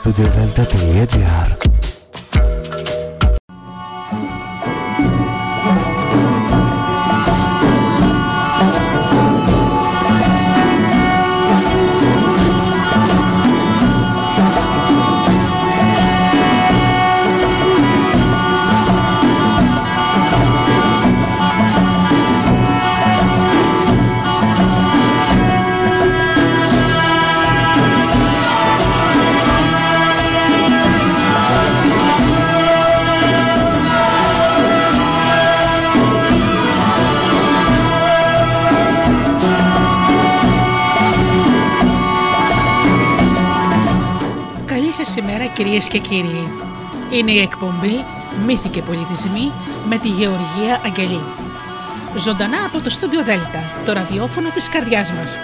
studio 0.00 0.28
Delta 0.28 0.64
3 0.64 1.02
e 1.02 1.06
και 45.88 45.98
κύριοι. 45.98 46.48
Είναι 47.10 47.30
η 47.30 47.40
εκπομπή 47.40 48.04
«Μύθοι 48.46 48.68
και 48.68 48.82
πολιτισμοί» 48.82 49.52
με 49.88 49.98
τη 49.98 50.08
Γεωργία 50.08 50.80
Αγγελή. 50.84 51.20
Ζωντανά 52.16 52.64
από 52.66 52.80
το 52.80 52.90
στούντιο 52.90 53.22
Δέλτα, 53.22 53.62
το 53.84 53.92
ραδιόφωνο 53.92 54.50
της 54.50 54.68
καρδιάς 54.68 55.12
μας. 55.12 55.38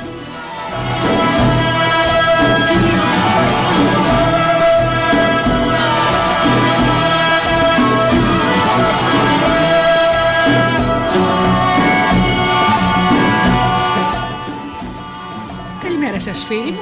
Καλημέρα 15.83 16.21
σας 16.21 16.45
φίλοι 16.45 16.71
μου, 16.71 16.79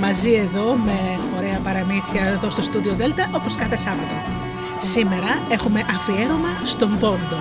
μαζί 0.00 0.32
εδώ 0.32 0.78
με 0.84 1.18
παραμύθια 2.10 2.26
εδώ 2.26 2.50
στο 2.50 2.62
στούντιο 2.62 2.94
Δέλτα 2.94 3.28
όπως 3.32 3.56
κάθε 3.56 3.76
Σάββατο. 3.76 4.14
Σήμερα 4.78 5.38
έχουμε 5.50 5.80
αφιέρωμα 5.80 6.48
στον 6.64 6.98
Πόντο. 6.98 7.38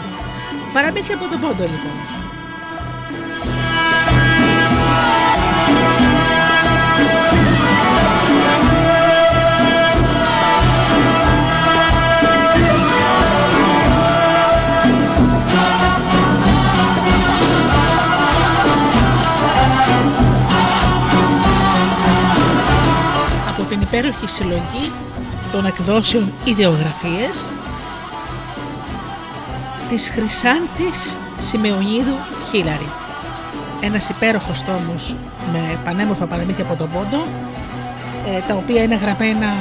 Παραμύθια 0.73 1.15
από 1.15 1.27
τον 1.27 1.39
Πόντο 1.39 1.63
λοιπόν. 1.63 2.20
Υπέροχη 23.91 24.27
συλλογή 24.27 24.91
των 25.51 25.65
εκδόσεων 25.65 26.33
ιδεογραφίες 26.43 27.47
της 29.89 30.09
Χρυσάντης 30.09 31.17
Σιμεωνίδου 31.37 32.15
Χίλαρη. 32.49 32.89
Ένας 33.81 34.09
υπέροχος 34.09 34.63
τόμος 34.63 35.15
με 35.51 35.77
πανέμορφα 35.85 36.25
παραμύθια 36.25 36.63
από 36.63 36.75
τον 36.75 36.89
Πόντο, 36.89 37.23
ε, 38.35 38.39
τα 38.47 38.55
οποία 38.55 38.83
είναι 38.83 38.95
γραμμένα 38.95 39.55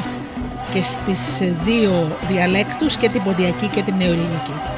και 0.73 0.83
στις 0.83 1.53
δύο 1.64 2.08
διαλέκτους 2.28 2.97
και 2.97 3.08
την 3.08 3.23
ποντιακή 3.23 3.67
και 3.67 3.83
την 3.83 3.95
νεοελληνική. 3.98 4.70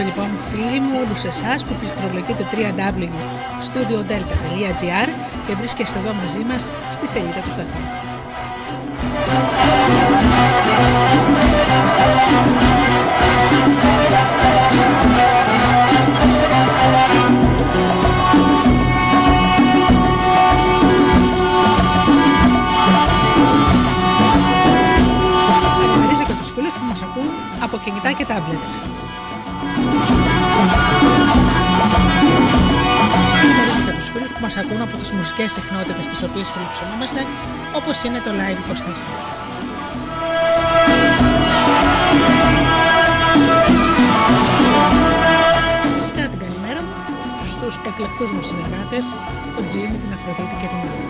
Καλημέρισω 0.00 0.04
λοιπόν 0.04 0.28
φίλοι 0.50 0.80
μου 0.80 1.00
όλους 1.04 1.24
εσάς 1.24 1.64
που 1.64 1.74
πληκτρολογείτε 1.80 2.44
www.studiodelta.gr 2.52 5.08
και 5.46 5.54
βρίσκεστε 5.54 5.98
εδώ 5.98 6.12
μαζί 6.12 6.38
μας 6.38 6.70
στη 6.92 7.08
σελίδα 7.08 7.40
του 7.40 7.50
σταθμού. 7.50 7.80
Καλημερίζω 25.80 26.22
και 26.26 26.32
τους 26.40 26.50
φίλους 26.52 26.74
που 26.74 26.84
μας 26.88 27.02
ακούν 27.02 27.28
από 27.62 27.78
κινητά 27.78 28.12
και 28.12 28.26
tablets. 28.28 29.09
Και 33.86 33.92
τους 33.98 34.08
φίλους 34.12 34.30
που 34.34 34.40
μας 34.40 34.56
ακούν 34.56 34.80
από 34.86 34.96
τις 34.96 35.10
μουσικές 35.12 35.52
συχνότητες 35.52 36.08
τις 36.08 36.22
οποίες 36.22 36.48
φιλοξενούμαστε, 36.52 37.20
όπως 37.78 37.96
είναι 38.02 38.20
το 38.24 38.30
Live 38.40 38.60
24. 38.60 39.40
Φυσικά 45.98 46.22
την 46.28 46.38
καλημέρα 46.44 46.80
μου 46.86 46.94
στους 47.52 47.74
εκλεκτούς 47.88 48.30
μου 48.32 48.42
συνεργάτες, 48.42 49.04
τον 49.56 49.66
Τζίμι, 49.66 49.98
την 50.02 50.12
Αφροδίτη 50.16 50.56
και 50.60 50.68
την 50.72 50.80
Άννα. 50.90 51.08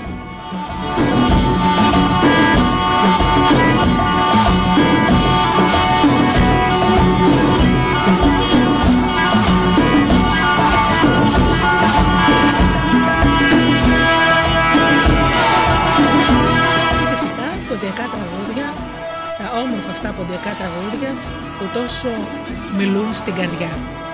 Μιλούν 22.90 23.14
στην 23.14 23.34
καρδιά. 23.34 24.09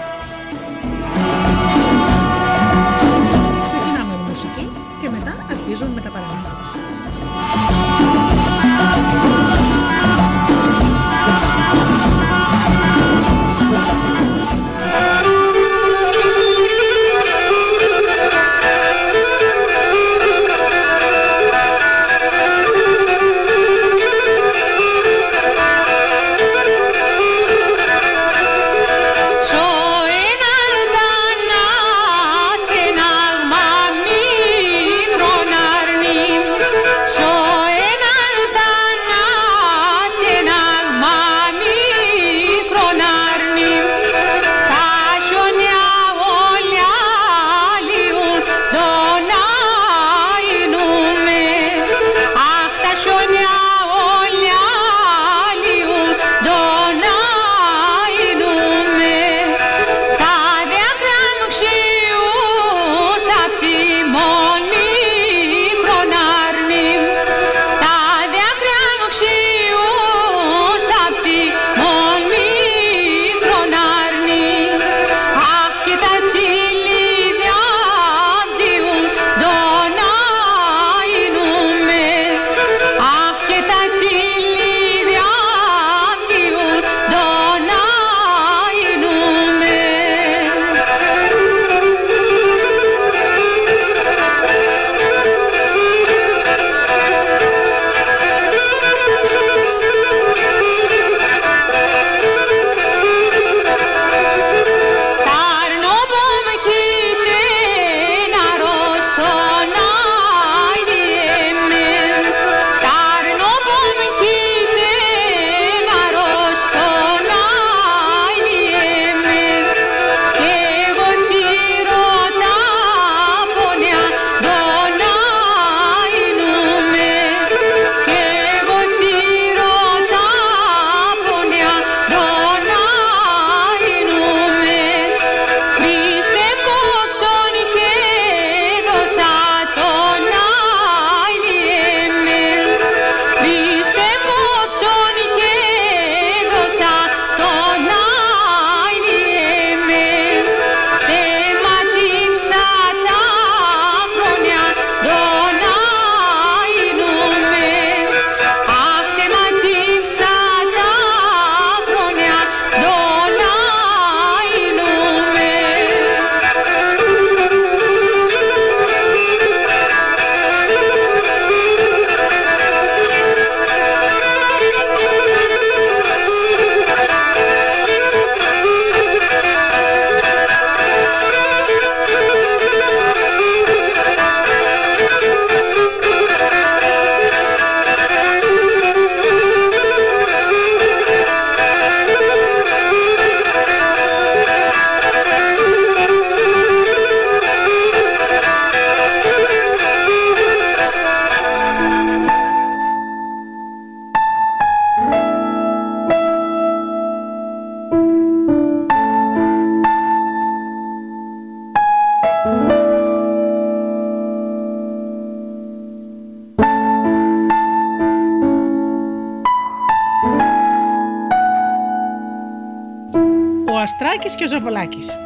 Αστράκης 224.16 224.34
και 224.34 224.44
ο 224.44 224.58
Ζαβολάκης. 224.58 225.18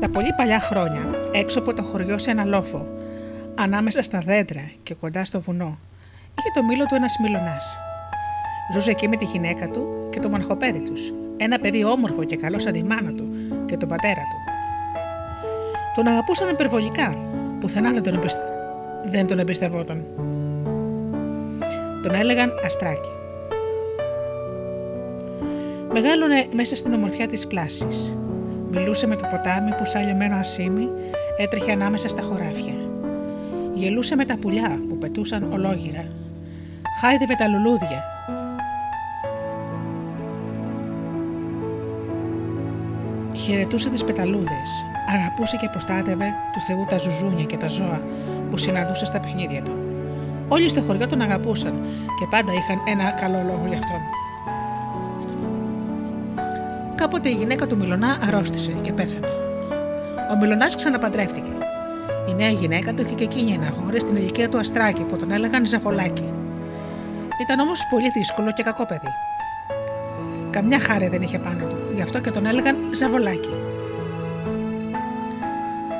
Τα 0.00 0.08
πολύ 0.08 0.32
παλιά 0.36 0.60
χρόνια, 0.60 1.00
έξω 1.32 1.58
από 1.58 1.74
το 1.74 1.82
χωριό 1.82 2.18
σε 2.18 2.30
ένα 2.30 2.44
λόφο, 2.44 2.86
ανάμεσα 3.54 4.02
στα 4.02 4.18
δέντρα 4.18 4.70
και 4.82 4.94
κοντά 4.94 5.24
στο 5.24 5.40
βουνό, 5.40 5.78
είχε 6.38 6.48
το 6.54 6.62
μήλο 6.62 6.84
του 6.84 6.94
ένας 6.94 7.14
μιλονά. 7.22 7.56
Ζούσε 8.72 8.90
εκεί 8.90 9.08
με 9.08 9.16
τη 9.16 9.24
γυναίκα 9.24 9.68
του 9.68 10.08
και 10.10 10.20
το 10.20 10.28
μοναχοπέδι 10.28 10.82
τους, 10.82 11.12
ένα 11.36 11.58
παιδί 11.58 11.84
όμορφο 11.84 12.24
και 12.24 12.36
καλό 12.36 12.58
σαν 12.58 12.72
τη 12.72 12.84
μάνα 12.84 13.12
του 13.12 13.28
και 13.66 13.76
τον 13.76 13.88
πατέρα 13.88 14.20
του. 14.20 14.52
Τον 15.94 16.06
αγαπούσαν 16.06 16.48
υπερβολικά, 16.48 17.14
πουθενά 17.60 17.90
δεν 17.92 18.02
τον, 18.02 18.14
εμπιστε... 18.14 18.42
δεν 19.04 19.26
τον 19.26 19.38
εμπιστευόταν. 19.38 20.04
Τον 22.02 22.14
έλεγαν 22.14 22.52
Αστράκη. 22.64 23.21
Μεγάλωνε 25.94 26.46
μέσα 26.52 26.76
στην 26.76 26.92
ομορφιά 26.92 27.26
της 27.26 27.46
πλάσης. 27.46 28.16
Μιλούσε 28.70 29.06
με 29.06 29.16
το 29.16 29.26
ποτάμι 29.30 29.74
που 29.74 29.84
σαν 29.84 30.04
λιωμένο 30.04 30.36
ασίμι 30.36 30.88
έτρεχε 31.38 31.72
ανάμεσα 31.72 32.08
στα 32.08 32.22
χωράφια. 32.22 32.74
Γελούσε 33.74 34.16
με 34.16 34.24
τα 34.24 34.36
πουλιά 34.38 34.80
που 34.88 34.98
πετούσαν 34.98 35.52
ολόγυρα. 35.52 36.04
Χάιδευε 37.00 37.34
τα 37.34 37.48
λουλούδια. 37.48 38.02
Χαιρετούσε 43.34 43.90
τις 43.90 44.04
πεταλούδες. 44.04 44.84
Αγαπούσε 45.14 45.56
και 45.56 45.68
προστάτευε 45.68 46.26
του 46.52 46.60
Θεού 46.60 46.86
τα 46.88 46.98
ζουζούνια 46.98 47.44
και 47.44 47.56
τα 47.56 47.68
ζώα 47.68 48.02
που 48.50 48.56
συναντούσε 48.56 49.04
στα 49.04 49.20
παιχνίδια 49.20 49.62
του. 49.62 49.78
Όλοι 50.48 50.68
στο 50.68 50.80
χωριό 50.80 51.06
τον 51.06 51.20
αγαπούσαν 51.20 51.74
και 52.18 52.26
πάντα 52.30 52.52
είχαν 52.52 52.78
ένα 52.86 53.10
καλό 53.10 53.42
λόγο 53.46 53.64
γι' 53.68 53.74
αυτόν. 53.74 54.00
Κάποτε 57.02 57.28
η 57.28 57.32
γυναίκα 57.32 57.66
του 57.66 57.76
Μιλονά 57.76 58.18
αρρώστησε 58.26 58.76
και 58.82 58.92
πέθανε. 58.92 59.26
Ο 60.32 60.36
Μιλονά 60.36 60.66
ξαναπαντρεύτηκε. 60.76 61.50
Η 62.28 62.34
νέα 62.34 62.48
γυναίκα 62.48 62.94
του 62.94 63.02
είχε 63.02 63.14
και 63.14 63.24
εκείνη 63.24 63.52
ένα 63.52 63.66
αγόρι 63.66 64.00
στην 64.00 64.16
ηλικία 64.16 64.48
του 64.48 64.58
Αστράκη 64.58 65.02
που 65.02 65.16
τον 65.16 65.30
έλεγαν 65.30 65.66
Ζαφολάκη. 65.66 66.32
Ήταν 67.42 67.58
όμως 67.60 67.86
πολύ 67.90 68.10
δύσκολο 68.10 68.52
και 68.52 68.62
κακό 68.62 68.86
παιδί. 68.86 69.08
Καμιά 70.50 70.80
χάρη 70.80 71.08
δεν 71.08 71.22
είχε 71.22 71.38
πάνω 71.38 71.66
του, 71.66 71.76
γι' 71.94 72.02
αυτό 72.02 72.20
και 72.20 72.30
τον 72.30 72.46
έλεγαν 72.46 72.76
Ζαβολάκη. 72.94 73.54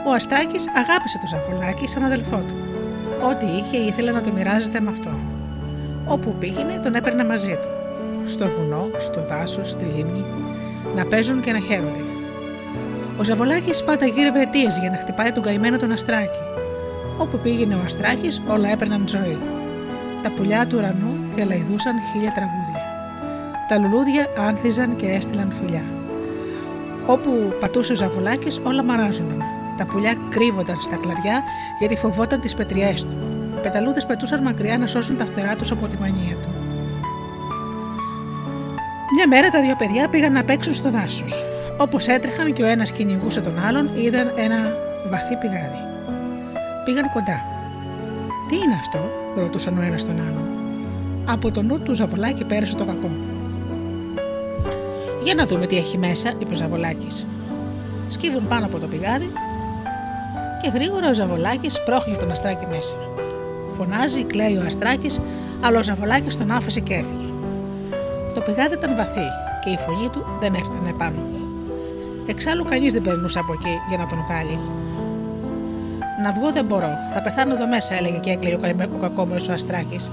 Ο 0.07 0.13
Αστράκης 0.13 0.69
αγάπησε 0.69 1.19
τον 1.19 1.29
Ζαβολάκη 1.29 1.89
σαν 1.89 2.05
αδελφό 2.05 2.37
του. 2.37 2.55
Ό,τι 3.31 3.47
είχε 3.47 3.77
ήθελε 3.77 4.11
να 4.11 4.21
το 4.21 4.31
μοιράζεται 4.33 4.81
με 4.81 4.91
αυτό. 4.91 5.11
Όπου 6.07 6.35
πήγαινε 6.39 6.81
τον 6.83 6.95
έπαιρνε 6.95 7.25
μαζί 7.25 7.59
του. 7.63 7.69
Στο 8.31 8.49
βουνό, 8.49 8.87
στο 8.99 9.25
δάσος, 9.27 9.71
στη 9.71 9.85
λίμνη, 9.85 10.25
να 10.97 11.05
παίζουν 11.05 11.41
και 11.41 11.53
να 11.53 11.59
χαίρονται. 11.59 12.05
Ο 13.19 13.25
Ζαβολάκης 13.25 13.85
πάντα 13.85 14.07
γύρευε 14.07 14.41
αιτίες 14.41 14.79
για 14.79 14.91
να 14.91 14.97
χτυπάει 14.97 15.33
τον 15.33 15.43
καημένο 15.43 15.79
τον 15.79 15.93
Αστράκη. 15.93 16.43
Όπου 17.19 17.39
πήγαινε 17.39 17.75
ο 17.75 17.81
Αστράκης, 17.85 18.43
όλα 18.49 18.69
έπαιρναν 18.69 19.09
ζωή. 19.09 19.39
Τα 20.23 20.31
πουλιά 20.31 20.67
του 20.67 20.77
ουρανού 20.79 21.17
διαλαϊδούσαν 21.35 21.95
χίλια 22.13 22.33
τραγούδια. 22.33 22.83
Τα 23.69 23.79
λουλούδια 23.79 24.27
άνθιζαν 24.49 24.97
και 24.97 25.07
έστειλαν 25.07 25.53
φιλιά. 25.61 25.83
Όπου 27.07 27.31
πατούσε 27.61 27.93
ο 27.93 27.95
Ζαβολάκης, 27.95 28.61
όλα 28.63 28.83
μαράζονταν. 28.83 29.43
Τα 29.79 29.87
πουλιά 29.87 30.15
κρύβονταν 30.31 30.77
στα 30.81 30.97
κλαδιά 30.97 31.43
γιατί 31.79 31.97
φοβόταν 31.97 32.41
τις 32.41 32.55
πετριές 32.55 33.05
του. 33.05 33.17
Οι 33.57 33.61
πεταλούδες 33.63 34.07
πετούσαν 34.07 34.43
μακριά 34.43 34.79
να 34.79 34.87
σώσουν 34.87 35.17
τα 35.17 35.25
φτερά 35.25 35.57
τους 35.57 35.71
από 35.71 35.87
τη 35.87 35.97
μανία 35.97 36.37
του. 36.43 36.52
Μια 39.25 39.41
μέρα 39.41 39.51
τα 39.51 39.61
δύο 39.61 39.77
παιδιά 39.77 40.09
πήγαν 40.09 40.33
να 40.33 40.45
παίξουν 40.45 40.75
στο 40.75 40.91
δάσος. 40.91 41.45
Όπως 41.79 42.07
έτρεχαν 42.07 42.53
και 42.53 42.63
ο 42.63 42.67
ένας 42.67 42.93
κυνηγούσε 42.93 43.41
τον 43.41 43.59
άλλον, 43.67 43.91
είδαν 43.97 44.33
ένα 44.37 44.57
βαθύ 45.11 45.37
πηγάδι. 45.37 45.83
Πήγαν 46.85 47.13
κοντά. 47.13 47.45
Τι 48.49 48.57
είναι 48.57 48.75
αυτό, 48.79 49.11
ρωτούσαν 49.37 49.79
ο 49.79 49.83
ένας 49.83 50.07
τον 50.07 50.21
άλλον. 50.21 50.49
Από 51.25 51.51
το 51.51 51.63
νου 51.63 51.81
του 51.83 51.95
Ζαβολάκη 51.95 52.45
πέρασε 52.45 52.77
το 52.77 52.85
κακό. 52.85 53.11
Για 55.23 55.35
να 55.35 55.47
δούμε 55.47 55.67
τι 55.67 55.77
έχει 55.77 55.99
μέσα, 55.99 56.33
είπε 56.39 56.53
ο 56.53 56.57
Ζαβολάκης. 56.57 57.27
Σκύβουν 58.09 58.49
πάνω 58.49 58.67
από 58.67 58.79
το 58.79 58.87
πηγάδι 58.87 59.31
και 60.63 60.71
γρήγορα 60.75 61.09
ο 61.09 61.15
Ζαβολάκης 61.15 61.83
πρόχλει 61.83 62.17
τον 62.17 62.31
αστράκι 62.31 62.67
μέσα. 62.71 62.95
Φωνάζει, 63.77 64.25
κλαίει 64.25 64.57
ο 64.57 64.63
αστράκι, 64.67 65.11
αλλά 65.61 65.79
ο 65.79 65.83
Ζαβολάκης 65.83 66.37
τον 66.37 66.51
άφησε 66.51 66.81
και 66.81 66.95
έφυγε. 66.95 67.22
Το 68.35 68.41
πηγάδι 68.41 68.75
ήταν 68.75 68.97
βαθύ 68.97 69.29
και 69.65 69.71
η 69.71 69.77
φωνή 69.77 70.09
του 70.09 70.25
δεν 70.41 70.55
έφτανε 70.55 70.93
πάνω. 70.99 71.19
Εξάλλου 72.27 72.65
κανείς 72.65 72.93
δεν 72.93 73.03
περνούσε 73.03 73.39
από 73.39 73.53
εκεί 73.53 73.75
για 73.89 73.99
να 73.99 74.07
τον 74.07 74.19
βγάλει. 74.27 74.59
Να 76.23 76.33
βγω 76.33 76.53
δεν 76.53 76.65
μπορώ, 76.65 76.91
θα 77.15 77.23
πεθάνω 77.23 77.55
εδώ 77.55 77.67
μέσα, 77.67 77.95
έλεγε 77.95 78.19
και 78.19 78.31
έκλαιγε 78.31 78.57
ο 78.95 78.99
κακόμερο 79.01 79.45
ο 79.51 79.53
Αστράκης. 79.53 80.11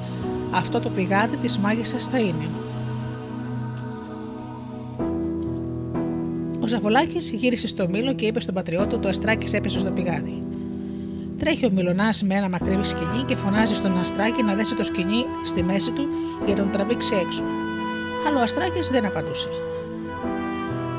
Αυτό 0.53 0.79
το 0.79 0.89
πηγάδι 0.89 1.37
της 1.37 1.57
μάγισσας 1.57 2.05
θα 2.05 2.19
είναι. 2.19 2.47
Ο 6.63 6.67
Ζαβολάκης 6.67 7.31
γύρισε 7.31 7.67
στο 7.67 7.87
μήλο 7.89 8.13
και 8.13 8.25
είπε 8.25 8.39
στον 8.39 8.53
πατριώτη 8.53 8.97
του: 8.97 9.07
Αστράκης 9.07 9.53
έπεσε 9.53 9.79
στο 9.79 9.91
πηγάδι. 9.91 10.43
Τρέχει 11.39 11.65
ο 11.65 11.69
Μιλονά 11.71 12.09
με 12.23 12.35
ένα 12.35 12.49
μακρύ 12.49 12.77
σκηνή 12.81 13.23
και 13.25 13.35
φωνάζει 13.35 13.75
στον 13.75 13.99
Αστράκη 13.99 14.43
να 14.43 14.53
δέσει 14.53 14.75
το 14.75 14.83
σκηνή 14.83 15.25
στη 15.45 15.63
μέση 15.63 15.91
του 15.91 16.05
για 16.45 16.55
να 16.55 16.61
τον 16.61 16.71
τραβήξει 16.71 17.13
έξω. 17.25 17.43
Αλλά 18.27 18.39
ο 18.39 18.41
Αστράκη 18.41 18.79
δεν 18.91 19.05
απαντούσε. 19.05 19.49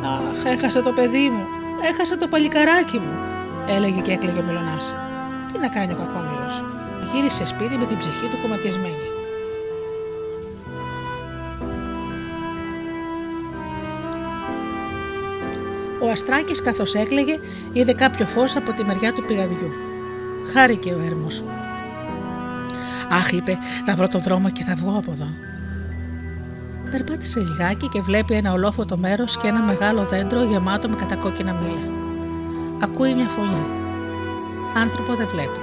Αχ, 0.05 0.45
έχασα 0.45 0.83
το 0.83 0.93
παιδί 0.93 1.29
μου, 1.29 1.45
έχασα 1.93 2.17
το 2.17 2.29
παλικαράκι 2.29 2.99
μου, 2.99 3.19
έλεγε 3.69 4.00
και 4.00 4.12
έκλαιγε 4.12 4.39
ο 4.39 4.43
Μιλονά. 4.43 4.79
Τι 5.53 5.59
να 5.59 5.69
κάνει 5.69 5.93
ο 5.93 5.97
κακόμοιρος. 5.97 6.65
Γύρισε 7.12 7.45
σπίτι 7.45 7.77
με 7.77 7.87
την 7.87 7.99
ψυχή 7.99 8.27
του 8.27 8.39
κομματιασμένη. 8.43 9.09
Ο 16.03 16.11
Αστράκης, 16.11 16.62
καθώς 16.62 16.95
έκλαιγε, 16.95 17.39
είδε 17.73 17.93
κάποιο 17.93 18.27
φως 18.27 18.57
από 18.57 18.73
τη 18.73 18.85
μεριά 18.85 19.12
του 19.12 19.25
πηγαδιού. 19.27 19.71
Χάρηκε 20.53 20.91
ο 20.91 21.00
έρμος. 21.07 21.45
Αχ, 23.11 23.33
είπε, 23.33 23.59
θα 23.87 23.95
βρω 23.95 24.09
το 24.09 24.19
δρόμο 24.19 24.50
και 24.50 24.65
θα 24.65 24.75
βγω 24.75 24.99
από 24.99 25.12
εδώ. 25.12 25.29
Περπάτησε 26.91 27.41
λιγάκι 27.41 27.89
και 27.89 28.01
βλέπει 28.01 28.35
ένα 28.35 28.53
ολόφωτο 28.53 28.97
μέρος 28.99 29.37
και 29.37 29.47
ένα 29.49 29.61
μεγάλο 29.61 30.03
δέντρο 30.05 30.43
γεμάτο 30.45 30.89
με 30.89 30.97
κατακόκκινα 30.97 31.53
μήλα. 31.53 31.93
Ακούει 32.83 33.15
μια 33.15 33.29
φωνή. 33.29 33.67
Άνθρωπο 34.77 35.15
δεν 35.15 35.27
βλέπει. 35.27 35.61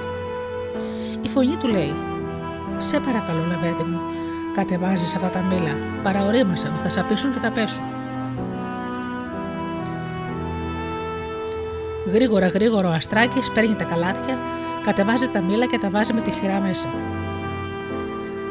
Η 1.22 1.28
φωνή 1.28 1.56
του 1.56 1.68
λέει: 1.68 1.94
Σε 2.78 3.00
παρακαλώ, 3.00 3.44
λαβέντε 3.48 3.84
μου, 3.84 4.00
κατεβάζεις 4.54 5.14
αυτά 5.14 5.28
τα 5.28 5.42
μήλα. 5.42 5.76
Παραορίμασαν, 6.02 6.72
θα 6.82 6.88
σαπίσουν 6.88 7.32
και 7.32 7.38
θα 7.38 7.50
πέσουν. 7.50 7.84
Γρήγορα, 12.12 12.46
γρήγορα 12.46 12.88
ο 12.88 12.92
Αστράκης 12.92 13.50
παίρνει 13.50 13.74
τα 13.74 13.84
καλάθια, 13.84 14.38
κατεβάζει 14.84 15.28
τα 15.28 15.40
μήλα 15.40 15.66
και 15.66 15.78
τα 15.78 15.90
βάζει 15.90 16.12
με 16.12 16.20
τη 16.20 16.34
σειρά 16.34 16.60
μέσα. 16.60 16.88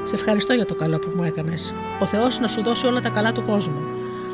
Σε 0.07 0.15
ευχαριστώ 0.15 0.53
για 0.53 0.65
το 0.65 0.75
καλό 0.75 0.99
που 0.99 1.11
μου 1.15 1.23
έκανες. 1.23 1.73
Ο 1.99 2.05
Θεός 2.05 2.39
να 2.39 2.47
σου 2.47 2.63
δώσει 2.63 2.85
όλα 2.85 3.01
τα 3.01 3.09
καλά 3.09 3.31
του 3.31 3.43
κόσμου. 3.45 3.87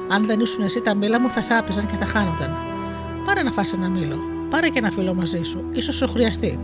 Αν 0.10 0.26
δεν 0.26 0.40
ήσουν 0.40 0.64
εσύ, 0.64 0.82
τα 0.82 0.96
μήλα 0.96 1.20
μου 1.20 1.30
θα 1.30 1.42
σάπιζαν 1.44 1.88
και 1.88 1.96
θα 1.96 2.06
χάνονταν. 2.06 2.56
Πάρε 3.26 3.44
να 3.44 3.52
φας 3.52 3.74
ένα 3.74 3.90
μήλο. 3.90 4.18
Πάρε 4.50 4.70
και 4.70 4.80
ένα 4.80 4.92
φίλο 4.92 5.14
μαζί 5.14 5.44
σου. 5.44 5.72
σω 5.82 5.92
σου 5.92 6.08
χρειαστεί. 6.08 6.60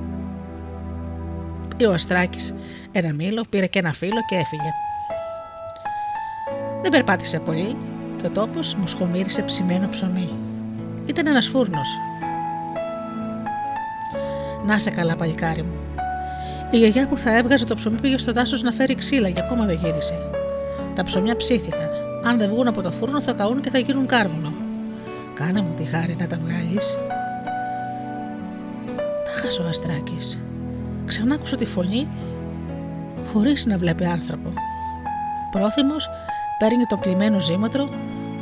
Ή 1.77 1.85
ο 1.85 1.93
Αστράκης 1.93 2.53
ένα 2.91 3.13
μήλο, 3.13 3.43
πήρε 3.49 3.67
και 3.67 3.79
ένα 3.79 3.93
φίλο 3.93 4.25
και 4.29 4.35
έφυγε. 4.35 4.71
Δεν 6.81 6.91
περπάτησε 6.91 7.39
πολύ 7.39 7.75
και 8.21 8.25
ο 8.25 8.29
τόπος 8.29 8.75
μου 8.75 8.87
σχομίρισε 8.87 9.41
ψημένο 9.41 9.89
ψωμί. 9.89 10.29
Ήταν 11.05 11.27
ένας 11.27 11.47
φούρνος. 11.47 11.89
Να 14.65 14.77
σε 14.77 14.89
καλά, 14.89 15.15
παλικάρι 15.15 15.61
μου. 15.61 15.88
Η 16.71 16.77
γιαγιά 16.77 17.07
που 17.07 17.17
θα 17.17 17.37
έβγαζε 17.37 17.65
το 17.65 17.75
ψωμί 17.75 17.99
πήγε 18.01 18.17
στο 18.17 18.31
δάσος 18.31 18.61
να 18.61 18.71
φέρει 18.71 18.95
ξύλα 18.95 19.29
και 19.29 19.39
ακόμα 19.39 19.65
δεν 19.65 19.79
γύρισε. 19.83 20.13
Τα 20.95 21.03
ψωμιά 21.03 21.35
ψήθηκαν. 21.35 21.89
Αν 22.23 22.37
δεν 22.37 22.49
βγουν 22.49 22.67
από 22.67 22.81
το 22.81 22.91
φούρνο 22.91 23.21
θα 23.21 23.31
καούν 23.31 23.61
και 23.61 23.69
θα 23.69 23.77
γίνουν 23.77 24.05
κάρβουνο. 24.05 24.53
Κάνε 25.33 25.61
μου 25.61 25.73
τη 25.77 25.83
χάρη 25.83 26.15
να 26.19 26.27
τα 26.27 26.39
βγάλεις. 26.43 26.97
Τα 29.25 29.31
χάσω 29.41 29.63
ο 29.63 29.67
Αστράκης. 29.67 30.41
Ξανά 31.05 31.35
άκουσα 31.35 31.55
τη 31.55 31.65
φωνή 31.65 32.07
χωρίς 33.33 33.65
να 33.65 33.77
βλέπει 33.77 34.05
άνθρωπο. 34.05 34.53
Πρόθυμος 35.51 36.09
παίρνει 36.59 36.85
το 36.85 36.97
πλημμένο 36.97 37.39
ζύματρο, 37.39 37.89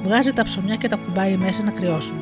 βγάζει 0.03 0.33
τα 0.33 0.43
ψωμιά 0.43 0.75
και 0.75 0.87
τα 0.87 0.95
κουμπάει 0.95 1.37
μέσα 1.37 1.63
να 1.63 1.71
κρυώσουν. 1.71 2.17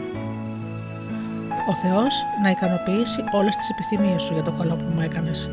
Ο 1.70 1.74
Θεός 1.88 2.24
να 2.44 2.50
ικανοποιήσει 2.50 3.24
όλες 3.32 3.56
τις 3.56 3.70
επιθυμίες 3.70 4.22
σου 4.22 4.34
για 4.34 4.44
το 4.44 4.52
καλό 4.52 4.76
που 4.76 4.92
μου 4.96 5.02
έκανες. 5.02 5.50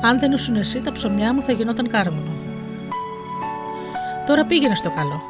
Αν 0.00 0.18
δεν 0.18 0.32
ήσουν 0.32 0.56
εσύ, 0.56 0.80
τα 0.80 0.92
ψωμιά 0.92 1.34
μου 1.34 1.42
θα 1.42 1.52
γινόταν 1.52 1.88
κάρβουνο. 1.88 2.30
Τώρα 4.26 4.44
πήγαινε 4.44 4.74
στο 4.74 4.90
καλό. 4.90 5.22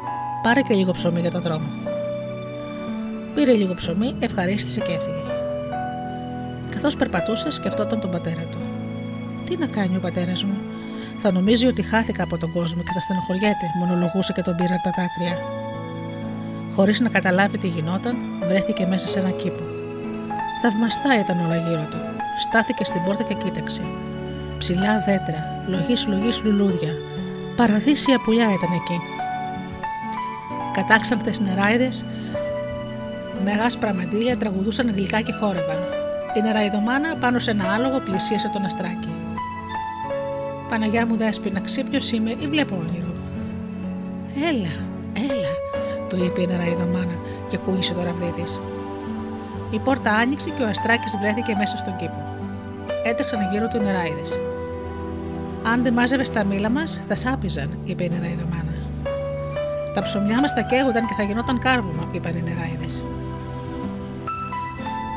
Πάρε 0.43 0.61
και 0.61 0.73
λίγο 0.73 0.91
ψωμί 0.91 1.19
για 1.19 1.31
τον 1.31 1.41
δρόμο. 1.41 1.65
Πήρε 3.35 3.51
λίγο 3.51 3.73
ψωμί, 3.73 4.15
ευχαρίστησε 4.19 4.79
και 4.79 4.91
έφυγε. 4.91 5.23
Καθώς 6.69 6.95
περπατούσες, 6.95 7.53
σκεφτόταν 7.53 8.01
τον 8.01 8.11
πατέρα 8.11 8.41
του. 8.51 8.57
Τι 9.45 9.57
να 9.57 9.65
κάνει 9.65 9.95
ο 9.95 9.99
πατέρας 9.99 10.43
μου, 10.43 10.57
θα 11.21 11.31
νομίζει 11.31 11.65
ότι 11.65 11.81
χάθηκα 11.81 12.23
από 12.23 12.37
τον 12.37 12.51
κόσμο 12.51 12.81
και 12.81 12.91
θα 12.93 12.99
στενοχωριέται, 12.99 13.65
μονολογούσε 13.79 14.33
και 14.33 14.41
τον 14.41 14.55
πήραν 14.55 14.79
τα 14.83 14.91
δάκρυα. 14.97 15.37
Χωρίς 16.75 16.99
να 16.99 17.09
καταλάβει 17.09 17.57
τι 17.57 17.67
γινόταν, 17.67 18.15
βρέθηκε 18.47 18.85
μέσα 18.85 19.07
σε 19.07 19.19
ένα 19.19 19.29
κήπο. 19.29 19.63
Θαυμαστά 20.61 21.19
ήταν 21.19 21.45
όλα 21.45 21.55
γύρω 21.55 21.87
του. 21.91 21.97
Στάθηκε 22.39 22.83
στην 22.83 23.03
πόρτα 23.03 23.23
και 23.23 23.33
κοίταξε. 23.33 23.81
Ψηλά 24.61 25.03
δέντρα, 25.05 25.63
λογή 25.67 25.93
λογή 26.07 26.41
λουλούδια. 26.43 26.93
Παραδείσια 27.55 28.19
πουλιά 28.25 28.43
ήταν 28.43 28.71
εκεί. 28.73 28.99
Κατάξανθες 30.73 31.39
νεράιδες 31.39 32.05
με 33.43 33.51
άσπρα 33.65 33.93
μαντήλια 33.93 34.37
τραγουδούσαν 34.37 34.93
γλυκά 34.95 35.21
και 35.21 35.31
χόρευαν. 35.31 35.77
Η 36.37 36.41
νεραϊδομάνα 36.41 37.15
πάνω 37.15 37.39
σε 37.39 37.51
ένα 37.51 37.73
άλογο 37.73 37.99
πλησίασε 37.99 38.49
τον 38.53 38.65
αστράκι. 38.65 39.11
Παναγιά 40.69 41.05
μου 41.05 41.15
δέσποινα, 41.15 41.59
ξύπνιος 41.59 42.11
είμαι 42.11 42.31
ή 42.39 42.47
βλέπω 42.47 42.75
όνειρο. 42.75 43.13
Έλα, 44.49 44.73
έλα, 45.13 45.53
του 46.09 46.23
είπε 46.23 46.41
η 46.41 46.47
νεραϊδομάνα 46.47 47.15
και 47.49 47.57
κούγησε 47.57 47.93
το 47.93 48.03
ραβδί 48.03 48.41
της. 48.41 48.61
Η 49.71 49.79
πόρτα 49.79 50.11
άνοιξε 50.11 50.49
και 50.49 50.63
ο 50.63 50.67
Αστράκης 50.67 51.17
βρέθηκε 51.21 51.55
μέσα 51.57 51.77
στον 51.77 51.95
κήπο. 51.95 52.35
Έτρεξαν 53.05 53.39
γύρω 53.51 53.67
του 53.67 53.77
νεράιδες. 53.77 54.39
Αν 55.63 55.83
δεν 55.83 55.93
μάζευες 55.93 56.31
τα 56.31 56.43
μήλα 56.43 56.69
μας, 56.69 57.01
θα 57.07 57.15
σάπιζαν, 57.15 57.69
είπε 57.83 58.03
η 58.03 58.09
νεραϊδομάνα. 58.09 58.73
Τα 59.95 60.01
ψωμιά 60.01 60.39
μας 60.39 60.53
τα 60.53 60.61
καίγονταν 60.61 61.07
και 61.07 61.13
θα 61.17 61.23
γινόταν 61.23 61.59
κάρβουνο, 61.59 62.07
είπαν 62.11 62.35
οι 62.35 62.41
νεράιδες. 62.41 63.03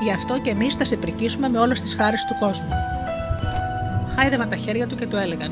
Γι' 0.02 0.12
αυτό 0.12 0.40
και 0.40 0.50
εμείς 0.50 0.74
θα 0.74 0.84
σε 0.84 0.96
πρικίσουμε 0.96 1.48
με 1.48 1.58
όλες 1.58 1.80
τις 1.80 1.94
χάρε 1.94 2.16
του 2.28 2.36
κόσμου. 2.46 2.68
Χάιδευαν 4.16 4.48
τα 4.48 4.56
χέρια 4.56 4.86
του 4.86 4.96
και 4.96 5.06
του 5.06 5.16
έλεγαν: 5.16 5.50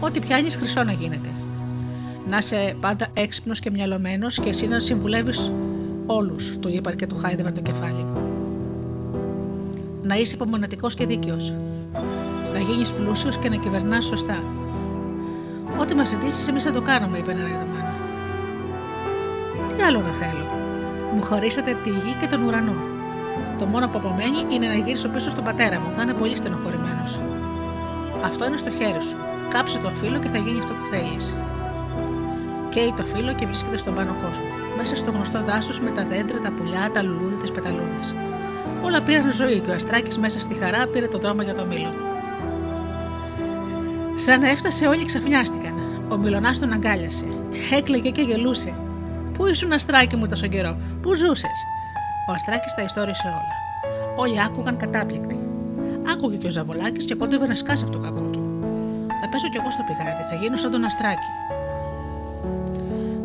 Ό,τι 0.00 0.20
πιάνεις, 0.20 0.56
χρυσό 0.56 0.82
να 0.82 0.92
γίνεται. 0.92 1.28
Να 2.28 2.38
είσαι 2.38 2.76
πάντα 2.80 3.06
έξυπνος 3.14 3.60
και 3.60 3.70
μυαλωμένος 3.70 4.40
και 4.40 4.48
εσύ 4.48 4.66
να 4.66 4.80
συμβουλεύεις 4.80 5.52
όλους, 6.06 6.58
του 6.58 6.68
είπαν 6.68 6.96
και 6.96 7.06
του 7.06 7.16
χάιδευαν 7.16 7.54
το 7.54 7.60
κεφάλι. 7.60 8.06
Να 10.02 10.14
είσαι 10.14 10.34
υπομονετικός 10.34 10.94
και 10.94 11.06
δίκαιος. 11.06 11.52
Να 12.56 12.62
γίνεις 12.62 12.92
πλούσιος 12.92 13.36
και 13.36 13.48
να 13.48 13.56
κυβερνάς 13.56 14.04
σωστά. 14.04 14.38
Ό,τι 15.80 15.94
μας 15.94 16.08
ζητήσεις, 16.08 16.48
εμείς 16.48 16.64
θα 16.64 16.72
το 16.72 16.80
κάνουμε, 16.80 17.18
είπε 17.18 17.30
ένα 17.30 17.42
Μάνα. 17.42 17.94
Τι 19.76 19.82
άλλο 19.82 20.00
να 20.00 20.12
θέλω; 20.20 20.46
Μου 21.14 21.22
χωρίσατε 21.22 21.76
τη 21.84 21.90
γη 21.90 22.16
και 22.20 22.26
τον 22.26 22.42
ουρανό. 22.42 22.74
Το 23.58 23.64
μόνο 23.64 23.88
που 23.88 23.98
απομένει 23.98 24.54
είναι 24.54 24.66
να 24.66 24.74
γυρίσω 24.74 25.08
πίσω 25.08 25.30
στον 25.30 25.44
πατέρα 25.44 25.80
μου. 25.80 25.92
Θα 25.92 26.02
είναι 26.02 26.12
πολύ 26.12 26.36
στενοχωρημένος. 26.36 27.20
Αυτό 28.24 28.46
είναι 28.46 28.56
στο 28.56 28.70
χέρι 28.70 29.02
σου. 29.02 29.16
Κάψε 29.48 29.78
το 29.78 29.88
φύλλο 29.88 30.18
και 30.18 30.28
θα 30.28 30.38
γίνει 30.38 30.58
αυτό 30.58 30.72
που 30.72 30.86
θέλεις. 30.90 31.34
Καίει 32.70 32.94
το 32.96 33.04
φύλλο 33.04 33.32
και 33.34 33.46
βρίσκεται 33.46 33.76
στον 33.76 33.94
πάνω 33.94 34.12
κόσμο. 34.12 34.46
Μέσα 34.76 34.96
στο 34.96 35.10
γνωστό 35.10 35.42
δάσος 35.42 35.80
με 35.80 35.90
τα 35.90 36.04
δέντρα, 36.10 36.38
τα 36.38 36.50
πουλιά, 36.56 36.90
τα 36.94 37.02
λουλούδια, 37.02 37.38
τις 37.38 37.50
πεταλούδες. 37.50 38.14
Όλα 38.84 39.00
πήραν 39.02 39.32
ζωή 39.32 39.58
και 39.58 39.70
ο 39.70 39.74
Αστράκης 39.74 40.18
μέσα 40.18 40.40
στη 40.40 40.54
χαρά 40.54 40.86
πήρε 40.86 41.06
τον 41.06 41.20
δρόμο 41.20 41.42
για 41.42 41.54
το 41.54 41.64
μήλο. 41.64 41.94
Σαν 44.16 44.40
να 44.40 44.50
έφτασε, 44.50 44.86
όλοι 44.86 45.04
ξαφνιάστηκαν. 45.04 45.74
Ο 46.08 46.16
Μιλονάς 46.16 46.58
τον 46.58 46.72
αγκάλιασε. 46.72 47.24
Έκλαιγε 47.72 48.10
και 48.10 48.22
γελούσε. 48.22 48.74
Πού 49.32 49.46
ήσουν, 49.46 49.72
Αστράκη 49.72 50.16
μου, 50.16 50.26
τόσο 50.26 50.46
καιρό, 50.46 50.76
πού 51.02 51.14
ζούσες; 51.14 51.58
Ο 52.28 52.32
Αστράκης 52.32 52.74
τα 52.74 52.82
ιστόρισε 52.82 53.26
όλα. 53.26 53.54
Όλοι 54.16 54.42
άκουγαν 54.42 54.76
κατάπληκτοι. 54.76 55.38
Άκουγε 56.12 56.36
και 56.36 56.46
ο 56.46 56.50
Ζαβολάκης 56.50 57.04
και 57.04 57.14
κόντευε 57.14 57.46
να 57.46 57.54
σκάσει 57.54 57.84
από 57.84 57.92
το 57.92 57.98
κακό 57.98 58.20
του. 58.20 58.60
Θα 59.20 59.28
πέσω 59.28 59.48
κι 59.48 59.56
εγώ 59.56 59.70
στο 59.70 59.82
πηγάδι, 59.86 60.22
θα 60.30 60.34
γίνω 60.42 60.56
σαν 60.56 60.70
τον 60.70 60.84
Αστράκη. 60.84 61.30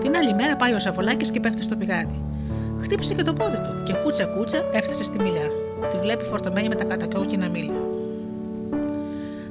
Την 0.02 0.16
άλλη 0.16 0.34
μέρα 0.34 0.56
πάει 0.56 0.74
ο 0.74 0.80
Ζαβολάκης 0.80 1.32
και 1.32 1.40
πέφτει 1.40 1.64
στο 1.64 1.76
πηγάδι. 1.76 2.24
Χτύπησε 2.82 3.14
και 3.14 3.24
το 3.24 3.34
πόδι 3.34 3.58
του 3.58 3.84
και 3.84 3.94
κούτσα 3.94 4.26
κούτσα 4.26 4.66
έφτασε 4.72 5.04
στη 5.04 5.18
μιλιά. 5.20 5.48
Τη 5.92 5.98
βλέπει 5.98 6.24
φορτωμένη 6.24 6.68
με 6.68 6.76
τα 6.76 6.84
κατακόκκινα 6.84 7.50
μήλα. 7.50 7.91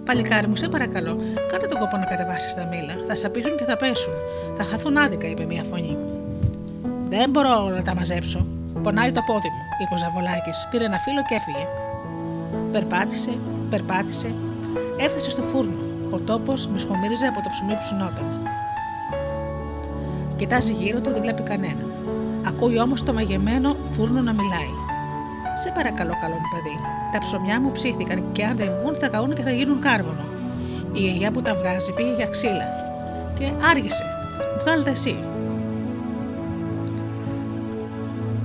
Παλικάρι 0.05 0.47
μου, 0.47 0.57
σε 0.57 0.69
παρακαλώ, 0.69 1.17
κάνε 1.51 1.67
τον 1.67 1.79
κόπο 1.79 1.97
να 1.97 2.05
κατεβάσεις 2.05 2.55
τα 2.55 2.65
μήλα. 2.65 2.95
Θα 3.09 3.15
σαπίζουν 3.15 3.57
και 3.57 3.65
θα 3.65 3.77
πέσουν. 3.77 4.13
Θα 4.57 4.65
χαθούν 4.65 4.97
άδικα, 4.97 5.27
είπε 5.27 5.45
μια 5.45 5.63
φωνή. 5.63 5.97
Δεν 7.09 7.31
μπορώ 7.31 7.69
να 7.69 7.83
τα 7.83 7.95
μαζέψω. 7.95 8.47
Πονάει 8.83 9.13
το 9.13 9.23
πόδι 9.27 9.49
μου, 9.49 9.63
είπε 9.81 9.95
ο 9.95 9.99
Ζαβολάκης. 9.99 10.69
Πήρε 10.71 10.85
ένα 10.85 10.99
φύλλο 10.99 11.23
και 11.29 11.35
έφυγε. 11.35 11.67
Περπάτησε, 12.73 13.33
περπάτησε, 13.71 14.35
έφτασε 14.97 15.31
στο 15.31 15.43
φούρνο. 15.43 15.79
Ο 16.11 16.19
τόπος 16.19 16.67
μισχομύριζε 16.67 17.27
από 17.27 17.41
το 17.43 17.49
ψωμί 17.51 17.75
που 17.75 17.83
συνόταν. 17.83 18.27
Κοιτάζει 20.37 20.73
γύρω 20.73 21.01
του, 21.01 21.11
δεν 21.11 21.23
βλέπει 21.23 21.43
κανένα. 21.43 21.85
Ακούει 22.47 22.81
όμως 22.81 23.03
το 23.03 23.13
μαγεμένο 23.13 23.77
φούρνο 23.87 24.21
να 24.21 24.33
μιλάει. 24.33 24.73
Σε 25.63 25.73
παρακαλώ, 25.75 26.13
καλό 26.21 26.35
μου 26.35 26.49
παιδί. 26.53 27.00
Τα 27.13 27.19
ψωμιά 27.19 27.61
μου 27.61 27.73
ψήθηκαν 27.73 28.25
και 28.33 28.45
αν 28.45 28.57
δεν 28.57 28.71
βγουν 28.71 28.95
θα 28.95 29.09
καούν 29.09 29.35
και 29.35 29.43
θα 29.43 29.51
γίνουν 29.51 29.81
κάρβονο. 29.81 30.25
Η 30.93 31.01
γιαγιά 31.01 31.31
που 31.31 31.43
τα 31.43 31.55
βγάζει 31.55 31.93
πήγε 31.93 32.15
για 32.15 32.27
ξύλα. 32.27 32.67
Και 33.39 33.53
άργησε. 33.71 34.05
Βγάλτε 34.61 34.91
εσύ. 34.91 35.17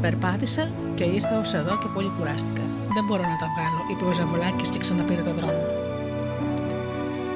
Περπάτησα 0.02 0.70
και 0.96 1.04
ήρθα 1.04 1.40
ως 1.40 1.54
εδώ 1.54 1.78
και 1.78 1.88
πολύ 1.94 2.12
κουράστηκα. 2.18 2.62
Δεν 2.96 3.04
μπορώ 3.08 3.22
να 3.22 3.38
τα 3.42 3.48
βγάλω, 3.54 3.82
είπε 3.92 4.06
ο 4.06 4.14
Ζαβολάκης 4.14 4.70
και 4.70 4.80
ξαναπήρε 4.80 5.22
τον 5.22 5.34
δρόμο. 5.34 5.64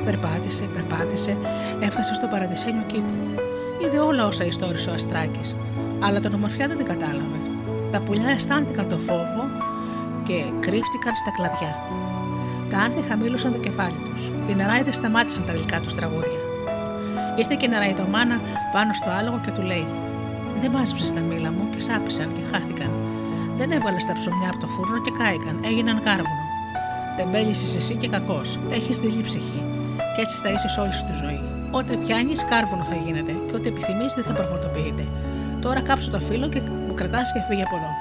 Περπάτησε, 0.05 0.63
περπάτησε, 0.73 1.37
έφτασε 1.79 2.13
στο 2.13 2.27
παραδεισένιο 2.27 2.83
κήπο. 2.87 3.13
Είδε 3.81 3.99
όλα 3.99 4.25
όσα 4.25 4.43
ιστόρισε 4.45 4.89
ο 4.89 4.93
Αστράκης, 4.93 5.55
αλλά 5.99 6.19
την 6.19 6.33
ομορφιά 6.33 6.67
δεν 6.67 6.77
την 6.77 6.85
κατάλαβε. 6.85 7.39
Τα 7.91 7.99
πουλιά 7.99 8.29
αισθάνθηκαν 8.29 8.89
το 8.89 8.97
φόβο 8.97 9.38
και 10.29 10.39
κρύφτηκαν 10.65 11.13
στα 11.21 11.31
κλαδιά. 11.37 11.73
Τα 12.69 12.77
άρθια 12.85 13.03
χαμήλωσαν 13.09 13.51
το 13.55 13.59
κεφάλι 13.65 13.99
τους. 14.07 14.21
Οι 14.47 14.53
νεράιδε 14.59 14.91
σταμάτησαν 14.91 15.43
τα 15.47 15.53
γλυκά 15.55 15.79
τους 15.83 15.93
τραγούδια. 15.99 16.41
Ήρθε 17.39 17.55
και 17.59 17.65
η 17.69 17.71
νεραϊδομάνα 17.73 18.37
πάνω 18.75 18.91
στο 18.99 19.09
άλογο 19.17 19.39
και 19.45 19.51
του 19.55 19.63
λέει: 19.71 19.87
Δεν 20.61 20.71
μάζεψε 20.71 21.13
τα 21.13 21.21
μήλα 21.29 21.51
μου 21.55 21.63
και 21.73 21.81
σάπησαν 21.87 22.27
και 22.35 22.43
χάθηκαν. 22.51 22.91
Δεν 23.59 23.69
έβαλες 23.77 24.05
τα 24.05 24.13
ψωμιά 24.13 24.49
από 24.51 24.59
το 24.63 24.67
φούρνο 24.73 24.99
και 25.05 25.13
κάηκαν, 25.19 25.55
έγιναν 25.69 25.97
κάρβουνο. 26.07 26.45
Τεμπέλησε 27.17 27.77
εσύ 27.77 27.95
και 28.01 28.07
κακός. 28.15 28.59
Έχεις 28.77 28.97
δειλή 29.03 29.23
ψυχή. 29.29 29.61
Και 30.13 30.21
έτσι 30.23 30.35
θα 30.43 30.49
είσαι 30.53 30.79
όλη 30.83 30.95
τη 31.07 31.13
ζωή. 31.21 31.39
Ό,τι 31.79 31.93
πιάνεις, 32.03 32.45
κάρβουνο 32.51 32.83
θα 32.91 32.95
γίνεται 33.03 33.33
και 33.47 33.55
ό,τι 33.57 33.67
επιθυμείς 33.67 34.11
δεν 34.17 34.23
θα 34.27 34.33
πραγματοποιείται. 34.37 35.03
Τώρα 35.61 35.79
κάψω 35.81 36.11
το 36.11 36.19
φύλλο 36.19 36.47
και 36.49 36.61
μου 36.87 36.93
κρατάς 36.93 37.27
και 37.33 37.41
φύγει 37.47 37.63
από 37.67 37.75
εδώ. 37.79 37.91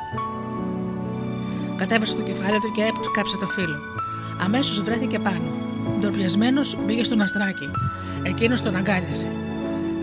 Κατέβασε 1.79 2.17
το 2.17 2.23
κεφάλι 2.23 2.59
του 2.61 2.73
και 2.75 2.83
έκαψε 2.83 3.37
το 3.37 3.47
φύλλο. 3.47 3.79
Αμέσως 4.45 4.83
βρέθηκε 4.83 5.19
πάνω. 5.19 5.51
Ντροπιασμένος 6.01 6.77
μπήκε 6.85 7.05
στον 7.05 7.21
αστράκι. 7.21 7.71
Εκείνος 8.23 8.63
τον 8.63 8.77
αγκάλιασε. 8.77 9.29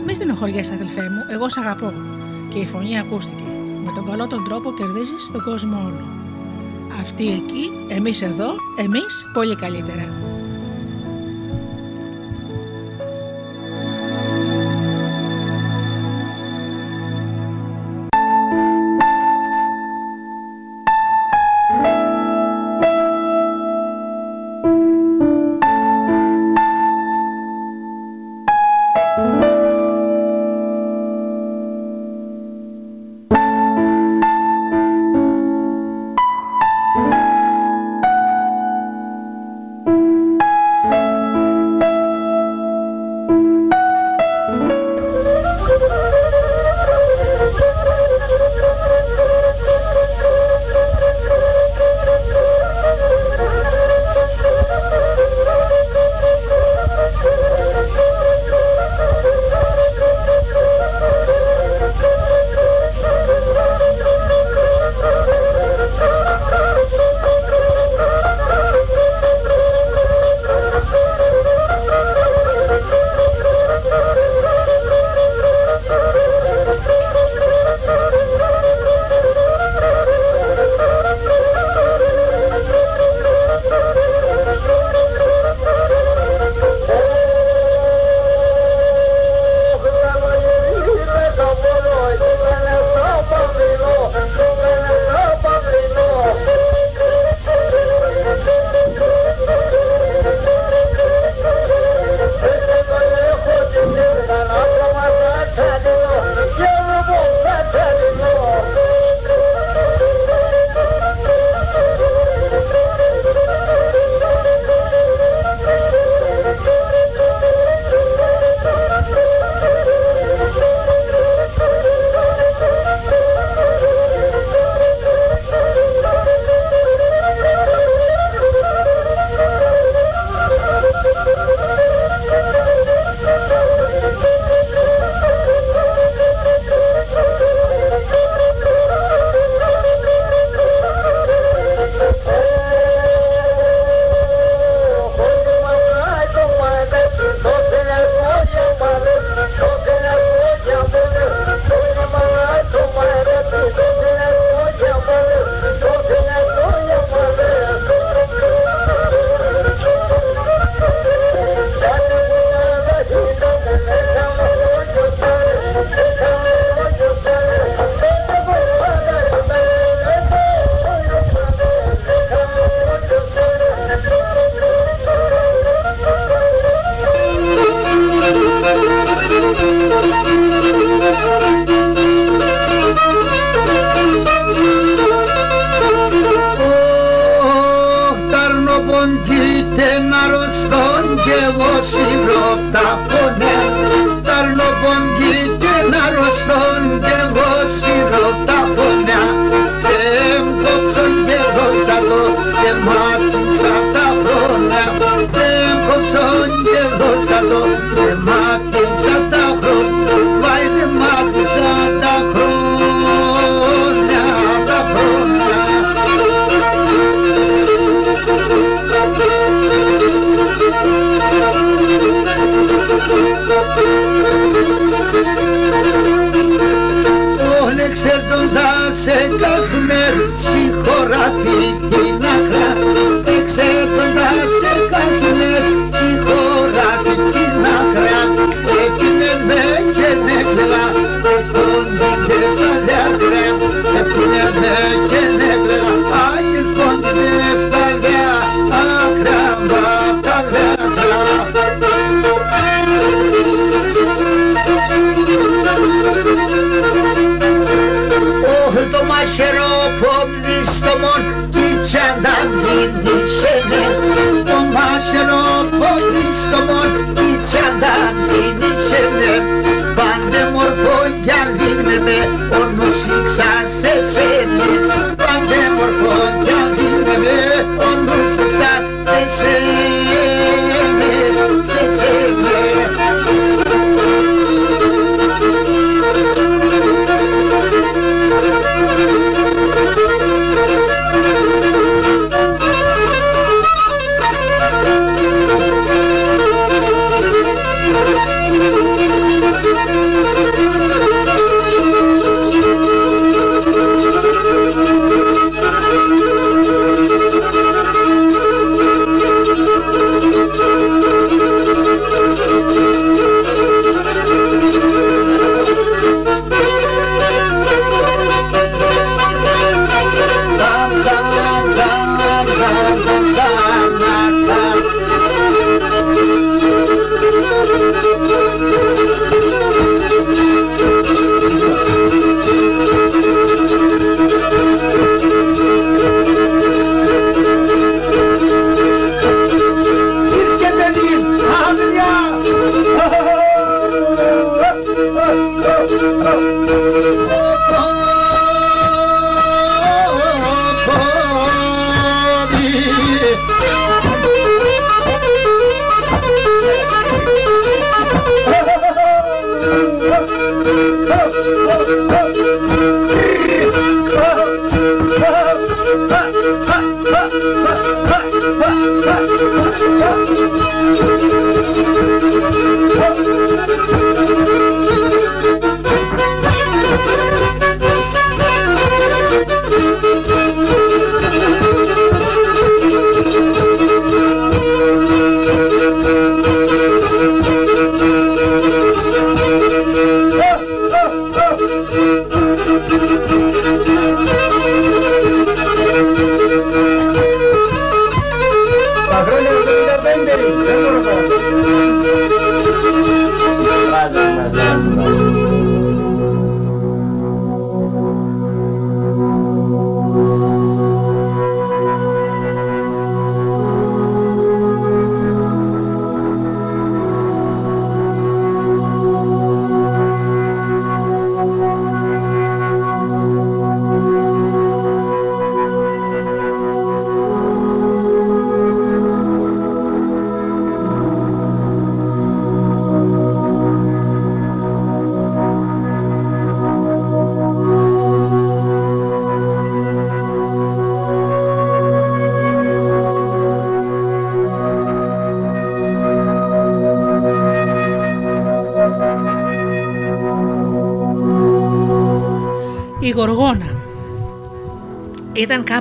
Μη 0.06 0.14
στενοχωριέσαι, 0.16 0.74
αδελφέ 0.74 1.02
μου, 1.02 1.22
εγώ 1.32 1.50
σ' 1.50 1.58
αγαπώ. 1.58 1.94
Και 2.50 2.60
η 2.60 2.66
φωνή 2.66 3.00
ακούστηκε. 3.00 3.44
Με 3.86 3.92
τον 3.96 4.06
καλό 4.06 4.28
τον 4.28 4.44
τρόπο 4.44 4.74
κερδίζεις 4.74 5.32
τον 5.32 5.44
κόσμο 5.44 5.78
όλο. 5.86 6.08
Αυτοί 7.02 7.28
εκεί, 7.32 7.70
εμείς 7.88 8.22
εδώ, 8.22 8.50
εμείς 8.78 9.26
πολύ 9.34 9.56
καλύτερα. 9.56 10.25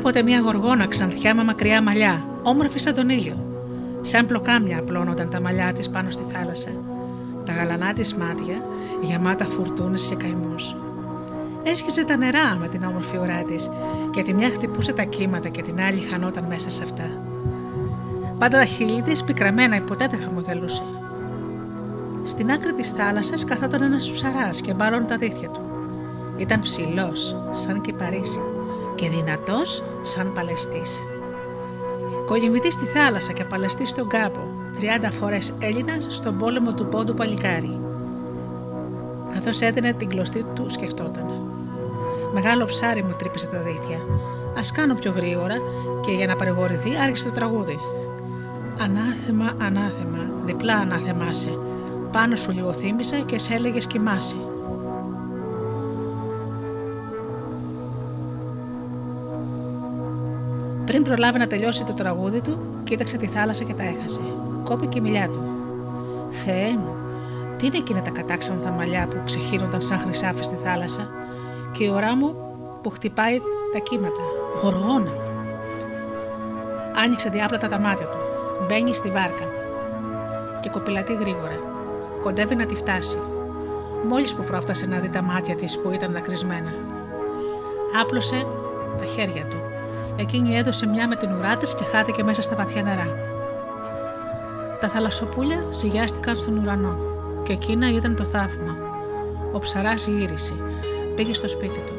Κάποτε 0.05 0.23
μια 0.23 0.40
γοργόνα 0.40 0.87
ξανθιά 0.87 1.35
με 1.35 1.45
μακριά 1.45 1.83
μαλλιά, 1.83 2.25
όμορφη 2.43 2.79
σαν 2.79 2.95
τον 2.95 3.09
ήλιο. 3.09 3.37
Σαν 4.01 4.27
πλοκάμια 4.27 4.79
απλώνονταν 4.79 5.31
τα 5.31 5.40
μαλλιά 5.40 5.73
της 5.73 5.90
πάνω 5.90 6.11
στη 6.11 6.23
θάλασσα. 6.29 6.69
Τα 7.47 7.53
γαλανά 7.53 7.93
της 7.93 8.14
μάτια 8.14 8.57
γεμάτα 9.03 9.45
φουρτούνες 9.45 10.05
και 10.05 10.14
καημού. 10.14 10.55
Έσχιζε 11.62 12.05
τα 12.05 12.17
νερά 12.17 12.57
με 12.61 12.69
την 12.69 12.85
όμορφη 12.85 13.17
ουρά 13.17 13.43
της 13.43 13.71
και 14.11 14.23
τη 14.23 14.35
μια 14.35 14.49
χτυπούσε 14.49 14.93
τα 14.93 15.03
κύματα 15.03 15.49
και 15.49 15.62
την 15.62 15.81
άλλη 15.81 16.01
χανόταν 16.01 16.45
μέσα 16.49 16.71
σε 16.71 16.83
αυτά. 16.83 17.11
Πάντα 18.38 18.59
τα 18.59 18.64
χείλη 18.64 19.03
της 19.03 19.25
πικραμένα 19.25 19.81
ποτέ 19.81 20.09
δεν 20.11 20.21
χαμογελούσε. 20.21 20.83
Στην 22.25 22.51
άκρη 22.51 22.73
της 22.73 22.90
θάλασσας 22.90 23.45
καθόταν 23.45 23.83
ένας 23.83 24.11
ψαράς 24.11 24.61
και 24.61 24.75
μπάλωνε 24.75 25.05
τα 25.05 25.17
δίχτυα 25.17 25.49
του. 25.49 25.61
Ήταν 26.37 26.61
ψηλός, 26.61 27.37
σαν 27.53 27.81
κυπαρίσι, 27.81 28.40
και 28.95 29.09
δυνατός 29.09 29.83
σαν 30.07 30.33
παλαιστής. 30.33 31.03
Κολυμβητή 32.27 32.71
στη 32.71 32.85
θάλασσα 32.85 33.33
και 33.33 33.43
απαλαστή 33.43 33.87
στον 33.87 34.09
κάπο, 34.09 34.35
30 34.81 35.11
φορές 35.21 35.55
Έλληνας 35.61 36.07
στον 36.11 36.38
πόλεμο 36.38 36.75
του 36.75 36.87
πόντου 36.87 37.14
παλικάρι. 37.14 37.79
Καθώς 39.33 39.61
έδινε 39.61 39.93
την 39.93 40.09
κλωστή 40.09 40.45
του, 40.55 40.71
σκεφτόταν. 40.71 41.27
Μεγάλο 42.35 42.64
ψάρι 42.64 43.03
μου 43.03 43.14
τρύπησε 43.19 43.47
τα 43.47 43.59
δίχτυα. 43.59 43.97
Α 44.57 44.62
κάνω 44.75 44.95
πιο 44.95 45.12
γρήγορα 45.12 45.55
και 46.07 46.12
για 46.12 46.27
να 46.27 46.37
παρηγορηθεί 46.37 46.90
άρχισε 47.03 47.29
το 47.29 47.35
τραγούδι. 47.35 47.79
Ανάθεμα, 48.79 49.53
ανάθεμα, 49.59 50.31
διπλά 50.45 50.75
ανάθεμάσαι. 50.77 51.59
Πάνω 52.12 52.37
σου 52.37 52.53
λίγο 52.53 52.73
θύμισα 52.73 53.17
και 53.17 53.38
σε 53.38 53.55
έλεγες 53.55 53.87
κοιμάσαι. 53.87 54.37
Πριν 60.87 61.03
προλάβει 61.03 61.38
να 61.38 61.47
τελειώσει 61.47 61.85
το 61.85 61.92
τραγούδι 61.92 62.40
του, 62.40 62.81
κοίταξε 62.85 63.16
τη 63.16 63.27
θάλασσα 63.27 63.64
και 63.64 63.75
τα 63.75 63.83
έχασε. 63.83 64.20
Κόπηκε 64.64 64.99
η 64.99 65.01
μιλιά 65.01 65.29
του. 65.29 65.42
Θεέ 66.31 66.70
μου, 66.70 66.97
τι 67.59 67.66
είναι 67.66 67.77
εκείνα 67.77 68.03
τα 68.03 68.11
κατάξανθα 68.11 68.70
μαλλιά 68.70 69.07
που 69.07 69.16
ξεχύνονταν 69.25 69.83
σαν 69.83 69.99
χρυσάφι 69.99 70.44
στη 70.44 70.57
θάλασσα 70.64 71.09
και 71.73 71.85
η 71.85 71.88
ωρά 71.88 72.16
μου 72.16 72.35
που 72.83 72.90
χτυπάει 72.90 73.38
τα 73.73 73.79
κύματα. 73.79 74.20
Γοργόνα. 74.62 75.12
Άνοιξε 77.05 77.29
διάπλατα 77.29 77.68
τα 77.68 77.79
μάτια 77.79 78.07
του. 78.07 78.18
Μπαίνει 78.68 78.94
στη 78.94 79.11
βάρκα 79.11 79.49
και 80.61 80.68
κοπηλατεί 80.68 81.14
γρήγορα. 81.14 81.59
Κοντεύει 82.23 82.55
να 82.55 82.66
τη 82.66 82.75
φτάσει. 82.75 83.18
Μόλις 84.09 84.35
που 84.35 84.42
πρόφτασε 84.42 84.87
να 84.87 84.99
δει 84.99 85.09
τα 85.09 85.23
μάτια 85.23 85.57
της 85.57 85.79
που 85.79 85.90
ήταν 85.90 86.12
δακρυσμένα. 86.12 86.73
Άπλωσε 88.01 88.47
τα 88.99 89.05
χέρια 89.05 89.44
του 89.44 89.73
Εκείνη 90.16 90.57
έδωσε 90.57 90.87
μια 90.87 91.09
με 91.09 91.16
την 91.16 91.33
ουρά 91.33 91.57
της 91.57 91.74
και 91.74 91.85
χάθηκε 91.85 92.22
μέσα 92.22 92.42
στα 92.42 92.57
βαθιά 92.57 92.83
νερά. 92.83 93.09
Τα 94.81 94.88
θαλασσοπούλια 94.88 95.64
ζυγιάστηκαν 95.72 96.37
στον 96.37 96.59
ουρανό 96.59 96.96
και 97.42 97.53
εκείνα 97.53 97.92
ήταν 97.92 98.16
το 98.16 98.24
θαύμα. 98.24 98.77
Ο 99.53 99.59
ψαράς 99.59 100.07
γύρισε, 100.07 100.53
πήγε 101.16 101.35
στο 101.35 101.48
σπίτι 101.48 101.81
του. 101.87 101.94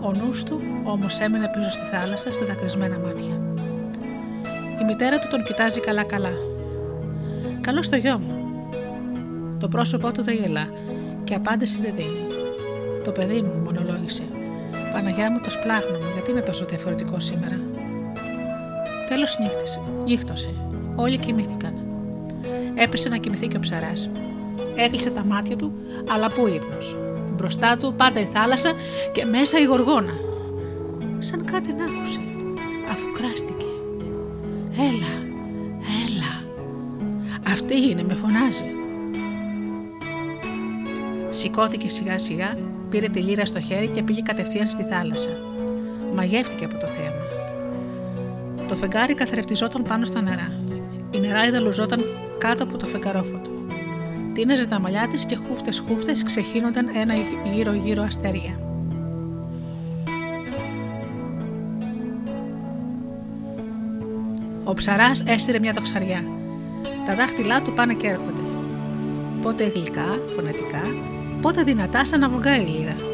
Ο 0.00 0.12
νους 0.12 0.44
του 0.44 0.60
όμως 0.84 1.18
έμεινε 1.18 1.50
πίσω 1.54 1.70
στη 1.70 1.82
θάλασσα 1.92 2.32
στα 2.32 2.44
δακρυσμένα 2.44 2.98
μάτια. 2.98 3.40
Η 4.80 4.84
μητέρα 4.84 5.18
του 5.18 5.28
τον 5.30 5.42
κοιτάζει 5.42 5.80
καλά-καλά. 5.80 6.32
Καλό 7.60 7.80
το 7.90 7.96
γιο 7.96 8.18
μου. 8.18 8.36
Το 9.58 9.68
πρόσωπό 9.68 10.12
του 10.12 10.22
δεν 10.22 10.34
γελά 10.34 10.68
και 11.24 11.34
απάντηση 11.34 11.80
δεν 11.80 11.94
δίνει. 11.96 12.26
Το 13.04 13.12
παιδί 13.12 13.40
μου 13.40 13.62
μονολόγησε. 13.64 14.22
Παναγιά 14.92 15.30
μου 15.30 15.40
το 15.42 15.50
σπλάχνο 15.50 15.98
μου, 15.98 16.11
γιατί 16.24 16.38
είναι 16.38 16.48
τόσο 16.50 16.64
διαφορετικό 16.64 17.20
σήμερα; 17.20 17.60
Τέλος 19.08 19.38
νύχτησε. 19.38 19.80
Νύχτωσε. 20.04 20.54
Όλοι 20.96 21.16
κοιμήθηκαν. 21.16 21.74
Έπεσε 22.74 23.08
να 23.08 23.16
κοιμηθεί 23.16 23.48
και 23.48 23.56
ο 23.56 23.60
ψαράς. 23.60 24.10
Έκλεισε 24.76 25.10
τα 25.10 25.24
μάτια 25.24 25.56
του, 25.56 25.72
αλλά 26.12 26.28
πού 26.28 26.46
ύπνος; 26.46 26.96
Μπροστά 27.36 27.76
του 27.76 27.94
πάντα 27.96 28.20
η 28.20 28.24
θάλασσα 28.24 28.72
και 29.12 29.24
μέσα 29.24 29.58
η 29.58 29.64
γοργόνα. 29.64 30.12
Σαν 31.18 31.44
κάτι 31.44 31.72
να 31.72 31.84
άκουσε, 31.84 32.20
αφού 32.90 33.12
κράστηκε. 33.12 33.66
Έλα, 34.76 35.12
έλα. 36.04 36.32
Αυτή 37.52 37.76
είναι, 37.90 38.02
με 38.02 38.14
φωνάζει. 38.14 38.64
Σηκώθηκε 41.30 41.88
σιγά 41.88 42.18
σιγά 42.18 42.56
πήρε 42.90 43.08
τη 43.08 43.20
λύρα 43.20 43.44
στο 43.46 43.60
χέρι 43.60 43.88
και 43.88 44.02
πήγε 44.02 44.22
κατευθείαν 44.22 44.68
στη 44.68 44.82
θάλασσα. 44.82 45.30
Μαγεύτηκε 46.14 46.64
από 46.64 46.78
το 46.78 46.86
θέαμα. 46.86 47.22
Το 48.68 48.74
φεγγάρι 48.74 49.14
καθρεφτιζόταν 49.14 49.82
πάνω 49.82 50.04
στα 50.04 50.20
νερά. 50.22 50.52
Η 51.10 51.20
νεράιδα 51.20 51.60
λουζόταν 51.60 52.04
κάτω 52.38 52.62
από 52.62 52.76
το 52.76 52.86
φεγγαρόφωτο. 52.86 53.50
Τίναζε 54.34 54.66
τα 54.66 54.80
μαλλιά 54.80 55.08
της 55.10 55.24
και 55.24 55.36
χούφτες 55.36 55.78
χούφτες 55.88 56.22
ξεχύνονταν 56.22 56.88
ένα 56.94 57.14
γύρω-γύρω 57.54 58.02
αστέρια. 58.02 58.60
Ο 64.64 64.74
ψαράς 64.74 65.22
έστειλε 65.26 65.58
μια 65.58 65.72
δοξαριά. 65.72 66.24
Τα 67.06 67.14
δάχτυλά 67.14 67.62
του 67.62 67.72
πάνε 67.72 67.94
και 67.94 68.06
έρχονται. 68.06 68.40
Πότε 69.42 69.64
γλυκά, 69.64 70.20
φωνετικά, 70.36 70.82
πότε 71.42 71.62
δυνατά 71.62 72.04
σαν 72.04 72.20
να 72.20 72.28
βογκάει 72.28 72.60
η 72.60 72.66
λίρα. 72.66 73.11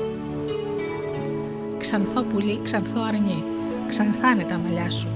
Ξανθό 1.78 2.22
πουλί, 2.22 2.60
ξανθό 2.62 3.00
αρνί, 3.00 3.42
ξανθάνε 3.88 4.42
τα 4.42 4.58
μαλλιά 4.58 4.90
σου. 4.90 5.08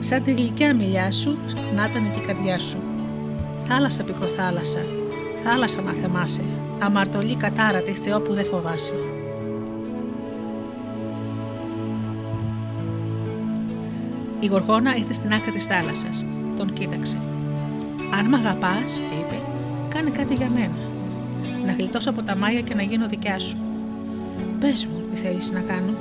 Σαν 0.00 0.22
τη 0.22 0.32
γλυκιά 0.32 0.74
μιλιά 0.74 1.10
σου, 1.10 1.38
να 1.74 1.84
ήταν 1.84 2.10
και 2.12 2.20
η 2.20 2.26
καρδιά 2.26 2.58
σου. 2.58 2.76
Θάλασσα 3.68 4.02
πικροθάλασσα, 4.02 4.80
θάλασσα 5.44 5.80
να 5.80 5.92
θεμάσαι, 5.92 6.42
αμαρτωλή 6.78 7.36
κατάρατη 7.36 7.92
Θεό 7.92 8.20
που 8.20 8.34
δεν 8.34 8.44
φοβάσαι. 8.44 8.94
Η 14.40 14.46
γοργόνα 14.46 14.96
ήρθε 14.96 15.12
στην 15.12 15.32
άκρη 15.32 15.52
της 15.52 15.64
θάλασσας. 15.64 16.26
Τον 16.56 16.72
κοίταξε. 16.72 17.18
«Αν 18.18 18.26
μ' 18.26 18.34
αγαπάς», 18.34 18.98
είπε, 18.98 19.40
«κάνε 19.88 20.10
κάτι 20.10 20.34
για 20.34 20.50
μένα 20.54 20.90
να 21.66 21.72
γλιτώσω 21.72 22.10
από 22.10 22.22
τα 22.22 22.36
μάγια 22.36 22.60
και 22.60 22.74
να 22.74 22.82
γίνω 22.82 23.08
δικιά 23.08 23.38
σου. 23.38 23.56
Πες 24.62 24.86
μου, 24.86 25.02
τι 25.10 25.20
θέλεις 25.20 25.50
να 25.50 25.60
κάνω. 25.60 25.92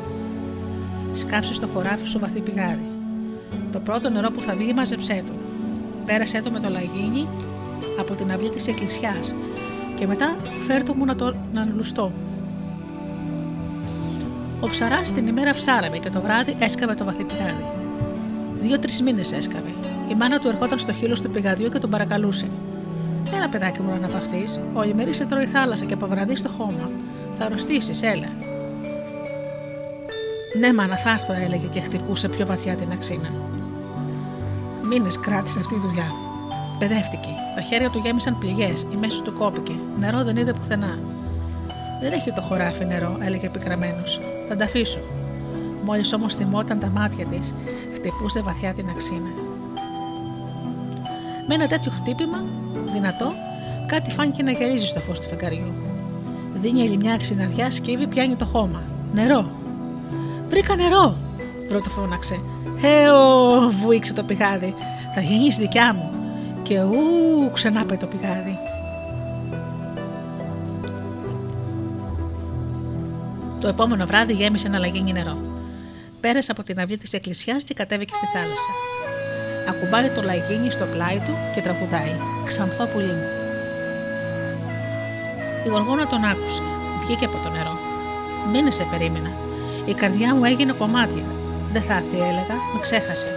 Σκάψε 1.13 1.53
στο 1.53 1.67
χωράφι 1.67 2.05
σου 2.05 2.19
βαθύ 2.19 2.39
πηγάδι. 2.39 2.89
Το 3.71 3.79
πρώτο 3.79 4.09
νερό 4.09 4.31
που 4.31 4.41
θα 4.41 4.55
βγει, 4.55 4.73
μαζεψέ 4.73 5.23
το. 5.27 5.33
Πέρασέ 6.05 6.41
το 6.41 6.51
με 6.51 6.59
το 6.59 6.69
λαγίνι 6.69 7.27
από 7.99 8.13
την 8.13 8.31
αυλή 8.31 8.49
της 8.49 8.67
εκκλησιάς 8.67 9.35
και 9.95 10.07
μετά 10.07 10.35
φέρ 10.67 10.95
μου 10.95 11.05
να 11.05 11.15
το 11.15 11.35
να 11.53 11.67
λουστώ. 11.75 12.11
Ο 14.59 14.67
ψαρά 14.67 15.01
την 15.01 15.27
ημέρα 15.27 15.53
ψάραμε 15.53 15.97
και 15.97 16.09
το 16.09 16.21
βράδυ 16.21 16.55
έσκαβε 16.59 16.93
το 16.93 17.05
βαθύ 17.05 17.23
πηγάδι. 17.23 17.65
Δύο-τρεις 18.61 19.01
μήνες 19.01 19.31
έσκαβε. 19.31 19.69
Η 20.09 20.15
μάνα 20.15 20.39
του 20.39 20.47
ερχόταν 20.47 20.79
στο 20.79 20.93
χείλος 20.93 21.21
του 21.21 21.29
πηγαδιού 21.29 21.69
και 21.69 21.79
τον 21.79 21.89
παρακαλούσε. 21.89 22.49
Έλα, 23.35 23.49
παιδάκι 23.49 23.81
μου, 23.81 23.89
να 23.89 23.95
αναπαυθείς. 23.95 24.59
Όλη 24.73 24.93
μερή 24.93 25.13
σε 25.13 25.25
τρώει 25.25 25.45
θάλασσα 25.45 25.85
και 25.85 25.93
αποβραδεί 25.93 26.35
στο 26.35 26.49
χώμα. 26.49 26.89
Θα 27.37 27.45
αρρωστήσεις, 27.45 28.01
έλα. 28.01 28.27
Ναι, 30.59 30.73
μάνα, 30.73 30.97
θα 30.97 31.09
έρθω, 31.09 31.33
έλεγε 31.33 31.67
και 31.67 31.79
χτυπούσε 31.79 32.29
πιο 32.29 32.45
βαθιά 32.45 32.75
την 32.75 32.91
αξίνα. 32.91 33.29
Μήνες 34.89 35.19
κράτησε 35.19 35.59
αυτή 35.59 35.73
η 35.73 35.81
δουλειά. 35.85 36.11
Παιδεύτηκε. 36.79 37.29
Τα 37.55 37.61
χέρια 37.61 37.89
του 37.89 38.01
γέμισαν 38.03 38.37
πληγές, 38.37 38.81
η 38.93 38.95
μέση 38.95 39.21
του 39.21 39.33
κόπηκε. 39.33 39.73
Νερό 39.99 40.23
δεν 40.23 40.37
είδε 40.37 40.53
πουθενά. 40.53 40.99
Δεν 42.01 42.11
έχει 42.11 42.33
το 42.33 42.41
χωράφι 42.41 42.85
νερό, 42.85 43.17
έλεγε 43.19 43.49
πικραμένο. 43.49 44.03
Θα 44.49 44.55
τα 44.55 44.65
αφήσω. 44.65 44.99
Μόλις 45.85 46.13
όμως 46.13 46.35
θυμόταν 46.35 46.79
τα 46.79 46.87
μάτια 46.87 47.25
της, 47.25 47.53
χτυπούσε 47.95 48.41
βαθιά 48.41 48.73
την 48.73 48.89
αξίνα. 48.89 49.31
Με 51.47 51.53
ένα 51.53 51.67
τέτοιο 51.67 51.91
χτύπημα 51.91 52.43
δυνατό, 52.93 53.31
κάτι 53.87 54.11
φάνηκε 54.11 54.43
να 54.43 54.51
γυαλίζει 54.51 54.87
στο 54.87 54.99
φως 54.99 55.19
του 55.19 55.27
φεγγαριού. 55.27 55.73
Δίνει 56.61 56.81
ελιμιά 56.81 57.17
ξυναριά, 57.17 57.71
σκύβει, 57.71 58.07
πιάνει 58.07 58.35
το 58.35 58.45
χώμα. 58.45 58.83
Νερό. 59.13 59.45
Βρήκα 60.61 60.75
νερό! 60.75 61.15
Πρώτο 61.67 61.89
φώναξε. 61.89 62.39
Έω, 62.81 63.69
βουήξε 63.69 64.13
το 64.13 64.23
πηγάδι. 64.23 64.73
Θα 65.15 65.21
γίνει 65.21 65.47
δικιά 65.47 65.93
μου. 65.93 66.11
Και 66.63 66.81
ου, 66.81 67.51
ξανά 67.53 67.85
πάει 67.85 67.97
το 67.97 68.05
πηγάδι. 68.05 68.57
Το 73.61 73.67
επόμενο 73.67 74.05
βράδυ 74.05 74.33
γέμισε 74.33 74.67
ένα 74.67 74.79
λαγίνι 74.79 75.13
νερό. 75.13 75.37
Πέρασε 76.21 76.51
από 76.51 76.63
την 76.63 76.79
αυλή 76.79 76.97
της 76.97 77.13
εκκλησιάς 77.13 77.63
και 77.63 77.73
κατέβηκε 77.73 78.13
στη 78.13 78.25
θάλασσα. 78.33 78.71
Ακουμπάει 79.69 80.09
το 80.09 80.21
λαγίνι 80.21 80.71
στο 80.71 80.85
πλάι 80.85 81.21
του 81.25 81.33
και 81.55 81.61
τραγουδάει. 81.61 82.13
Ξανθό 82.45 82.85
πουλί 82.85 83.05
μου. 83.05 83.27
Η 85.65 85.69
γοργόνα 85.69 86.07
τον 86.07 86.23
άκουσε. 86.23 86.61
Βγήκε 87.05 87.25
από 87.25 87.37
το 87.43 87.49
νερό. 87.49 87.77
Μείνε 88.51 88.71
σε 88.71 88.87
περίμενα. 88.91 89.31
Η 89.85 89.93
καρδιά 89.93 90.35
μου 90.35 90.43
έγινε 90.45 90.71
κομμάτια. 90.71 91.23
Δεν 91.71 91.81
θα 91.81 91.93
έρθει, 91.93 92.17
έλεγα, 92.17 92.55
με 92.73 92.79
ξέχασε. 92.81 93.27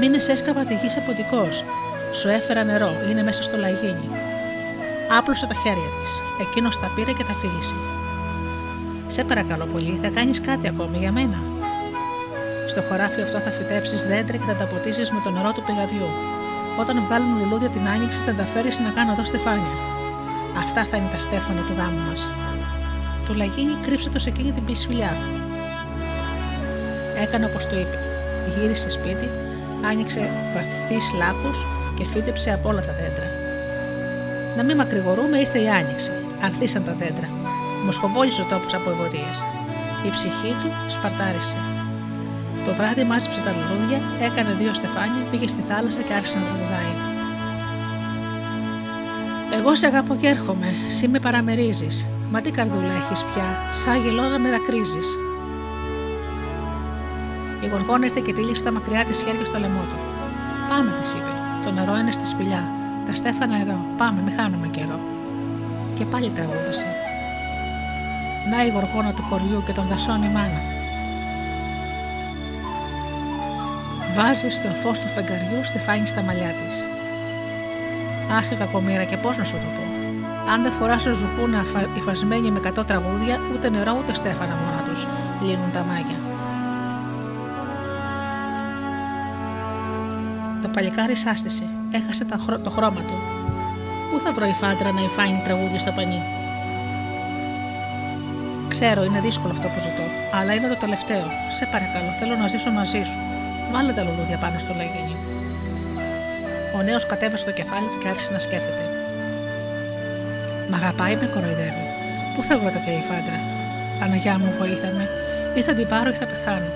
Μήνες 0.00 0.28
έσκαβα 0.28 0.64
τη 0.64 0.74
γη 0.74 0.88
αποδικό. 0.98 1.48
Σου 2.12 2.28
έφερα 2.28 2.64
νερό, 2.64 2.92
είναι 3.10 3.22
μέσα 3.22 3.42
στο 3.42 3.56
λαγίνι. 3.56 4.08
Άπλωσε 5.18 5.46
τα 5.46 5.54
χέρια 5.54 5.90
της. 5.98 6.12
Εκείνος 6.46 6.78
τα 6.80 6.90
πήρε 6.94 7.12
και 7.12 7.24
τα 7.24 7.34
φίλησε. 7.40 7.74
Σε 9.06 9.24
παρακαλώ 9.24 9.66
πολύ, 9.72 9.98
θα 10.02 10.08
κάνεις 10.08 10.40
κάτι 10.40 10.68
ακόμη 10.68 10.96
για 10.98 11.12
μένα. 11.12 11.38
Στο 12.66 12.80
χωράφι 12.82 13.20
αυτό 13.22 13.38
θα 13.38 13.50
φυτέψεις 13.50 14.02
δέντρα 14.02 14.36
και 14.36 14.48
θα 14.50 14.54
τα 14.54 14.64
ποτίσει 14.64 15.00
με 15.14 15.20
το 15.24 15.30
νερό 15.30 15.52
του 15.52 15.62
πηγαδιού. 15.66 16.08
Όταν 16.80 17.02
βγάλουν 17.06 17.38
λουλούδια 17.38 17.68
την 17.68 17.88
άνοιξη, 17.88 18.18
θα 18.26 18.34
τα 18.34 18.44
φέρεις 18.52 18.78
να 18.78 18.90
κάνω 18.96 19.12
εδώ 19.12 19.24
στεφάνια. 19.24 19.74
Αυτά 20.62 20.84
θα 20.90 20.96
είναι 20.96 21.10
τα 21.12 21.18
στέφανα 21.18 21.60
του 21.66 21.74
γάμου 21.78 22.02
μας. 22.08 22.28
Το 23.26 23.34
λαγίνι 23.34 23.74
κρύψε 23.84 24.08
το 24.08 24.18
σε 24.18 24.28
εκείνη 24.28 24.50
την 24.52 24.64
πισουλιά. 24.64 25.12
Έκανε 27.24 27.44
όπως 27.44 27.66
το 27.66 27.76
είπε. 27.78 27.98
Γύρισε 28.54 28.90
σπίτι, 28.90 29.28
άνοιξε 29.90 30.30
βαθύς 30.54 31.06
λάκους 31.20 31.58
και 31.96 32.04
φύτεψε 32.12 32.50
από 32.52 32.68
όλα 32.68 32.80
τα 32.80 32.94
δέντρα. 33.00 33.28
Να 34.56 34.62
μην 34.64 34.76
μακρηγορούμε, 34.76 35.38
ήρθε 35.38 35.58
η 35.58 35.68
άνοιξη. 35.68 36.12
Ανθίσαν 36.44 36.84
τα 36.84 36.94
δέντρα. 37.00 37.28
Μοσχοβόλησε 37.84 38.40
ο 38.42 38.46
τόπος 38.50 38.74
από 38.74 38.90
ευωδίε. 38.90 39.32
Η 40.06 40.10
ψυχή 40.16 40.52
του 40.60 40.70
σπαρτάρισε. 40.94 41.56
Το 42.66 42.72
βράδυ 42.78 43.04
μάζεψε 43.04 43.40
τα 43.46 43.52
λουλούδια, 43.56 44.00
έκανε 44.26 44.50
δύο 44.60 44.74
στεφάνια, 44.74 45.22
πήγε 45.30 45.48
στη 45.48 45.62
θάλασσα 45.68 46.00
και 46.06 46.14
άρχισε 46.18 46.36
να 46.38 46.44
τραγουδάει. 46.44 46.92
Εγώ 49.58 49.74
σε 49.74 49.86
αγαπώ 49.86 50.14
και 50.20 50.28
έρχομαι, 50.28 50.68
σύ 50.88 51.08
με 51.08 51.18
παραμερίζεις. 51.18 52.06
Μα 52.30 52.40
τι 52.40 52.50
καρδούλα 52.50 52.94
έχεις 53.00 53.24
πια, 53.24 53.48
σαν 53.70 53.96
γελό 54.02 54.22
να 54.22 54.38
με 54.38 54.50
δακρύζεις. 54.50 55.08
Η 57.64 57.68
γοργόνα 57.72 58.04
ήρθε 58.06 58.20
και 58.20 58.32
τύλιξε 58.32 58.62
τα 58.62 58.72
μακριά 58.72 59.04
της 59.04 59.22
χέρια 59.22 59.44
στο 59.44 59.58
λαιμό 59.58 59.84
του. 59.90 59.98
Πάμε, 60.68 60.90
της 61.00 61.12
είπε. 61.12 61.32
Το 61.64 61.70
νερό 61.70 61.96
είναι 61.96 62.12
στη 62.12 62.26
σπηλιά. 62.26 62.62
Τα 63.06 63.14
στέφανα 63.14 63.56
εδώ. 63.60 63.78
Πάμε, 63.96 64.20
μη 64.24 64.32
χάνουμε 64.36 64.66
καιρό. 64.66 64.98
Και 65.96 66.04
πάλι 66.04 66.30
τραγούδησε. 66.30 66.86
Να 68.50 68.64
η 68.66 68.68
γοργόνα 68.74 69.12
του 69.16 69.22
χωριού 69.28 69.62
και 69.66 69.72
των 69.72 69.86
δασών 69.86 70.22
η 70.22 70.30
μάνα. 70.36 70.60
Βάζει 74.16 74.50
στο 74.50 74.68
φως 74.82 74.98
του 75.00 75.08
φεγγαριού 75.08 75.64
στεφάνι 75.64 76.06
στα 76.06 76.22
μαλλιά 76.22 76.52
της. 76.58 76.74
Αχ, 78.36 78.58
κακομήρα, 78.58 79.04
και 79.04 79.16
πώς 79.16 79.36
να 79.36 79.44
σου 79.44 79.58
το 79.62 79.68
πω. 79.76 79.84
Αν 80.52 80.62
δεν 80.62 80.72
φοράς 80.72 81.02
ζουπούνα 81.02 81.64
υφασμένη 81.96 82.50
με 82.50 82.58
100 82.58 82.86
τραγούδια, 82.86 83.40
ούτε 83.52 83.70
νερό 83.70 83.96
ούτε 84.00 84.14
στέφανα 84.14 84.54
μόνα 84.60 84.82
τους 84.88 85.06
λύνουν 85.40 85.70
τα 85.72 85.84
μάγια. 85.88 86.33
Παλικάρι 90.74 91.16
σάστησε, 91.16 91.66
έχασε 91.98 92.24
το 92.64 92.70
χρώμα 92.70 93.00
του. 93.08 93.18
Πού 94.10 94.20
θα 94.24 94.32
βρω 94.32 94.46
η 94.46 94.56
φάντρα 94.62 94.92
να 94.92 95.02
υφάνει 95.08 95.40
τραγούδια 95.44 95.78
στο 95.78 95.92
πανί; 95.96 96.20
Ξέρω, 98.68 99.04
είναι 99.04 99.20
δύσκολο 99.20 99.52
αυτό 99.56 99.68
που 99.68 99.80
ζητώ, 99.86 100.06
αλλά 100.38 100.52
είναι 100.54 100.68
το 100.68 100.78
τελευταίο. 100.84 101.26
Σε 101.58 101.64
παρακαλώ, 101.72 102.10
θέλω 102.18 102.34
να 102.42 102.46
ζήσω 102.52 102.70
μαζί 102.70 103.02
σου. 103.08 103.18
Βάλε 103.72 103.92
τα 103.92 104.02
λουλούδια 104.06 104.38
πάνω 104.44 104.58
στο 104.58 104.72
λαγίνι. 104.78 105.16
Ο 106.76 106.82
νέος 106.82 107.06
κατέβασε 107.06 107.44
το 107.44 107.52
κεφάλι 107.58 107.88
του 107.90 107.98
και 108.02 108.08
άρχισε 108.08 108.32
να 108.32 108.38
σκέφτεται. 108.38 108.84
Μ' 110.70 110.74
αγαπάει, 110.74 111.14
με 111.20 111.26
κοροϊδεύει. 111.34 111.84
Πού 112.34 112.40
θα 112.48 112.54
βρω 112.58 112.70
τέτοια 112.74 112.92
η 113.00 113.02
φάντρα; 113.08 113.38
Παναγιά 114.00 114.38
μου, 114.38 114.50
βοήθα 114.58 114.88
με, 114.96 115.04
ή 115.58 115.60
θα 115.66 115.72
την 115.74 115.86
πάρω 115.88 116.08
ή 116.14 116.16
θα 116.20 116.26
πεθάνω. 116.30 116.70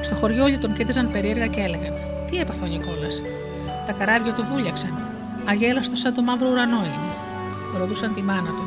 Στο 0.00 0.14
χωριό 0.14 0.42
όλοι 0.44 0.58
τον 0.58 0.72
κοίταζαν 0.76 1.10
περίεργα 1.12 1.46
και 1.46 1.60
έλεγαν: 1.60 1.94
Τι 2.30 2.36
έπαθε 2.36 2.64
ο 2.64 2.66
Νικόλας; 2.66 3.22
Τα 3.86 3.92
καράβια 3.92 4.32
του 4.32 4.44
βούλιαξαν. 4.50 4.98
Αγέλαστος 5.48 5.98
σαν 5.98 6.14
το 6.14 6.22
μαύρο 6.22 6.48
ουρανό 6.50 6.76
είναι. 6.76 7.12
Ρωτούσαν 7.78 8.14
τη 8.14 8.22
μάνα 8.22 8.50
του. 8.50 8.66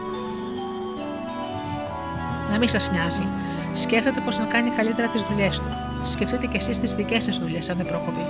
Να 2.51 2.57
μην 2.57 2.69
σας 2.69 2.91
νοιάζει. 2.91 3.25
Σκέφτεται 3.73 4.21
πως 4.25 4.39
να 4.39 4.45
κάνει 4.45 4.69
καλύτερα 4.69 5.07
τις 5.07 5.21
δουλειές 5.21 5.59
του. 5.59 5.71
Σκεφτείτε 6.03 6.45
κι 6.45 6.57
εσείς 6.57 6.79
τις 6.79 6.93
δικές 6.93 7.23
σας 7.23 7.39
δουλειές, 7.39 7.69
αν 7.69 7.77
δεν 7.77 7.87
πρόκοπη. 7.87 8.25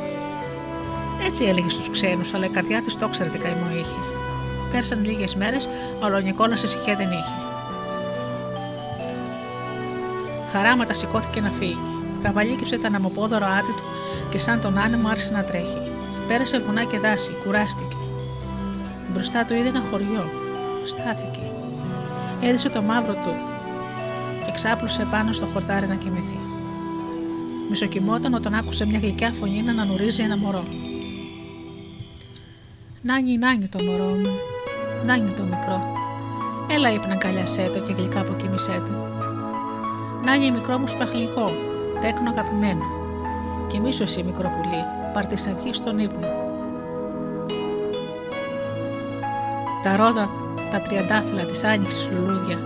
Έτσι 1.26 1.44
έλεγε 1.44 1.70
στους 1.70 1.90
ξένους, 1.90 2.34
αλλά 2.34 2.46
η 2.46 2.50
καρδιά 2.50 2.82
της 2.82 2.98
το 2.98 3.08
ξέρετε 3.08 3.38
τι 3.38 3.44
καημό 3.44 3.70
είχε. 3.72 4.00
Πέρασαν 4.72 5.06
λίγες 5.06 5.36
μέρες, 5.36 5.70
αλλά 6.04 6.18
ο 6.18 6.20
Νικόλας 6.20 6.64
ησυχία 6.64 6.96
δεν 6.96 7.12
είχε. 7.12 7.34
Χαράματα 10.52 10.94
σηκώθηκε 10.94 11.42
να 11.42 11.50
φύγει. 11.50 11.80
Καβαλίκυψε 12.24 12.78
τα 12.78 12.88
αναμοπόδωρο 12.88 13.46
άτι 13.46 13.72
του 13.78 13.84
και 14.30 14.40
σαν 14.40 14.62
τον 14.62 14.78
άνεμο 14.78 15.08
άρχισε 15.08 15.32
να 15.32 15.44
τρέχει. 15.44 15.82
Πέρασε 16.28 16.60
βουνά 16.60 16.84
και 16.84 17.00
δάση, 17.00 17.32
κουράστηκε. 17.44 17.96
Μπροστά 19.14 19.46
του 19.46 19.54
είδε 19.54 19.68
ένα 19.68 19.82
χωριό. 19.92 20.30
Στάθηκε. 20.86 21.46
Έδισε 22.42 22.70
το 22.70 22.82
μαύρο 22.82 23.14
του 23.14 23.34
και 24.46 24.52
ξάπλωσε 24.52 25.08
πάνω 25.12 25.34
στο 25.34 25.46
χορτάρι 25.46 25.88
να 25.88 25.96
κοιμηθεί. 25.96 26.40
Μισοκοιμόταν 27.70 28.34
όταν 28.34 28.54
άκουσε 28.54 28.86
μια 28.86 29.00
γλυκιά 29.00 29.32
φωνή 29.32 29.62
να 29.62 29.72
ανανουρίζει 29.72 30.22
ένα 30.22 30.38
μωρό. 30.38 30.64
Νάνι, 33.02 33.38
νάνι 33.38 33.68
το 33.68 33.84
μωρό 33.84 34.04
μου, 34.04 34.40
νάνι 35.06 35.34
το 35.34 35.44
μικρό. 35.44 35.82
Έλα 36.68 36.94
ύπνα 36.94 37.16
καλιασέ 37.16 37.70
το 37.74 37.80
και 37.80 37.94
γλυκά 37.94 38.20
αποκοιμησέ 38.20 38.84
το. 38.86 38.92
Νάνι 40.26 40.52
μικρό 40.52 40.78
μου 40.78 40.88
σπαχλικό, 40.88 41.52
τέκνο 42.02 42.30
αγαπημένο. 42.30 42.99
Κοιμήσου 43.70 44.04
εσύ 44.04 44.24
μικρό 44.24 44.50
πουλί, 44.50 44.84
παρτισαυγή 45.14 45.74
στον 45.74 46.00
ύπνο. 46.00 46.28
Τα 49.84 49.96
ρόδα, 49.96 50.30
τα 50.72 50.80
τριαντάφυλλα 50.82 51.44
της 51.44 51.64
άνοιξης 51.64 52.12
λουλούδια, 52.12 52.60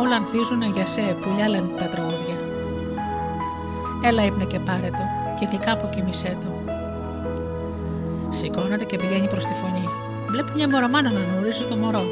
όλα 0.00 0.16
ανθίζουν 0.16 0.62
για 0.62 0.86
σε 0.86 1.00
πουλιά 1.00 1.48
λένε 1.48 1.68
τα 1.78 1.84
τραγούδια. 1.84 2.36
Έλα 4.02 4.24
ύπνε 4.24 4.44
και 4.44 4.58
πάρε 4.58 4.90
το 4.90 5.02
και 5.38 5.46
γλυκά 5.50 5.72
αποκοιμησέ 5.72 6.36
το. 6.40 6.72
Σηκώνεται 8.28 8.84
και 8.84 8.96
πηγαίνει 8.96 9.28
προς 9.28 9.44
τη 9.44 9.54
φωνή. 9.54 9.88
Βλέπει 10.28 10.52
μια 10.54 10.68
μωρομάνα 10.68 11.12
να 11.12 11.20
γνωρίζει 11.20 11.64
το 11.64 11.76
μωρό. 11.76 12.04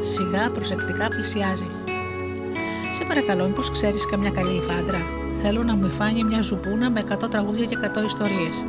Σιγά 0.00 0.50
προσεκτικά 0.50 1.08
πλησιάζει. 1.08 1.70
Σε 2.94 3.04
παρακαλώ, 3.04 3.46
μήπως 3.46 3.70
ξέρεις 3.70 4.06
καμιά 4.06 4.30
καλή 4.30 4.56
υφάντρα. 4.56 5.19
Θέλω 5.42 5.62
να 5.62 5.76
μου 5.76 5.86
υφάνει 5.86 6.24
μια 6.24 6.42
ζουπούνα 6.42 6.90
με 6.90 7.04
100 7.08 7.30
τραγούδια 7.30 7.64
και 7.64 7.78
100 7.94 8.04
ιστορίες. 8.06 8.66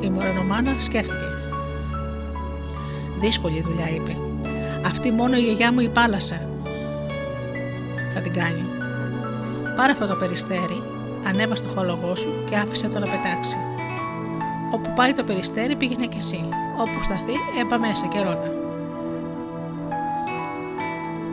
Η 0.00 0.10
μωρονομάνα 0.10 0.76
σκέφτηκε. 0.78 1.24
Δύσκολη 3.20 3.62
δουλειά, 3.62 3.88
είπε. 3.88 4.16
Αυτή 4.86 5.10
μόνο 5.10 5.36
η 5.36 5.40
γιαγιά 5.40 5.72
μου 5.72 5.80
η 5.80 5.88
πάλασα 5.88 6.48
θα 8.14 8.20
την 8.20 8.32
κάνει. 8.32 8.64
Πάρε 9.76 9.92
αυτό 9.92 10.06
το 10.06 10.14
περιστέρι, 10.14 10.82
ανέβα 11.26 11.54
στο 11.54 11.68
χόλογό 11.68 12.14
σου 12.14 12.44
και 12.50 12.56
άφησε 12.56 12.88
το 12.88 12.98
να 12.98 13.06
πετάξει. 13.06 13.56
Όπου 14.72 14.92
πάει 14.96 15.12
το 15.12 15.24
περιστέρι 15.24 15.76
πήγαινε 15.76 16.06
κι 16.06 16.16
εσύ. 16.16 16.48
Όπου 16.78 17.02
σταθεί, 17.02 17.32
έμπα 17.60 17.78
μέσα 17.78 18.06
και 18.06 18.20
ρώτα. 18.20 18.52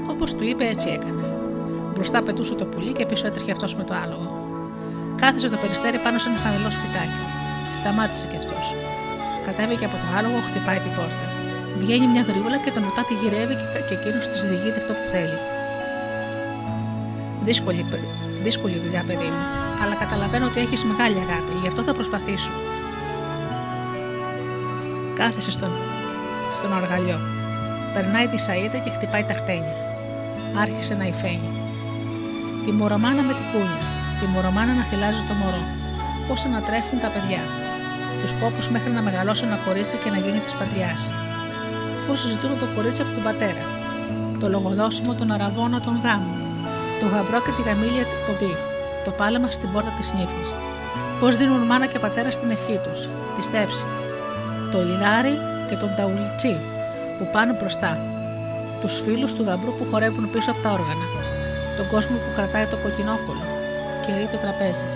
Όπως 0.09 0.33
του 0.35 0.43
είπε, 0.43 0.67
έτσι 0.67 0.89
έκανε. 0.89 1.28
Μπροστά 1.99 2.21
πετούσε 2.27 2.55
το 2.61 2.65
πουλί 2.71 2.91
και 2.97 3.05
πίσω 3.09 3.27
έτρεχε 3.27 3.51
αυτός 3.51 3.71
με 3.79 3.83
το 3.89 3.93
άλογο. 4.03 4.29
Κάθισε 5.21 5.49
το 5.53 5.57
περιστέρι 5.63 5.97
πάνω 6.05 6.17
σε 6.21 6.27
ένα 6.29 6.39
χαμηλό 6.43 6.69
σπιτάκι. 6.77 7.21
Σταμάτησε 7.77 8.25
κι 8.31 8.37
αυτός. 8.41 8.65
Κατέβηκε 9.45 9.85
από 9.89 9.97
το 10.01 10.07
άλογο, 10.17 10.39
χτυπάει 10.47 10.79
την 10.85 10.93
πόρτα. 10.97 11.25
Βγαίνει 11.81 12.07
μια 12.13 12.23
γρήγορα 12.29 12.57
και 12.63 12.71
τον 12.75 12.83
ρωτά 12.87 13.01
τη 13.07 13.13
γυρεύει 13.21 13.55
και 13.87 13.93
εκείνος 13.97 14.25
της 14.31 14.39
διηγείται 14.49 14.79
αυτό 14.83 14.93
που 14.97 15.05
θέλει. 15.13 15.37
Δύσκολη, 17.47 17.81
δύσκολη 18.45 18.77
δουλειά, 18.83 19.03
παιδί 19.07 19.29
μου, 19.33 19.43
αλλά 19.81 19.95
καταλαβαίνω 20.03 20.45
ότι 20.49 20.59
έχεις 20.65 20.81
μεγάλη 20.91 21.17
αγάπη, 21.25 21.53
γι' 21.61 21.69
αυτό 21.71 21.81
θα 21.87 21.93
προσπαθήσω. 21.99 22.53
Κάθεσε 25.19 25.51
στον, 25.57 25.71
στον 26.57 26.71
αργαλιό. 26.79 27.19
Περνάει 27.93 28.27
τη 28.31 28.37
σαΐτα 28.45 28.77
και 28.83 28.91
χτυπάει 28.95 29.25
τα 29.29 29.35
χτένια. 29.39 29.75
Άρχισε 30.63 30.93
να 31.01 31.07
υφαίνει. 31.13 31.58
Τη 32.69 32.75
μωρομάνα 32.75 33.21
με 33.29 33.33
την 33.39 33.47
κούνια. 33.51 33.81
Τη 34.19 34.25
μωρομάνα 34.33 34.73
να 34.79 34.83
θυλάζει 34.89 35.23
το 35.29 35.33
μωρό. 35.41 35.63
Πώς 36.27 36.39
ανατρέφουν 36.47 36.97
τα 37.03 37.09
παιδιά. 37.13 37.43
Τους 38.21 38.31
κόπους 38.41 38.65
μέχρι 38.73 38.91
να 38.97 39.01
μεγαλώσει 39.07 39.43
ένα 39.47 39.57
κορίτσι 39.65 39.95
και 40.01 40.09
να 40.13 40.19
γίνει 40.23 40.39
της 40.45 40.55
πατριάς. 40.59 41.01
Πώς 42.05 42.19
ζητούν 42.31 42.53
το 42.61 42.67
κορίτσι 42.75 43.01
από 43.03 43.11
τον 43.15 43.23
πατέρα. 43.27 43.63
Το 44.41 44.45
λογοδόσιμο 44.53 45.11
των 45.19 45.27
αραβών 45.35 45.71
των 45.85 45.95
γάμων. 46.03 46.39
Το 46.99 47.05
γαμπρό 47.13 47.39
και 47.45 47.53
τη 47.55 47.61
γαμήλια 47.67 48.05
την 48.09 48.19
ποδή. 48.25 48.53
Το 49.05 49.11
πάλεμα 49.19 49.47
στην 49.57 49.69
πόρτα 49.73 49.91
της 49.97 50.07
νύφης. 50.17 50.49
Πώς 51.19 51.31
δίνουν 51.39 51.61
μάνα 51.69 51.87
και 51.91 51.99
πατέρα 52.05 52.31
στην 52.37 52.49
ευχή 52.55 52.77
τους. 52.85 52.99
Τη 53.35 53.41
στέψη 53.47 53.85
το 54.71 54.79
λιδάρι 54.87 55.35
και 55.69 55.75
τον 55.81 55.91
ταουλιτσί 55.97 56.53
που 57.17 57.25
πάνε 57.33 57.53
μπροστά, 57.59 57.91
τους 58.81 58.93
φίλους 59.03 59.31
του 59.35 59.43
γαμπρού 59.47 59.71
που 59.77 59.85
χορεύουν 59.91 60.25
πίσω 60.33 60.51
από 60.51 60.61
τα 60.65 60.71
όργανα, 60.77 61.07
τον 61.79 61.87
κόσμο 61.93 62.15
που 62.23 62.31
κρατάει 62.35 62.65
το 62.73 62.77
κοκκινόκολο 62.83 63.45
και 64.03 64.11
ρεί 64.19 64.27
το 64.33 64.37
τραπέζι, 64.43 64.87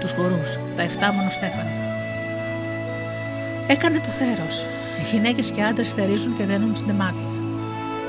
τους 0.00 0.12
γορούς, 0.16 0.50
τα 0.76 0.82
εφτά 0.88 1.12
μονοστέφανα. 1.12 1.72
Έκανε 3.74 3.98
το 4.06 4.10
θέρος. 4.18 4.56
Οι 4.98 5.04
γυναίκες 5.12 5.50
και 5.50 5.62
άντρες 5.62 5.92
θερίζουν 5.92 6.36
και 6.36 6.44
δένουν 6.44 6.76
στην 6.76 6.94
μάτια. 6.94 7.28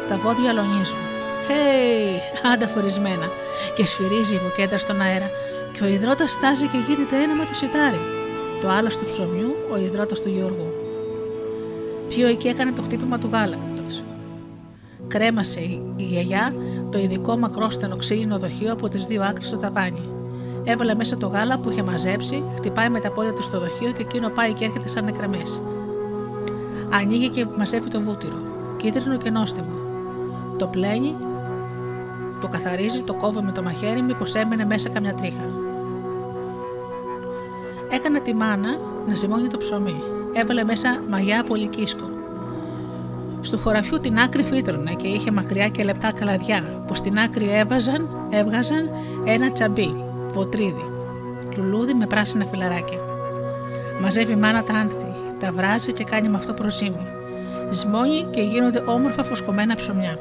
Τα 0.09 0.15
πόδια 0.23 0.51
λονίζουν. 0.53 1.01
Χέι, 1.45 2.21
hey, 2.21 2.49
άντα 2.53 2.67
φορισμένα. 2.67 3.27
Και 3.75 3.85
σφυρίζει 3.85 4.33
η 4.35 4.37
βουκέτα 4.37 4.77
στον 4.77 5.01
αέρα 5.01 5.29
και 5.73 5.83
ο 5.83 5.87
υδρότας 5.87 6.31
στάζει 6.31 6.67
και 6.67 6.77
γίνεται 6.87 7.15
ένα 7.23 7.33
με 7.33 7.45
το 7.45 7.53
σιτάρι 7.53 8.01
το 8.61 8.69
άλλο 8.69 8.87
του 8.87 9.05
ψωμιού, 9.05 9.55
ο 9.71 9.77
υδρότας 9.77 10.21
του 10.21 10.29
Γιώργου. 10.29 10.67
Πιο 12.09 12.27
εκεί 12.27 12.47
έκανε 12.47 12.71
το 12.71 12.81
χτύπημα 12.81 13.19
του 13.19 13.29
γάλακτος. 13.31 14.03
Κρέμασε 15.07 15.59
η 15.95 16.03
γιαγιά 16.03 16.53
το 16.91 16.97
ειδικό 16.97 17.37
μακρόστενο 17.37 17.95
ξύλινο 17.95 18.37
δοχείο 18.37 18.71
από 18.71 18.89
τις 18.89 19.05
δύο 19.05 19.23
άκρες 19.23 19.47
στο 19.47 19.57
ταβάνι. 19.57 20.09
Έβαλε 20.63 20.95
μέσα 20.95 21.17
το 21.17 21.27
γάλα 21.27 21.59
που 21.59 21.69
είχε 21.69 21.83
μαζέψει, 21.83 22.43
χτυπάει 22.55 22.89
με 22.89 22.99
τα 22.99 23.11
πόδια 23.11 23.33
του 23.33 23.43
στο 23.43 23.59
δοχείο 23.59 23.91
και 23.91 24.01
εκείνο 24.01 24.29
πάει 24.29 24.53
και 24.53 24.65
έρχεται 24.65 24.87
σαν 24.87 25.05
νεκρεμές. 25.05 25.61
Ανοίγει 26.89 27.29
και 27.29 27.45
μαζεύει 27.57 27.89
το 27.89 28.01
βούτυρο, 28.01 28.37
κίτρινο 28.77 29.17
και 29.17 29.29
νόστιμο. 29.29 29.71
Το 30.57 30.67
πλένει, 30.67 31.15
το 32.41 32.47
καθαρίζει, 32.47 33.03
το 33.03 33.13
κόβει 33.13 33.41
με 33.41 33.51
το 33.51 33.63
μαχαίρι, 33.63 34.01
μήπως 34.01 34.35
έμενε 34.35 34.65
μέσα 34.65 34.89
καμιά 34.89 35.13
τρίχα. 35.13 35.49
Έκανε 37.89 38.19
τη 38.19 38.33
μάνα 38.33 38.77
να 39.07 39.15
ζυμώνει 39.15 39.47
το 39.47 39.57
ψωμί. 39.57 40.03
Έβαλε 40.33 40.63
μέσα 40.63 41.03
μαγιά 41.09 41.41
από 41.41 41.55
λυκίσκο. 41.55 42.18
Στο 43.41 43.57
χωραφιού 43.57 43.99
την 43.99 44.19
άκρη 44.19 44.43
φύτρωνε 44.43 44.93
και 44.93 45.07
είχε 45.07 45.31
μακριά 45.31 45.67
και 45.67 45.83
λεπτά 45.83 46.11
καλαδιά 46.11 46.83
που 46.87 46.95
στην 46.95 47.19
άκρη 47.19 47.49
έβαζαν, 47.53 48.09
έβγαζαν 48.29 48.89
ένα 49.25 49.51
τσαμπί, 49.51 49.95
βοτρίδι, 50.33 50.85
λουλούδι 51.55 51.93
με 51.93 52.05
πράσινα 52.05 52.45
φιλαράκια. 52.45 52.99
Μαζεύει 54.01 54.31
η 54.31 54.35
μάνα 54.35 54.63
τα 54.63 54.73
άνθη, 54.73 55.13
τα 55.39 55.51
βράζει 55.51 55.93
και 55.93 56.03
κάνει 56.03 56.29
με 56.29 56.37
αυτό 56.37 56.53
προζύμι. 56.53 57.07
Σμώνει 57.69 58.27
και 58.31 58.41
γίνονται 58.41 58.83
όμορφα 58.85 59.23
φωσκωμένα 59.23 59.75
ψωμιά. 59.75 60.19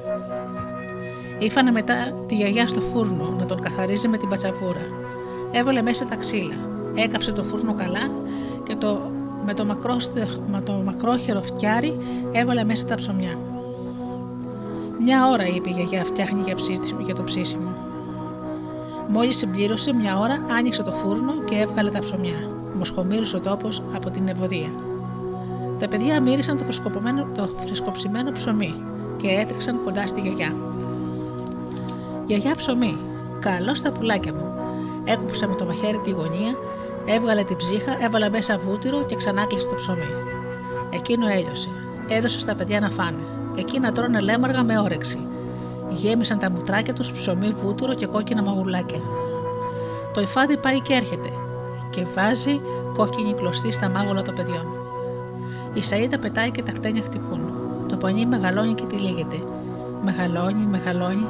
Ήφανε 1.38 1.70
μετά 1.70 1.94
τη 2.26 2.34
γιαγιά 2.34 2.68
στο 2.68 2.80
φούρνο 2.80 3.34
να 3.38 3.46
τον 3.46 3.60
καθαρίζει 3.60 4.08
με 4.08 4.18
την 4.18 4.28
πατσαβούρα. 4.28 4.86
Έβαλε 5.50 5.82
μέσα 5.82 6.06
τα 6.06 6.16
ξύλα. 6.16 6.54
Έκαψε 6.94 7.32
το 7.32 7.42
φούρνο 7.42 7.74
καλά 7.74 8.10
και 8.62 8.76
το, 8.76 9.10
με, 9.44 9.54
το 9.54 9.64
με 10.50 10.60
το 10.64 10.72
μακρόχερο 10.72 11.42
φτιάρι 11.42 11.96
έβαλε 12.32 12.64
μέσα 12.64 12.86
τα 12.86 12.94
ψωμιά. 12.94 13.38
Μια 15.04 15.28
ώρα 15.28 15.46
είπε 15.46 15.68
η 15.68 15.72
γιαγιά 15.72 16.04
φτιάχνει 16.04 16.42
για, 16.44 16.54
για 17.04 17.14
το 17.14 17.24
ψήσιμο. 17.24 17.70
Μόλις 19.08 19.36
συμπλήρωσε 19.36 19.94
μια 19.94 20.18
ώρα, 20.18 20.38
άνοιξε 20.58 20.82
το 20.82 20.90
φούρνο 20.90 21.32
και 21.44 21.56
έβγαλε 21.56 21.90
τα 21.90 21.98
ψωμιά. 21.98 22.50
Μοσχομύρισε 22.78 23.36
ο 23.36 23.40
τόπος 23.40 23.82
από 23.94 24.10
την 24.10 24.28
ευωδία. 24.28 24.68
Τα 25.78 25.88
παιδιά 25.88 26.20
μύρισαν 26.20 26.56
το, 26.56 26.64
το 27.34 27.48
φρεσκοψημένο 27.66 28.32
ψωμί 28.32 28.74
και 29.16 29.28
έτρεξαν 29.28 29.80
κοντά 29.84 30.06
στη 30.06 30.20
γιαγιά. 30.20 30.54
Γιαγιά 32.26 32.54
ψωμί, 32.56 32.98
καλό 33.40 33.74
στα 33.74 33.90
πουλάκια 33.90 34.32
μου. 34.32 34.52
Έκουψε 35.04 35.46
με 35.46 35.54
το 35.54 35.64
μαχαίρι 35.64 36.00
τη 36.04 36.10
γωνία, 36.10 36.56
έβγαλε 37.14 37.44
την 37.44 37.56
ψύχα, 37.56 37.96
έβαλε 38.04 38.28
μέσα 38.28 38.58
βούτυρο 38.58 39.04
και 39.04 39.16
ξανά 39.16 39.46
κλείσε 39.46 39.68
το 39.68 39.74
ψωμί. 39.74 40.08
Εκείνο 40.90 41.26
έλειωσε. 41.28 41.68
Έδωσε 42.08 42.40
στα 42.40 42.54
παιδιά 42.54 42.80
να 42.80 42.90
φάνε. 42.90 43.18
Εκείνα 43.54 43.92
τρώνε 43.92 44.20
λέμαργα 44.20 44.62
με 44.62 44.78
όρεξη. 44.78 45.18
Γέμισαν 45.90 46.38
τα 46.38 46.50
μουτράκια 46.50 46.92
τους 46.92 47.12
ψωμί, 47.12 47.52
βούτυρο 47.52 47.94
και 47.94 48.06
κόκκινα 48.06 48.42
μαγουλάκια. 48.42 49.00
Το 50.14 50.20
υφάδι 50.20 50.56
πάει 50.56 50.80
και 50.80 50.94
έρχεται 50.94 51.30
και 51.90 52.06
βάζει 52.14 52.60
κόκκινη 52.96 53.34
κλωστή 53.34 53.72
στα 53.72 53.88
μάγουλα 53.88 54.22
των 54.22 54.34
παιδιών. 54.34 54.66
Η 55.74 55.80
Σαΐτα 55.90 56.18
πετάει 56.20 56.50
και 56.50 56.62
τα 56.62 56.72
χτένια 56.76 57.02
χτυπούν. 57.02 57.40
Το 57.88 57.96
πανί 57.96 58.26
μεγαλώνει 58.26 58.74
και 58.74 58.84
τυλίγεται. 58.84 59.36
Μεγαλώνει, 60.04 60.66
μεγαλώνει. 60.66 61.26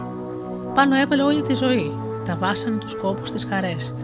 Πάνω 0.74 0.97
έβαλε 0.97 1.22
όλη 1.22 1.43
τη 1.43 1.55
ζωή. 1.55 1.93
Τα 2.26 2.37
βάσανε 2.37 2.76
τους 2.76 2.97
κόπους 2.97 3.31
της 3.31 3.45
χαρές. 3.45 3.95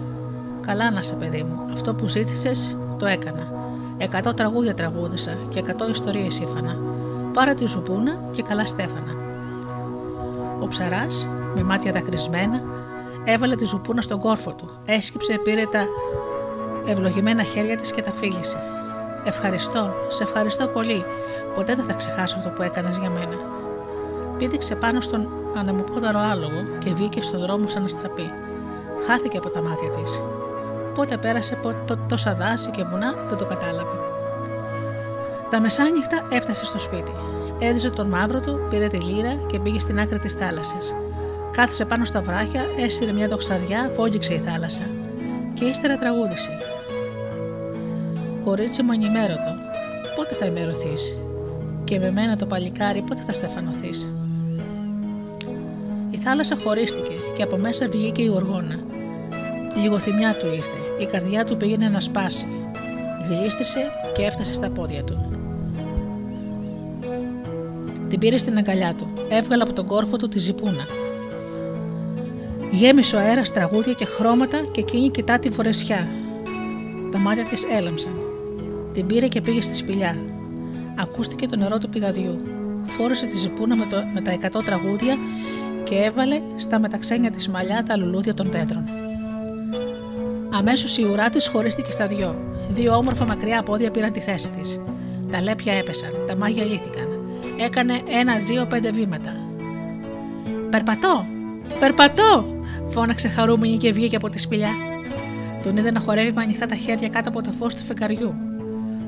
Καλά 0.67 0.91
να 0.91 1.03
σε, 1.03 1.15
παιδί 1.15 1.43
μου. 1.43 1.61
Αυτό 1.73 1.95
που 1.95 2.07
ζήτησες, 2.07 2.77
το 2.99 3.07
έκανα. 3.07 3.53
Εκατό 3.97 4.35
τραγούδια 4.35 4.75
τραγούδισα 4.75 5.37
και 5.49 5.59
εκατό 5.59 5.89
ιστορίες 5.89 6.39
ήφανα. 6.39 6.77
Πάρα 7.33 7.55
τη 7.55 7.67
ζουπούνα 7.67 8.19
και 8.33 8.43
καλά 8.43 8.67
στέφανα. 8.67 9.15
Ο 10.61 10.67
ψαράς, 10.69 11.29
με 11.55 11.62
μάτια 11.62 11.93
δακρυσμένα, 11.93 12.62
έβαλε 13.25 13.55
τη 13.55 13.65
ζουπούνα 13.65 14.01
στον 14.01 14.21
κόρφο 14.21 14.53
του. 14.53 14.71
Έσκυψε, 14.85 15.41
πήρε 15.45 15.62
τα 15.73 15.87
ευλογημένα 16.87 17.43
χέρια 17.43 17.77
της 17.77 17.93
και 17.93 18.03
τα 18.03 18.12
φίλησε. 18.12 18.59
Ευχαριστώ, 19.25 19.91
σε 20.09 20.23
ευχαριστώ 20.23 20.67
πολύ. 20.67 21.05
Ποτέ 21.55 21.75
δεν 21.75 21.85
θα 21.85 21.93
ξεχάσω 21.93 22.37
αυτό 22.37 22.51
που 22.51 22.62
έκανες 22.62 22.99
για 22.99 23.11
μένα. 23.11 23.37
Πήδηξε 24.39 24.75
πάνω 24.75 25.01
στον 25.01 25.29
ανεμοπόδαρο 25.57 26.19
άλογο 26.19 26.62
και 26.79 26.95
βγήκε 26.95 27.23
στον 27.23 27.41
δρόμο 27.41 27.69
σαν 27.69 27.83
να 27.83 27.89
στραπεί. 27.89 28.31
Χάθηκε 29.07 29.37
από 29.37 29.49
τα 29.51 29.62
μάτια 29.62 29.91
της. 29.91 30.23
Πότε 30.95 31.16
πέρασε 31.16 31.55
πότε, 31.62 31.99
τόσα 32.09 32.34
δάση 32.34 32.70
και 32.70 32.84
βουνά 32.84 33.14
δεν 33.28 33.38
το 33.38 33.45
κατάλαβε. 33.45 33.97
Τα 35.51 35.61
μεσάνυχτα 35.61 36.26
έφτασε 36.30 36.64
στο 36.64 36.78
σπίτι. 36.78 37.12
Έδιζε 37.59 37.90
τον 37.90 38.07
μαύρο 38.09 38.40
του, 38.40 38.66
πήρε 38.70 38.86
τη 38.86 38.97
λύρα 38.97 39.34
και 39.47 39.59
πήγε 39.59 39.80
στην 39.80 40.01
άκρη 40.01 40.18
της 40.18 40.32
θάλασσας. 40.32 40.95
Κάθισε 41.51 41.84
πάνω 41.84 42.05
στα 42.05 42.22
βράχια, 42.22 42.62
έστειλε 42.78 43.12
μια 43.12 43.28
δοξαριά, 43.28 43.90
βόγγιξε 43.95 44.34
η 44.34 44.38
θάλασσα. 44.38 44.82
Και 45.55 45.64
ύστερα 45.64 45.97
τραγούδισε. 45.97 46.51
Κορίτσι 48.45 48.82
μου 48.82 48.92
ενημέρωτο, 48.92 49.55
πότε 50.16 50.34
θα 50.34 50.45
ενημερωθείς, 50.45 51.16
και 51.84 51.99
με 51.99 52.11
μένα 52.11 52.36
το 52.36 52.47
παλικάρι 52.47 53.03
πότε 53.03 53.22
θα 53.22 53.32
στεφανωθείς; 53.32 54.11
Η 56.11 56.18
θάλασσα 56.18 56.57
χωρίστηκε 56.64 57.12
και 57.36 57.42
από 57.42 57.57
μέσα 57.57 57.88
βγήκε 57.88 58.22
η 58.22 58.28
οργόνα. 58.28 58.78
Λιγοθυμιά 59.82 60.34
του 60.34 60.47
ήρθε, 60.47 60.78
η 61.01 61.07
καρδιά 61.07 61.45
του 61.45 61.57
πήγαινε 61.57 61.88
να 61.88 62.01
σπάσει. 62.01 62.47
Γλίστησε 63.28 63.80
και 64.14 64.22
έφτασε 64.22 64.55
στα 64.55 64.70
πόδια 64.70 65.05
του. 65.05 65.28
Την 68.09 68.18
πήρε 68.18 68.38
στην 68.38 68.57
αγκαλιά 68.57 68.95
του, 68.95 69.12
έβγαλε 69.28 69.62
από 69.62 69.72
τον 69.72 69.86
κόρφο 69.86 70.16
του 70.16 70.28
τη 70.28 70.38
ζυπούνα. 70.38 70.86
Γέμισε 72.70 73.16
ο 73.16 73.18
αέρας 73.18 73.53
τραγούδια 73.53 73.92
και 73.92 74.05
χρώματα 74.05 74.59
και 74.72 74.80
εκείνη 74.80 75.11
κοιτά 75.11 75.38
τη 75.38 75.51
φορεσιά. 75.51 76.09
Τα 77.12 77.18
μάτια 77.18 77.45
της 77.45 77.64
έλαμψαν. 77.64 78.12
Την 78.92 79.07
πήρε 79.07 79.28
και 79.28 79.40
πήγε 79.40 79.61
στη 79.61 79.74
σπηλιά. 79.74 80.16
Ακούστηκε 80.99 81.47
το 81.47 81.57
νερό 81.57 81.78
του 81.78 81.88
πηγαδιού. 81.88 82.40
Φόρεσε 82.84 83.26
τη 83.26 83.36
ζυπούνα 83.36 83.76
με, 83.76 83.86
το, 83.90 83.97
με 84.14 84.20
τα 84.20 84.30
εκατό 84.30 84.59
τραγούδια 84.59 85.16
και 85.84 85.95
έβαλε 85.95 86.40
στα 86.57 86.78
μεταξένια 86.78 87.30
της 87.30 87.49
μαλλιά 87.49 87.82
τα 87.82 87.97
λουλούδια 87.97 88.34
των 88.34 88.51
δέντρων. 88.51 89.03
Αμέσως 90.59 90.96
η 90.96 91.05
ουρά 91.05 91.30
της 91.30 91.48
χωρίστηκε 91.48 91.90
στα 91.90 92.07
δυο. 92.07 92.42
Δύο 92.70 92.96
όμορφα 92.96 93.24
μακριά 93.24 93.62
πόδια 93.62 93.90
πήραν 93.90 94.12
τη 94.12 94.20
θέση 94.20 94.48
της. 94.48 94.80
Τα 95.30 95.40
λέπια 95.40 95.72
έπεσαν, 95.72 96.11
τα 96.26 96.36
μάγια 96.36 96.64
λύθηκαν. 96.64 97.09
Έκανε 97.59 98.00
ένα-δύο-πέντε 98.20 98.90
βήματα. 98.90 99.36
Περπατώ! 100.70 101.26
Περπατώ! 101.78 102.46
φώναξε 102.86 103.28
χαρούμενη 103.28 103.76
και 103.76 103.92
βγήκε 103.92 104.16
από 104.16 104.28
τη 104.28 104.40
σπηλιά. 104.40 104.68
Τον 105.62 105.76
είδε 105.76 105.90
να 105.90 106.00
χορεύει 106.00 106.32
με 106.32 106.42
ανοιχτά 106.42 106.66
τα 106.66 106.74
χέρια 106.74 107.09
κάτω 107.09 107.28
από 107.28 107.42
το 107.42 107.52
φως 107.52 107.74
του 107.74 107.82
φεκαριού. 107.82 108.34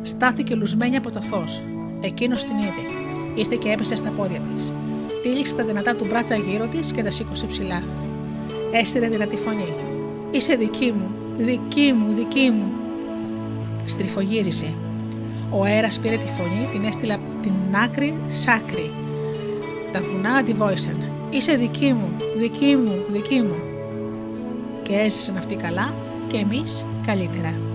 Στάθηκε 0.02 0.54
λουσμένη 0.54 0.96
από 0.96 1.10
το 1.10 1.20
φως. 1.20 1.62
Εκείνος 2.00 2.44
την 2.44 2.56
είδε. 2.56 2.84
Ήρθε 3.34 3.56
και 3.56 3.70
έπεσε 3.70 3.96
στα 3.96 4.10
πόδια 4.16 4.40
της. 4.54 4.72
Τύλιξε 5.22 5.54
τα 5.54 5.64
δυνατά 5.64 5.94
του 5.94 6.06
μπράτσα 6.08 6.36
γύρω 6.36 6.66
της 6.66 6.92
και 6.92 7.02
τα 7.02 7.10
σήκωσε 7.10 7.46
ψηλά. 7.46 7.82
Έστειλε 8.72 9.08
δυνατή 9.08 9.36
φωνή. 9.36 9.72
Είσαι 10.30 10.54
δική 10.54 10.92
μου, 10.92 11.10
δική 11.38 11.92
μου, 11.92 12.14
δική 12.14 12.50
μου. 12.50 12.72
Στριφογύρισε. 13.86 14.72
Ο 15.50 15.64
αέρας 15.64 15.98
πήρε 15.98 16.16
τη 16.16 16.26
φωνή, 16.26 16.68
την 16.72 16.84
έστειλε 16.84 17.16
την 17.42 17.52
άκρη 17.84 18.14
σ' 18.28 18.48
άκρη. 18.48 18.90
Τα 19.92 20.00
βουνά 20.00 20.30
αντιβόησαν. 20.34 20.96
Είσαι 21.30 21.52
δική 21.52 21.92
μου, 21.92 22.08
δική 22.38 22.76
μου, 22.76 23.04
δική 23.08 23.40
μου. 23.40 23.56
Και 24.82 24.94
έζησαν 24.94 25.36
αυτοί 25.36 25.54
καλά 25.54 25.94
και 26.28 26.36
εμείς 26.36 26.86
καλύτερα. 27.06 27.65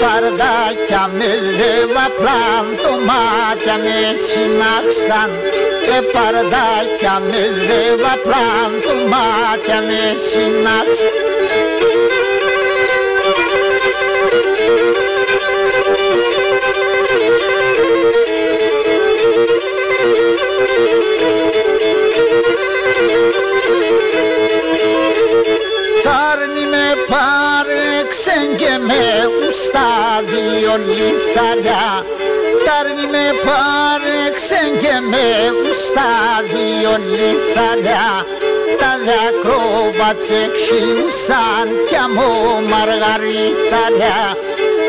Ε 0.00 0.04
παρδάκια 0.04 1.02
με 1.18 1.30
λέβα 1.58 2.06
πλάντωμάτια 2.18 3.76
με 3.84 3.98
συνάξαν 4.28 5.30
ε 5.96 6.00
παρδάκια 6.14 7.14
με 7.28 7.42
λέβα 7.66 8.14
πλάντωμάτια 8.24 9.78
με 9.88 10.02
συνάξαν 10.28 11.09
λιθαριά. 30.88 31.86
Τάρνη 32.64 33.06
με 33.14 33.26
πάρεξεν 33.46 34.70
και 34.82 34.94
με 35.10 35.26
ουστά 35.62 36.12
δυο 36.50 36.94
λιθαριά. 37.10 38.08
Τα 38.80 38.92
διακρόβατσε 39.06 40.40
ξύουσαν 40.56 41.66
κι 41.88 41.96
αμό 42.04 42.34
μαργαριταριά 42.70 44.20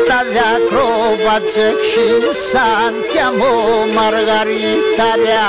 Τα 0.08 0.18
διακρόβατσε 0.32 1.66
ξύουσαν 1.82 2.92
κι 3.10 3.20
αμό 3.28 3.56
μαργαριταριά 3.96 5.46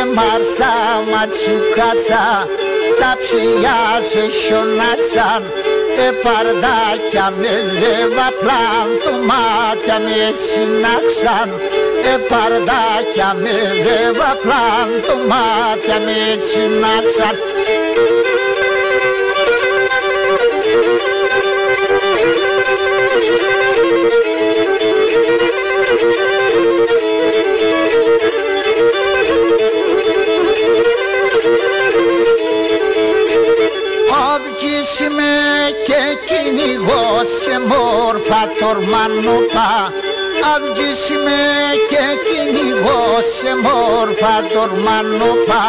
Εμάρσα 0.00 0.72
ματσουκάτσα 1.10 2.24
τα 3.00 3.10
ψηλιά 3.20 3.80
σε 4.10 4.22
χιονάτσαν 4.38 5.42
ε 6.04 6.08
παρδάκια 6.24 7.26
με 7.40 7.54
λέβα 7.80 8.28
πλάντωμάτια 8.40 9.96
με 10.04 10.20
συνάξαν. 10.46 11.48
Ε 12.12 12.14
παρδάκια 12.30 13.28
με 13.42 13.54
λέβα 13.84 14.30
πλάντωμάτια 14.42 15.96
με 16.06 16.18
συνάξαν. 16.50 17.34
με 17.42 17.55
μόρφα 38.60 38.74
τορμανούπα 38.74 39.92
με 41.24 41.40
και 41.90 42.04
κυνηγό 42.26 43.04
σε 43.38 43.50
μόρφα 43.64 44.34
τορμανούπα 44.52 45.64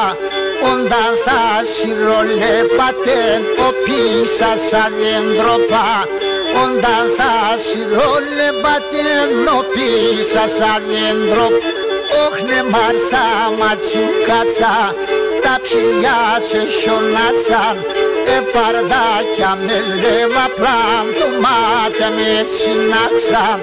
Όταν 0.71 1.09
θα 1.25 1.41
σιρολέπατεν 1.73 3.41
ο 3.67 3.69
πίσα 3.83 4.51
σαν 4.69 4.93
δέντροπα. 4.99 5.87
Όταν 6.63 7.03
θα 7.17 7.33
σιρολέπατεν 7.65 9.31
ο 9.57 9.59
πίσα 9.73 10.45
σαν 10.57 10.81
δέντροπα. 10.91 11.67
Όχνε 12.25 12.59
μάρσα 12.73 13.25
ματσουκάτσα 13.59 14.75
τα 15.43 15.53
ψηλιά 15.63 16.21
σε 16.49 16.61
σιωνάτσαν 18.27 18.35
ε 18.35 18.39
παρδάκια 18.53 19.51
με 19.65 19.77
λέβα 20.01 20.45
πλάντωμάτια 20.57 22.09
με 22.15 22.29
συνάξαν 22.55 23.59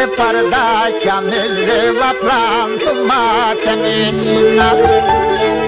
ε 0.00 0.04
παρδάκια 0.16 1.16
με 1.28 1.40
λέβα 1.66 2.10
πλάντωμάτια 2.20 3.74
με 3.80 3.94
συνάξαν 4.22 5.61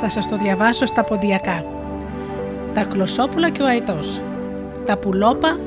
θα 0.00 0.08
σας 0.10 0.28
το 0.28 0.36
διαβάσω 0.36 0.86
στα 0.86 1.04
ποντιακά. 1.04 1.64
Τα 2.74 2.84
κλωσόπουλα 2.84 3.50
και 3.50 3.62
ο 3.62 3.66
αϊτός. 3.66 4.22
Τα 4.86 4.98
πουλόπα 4.98 5.58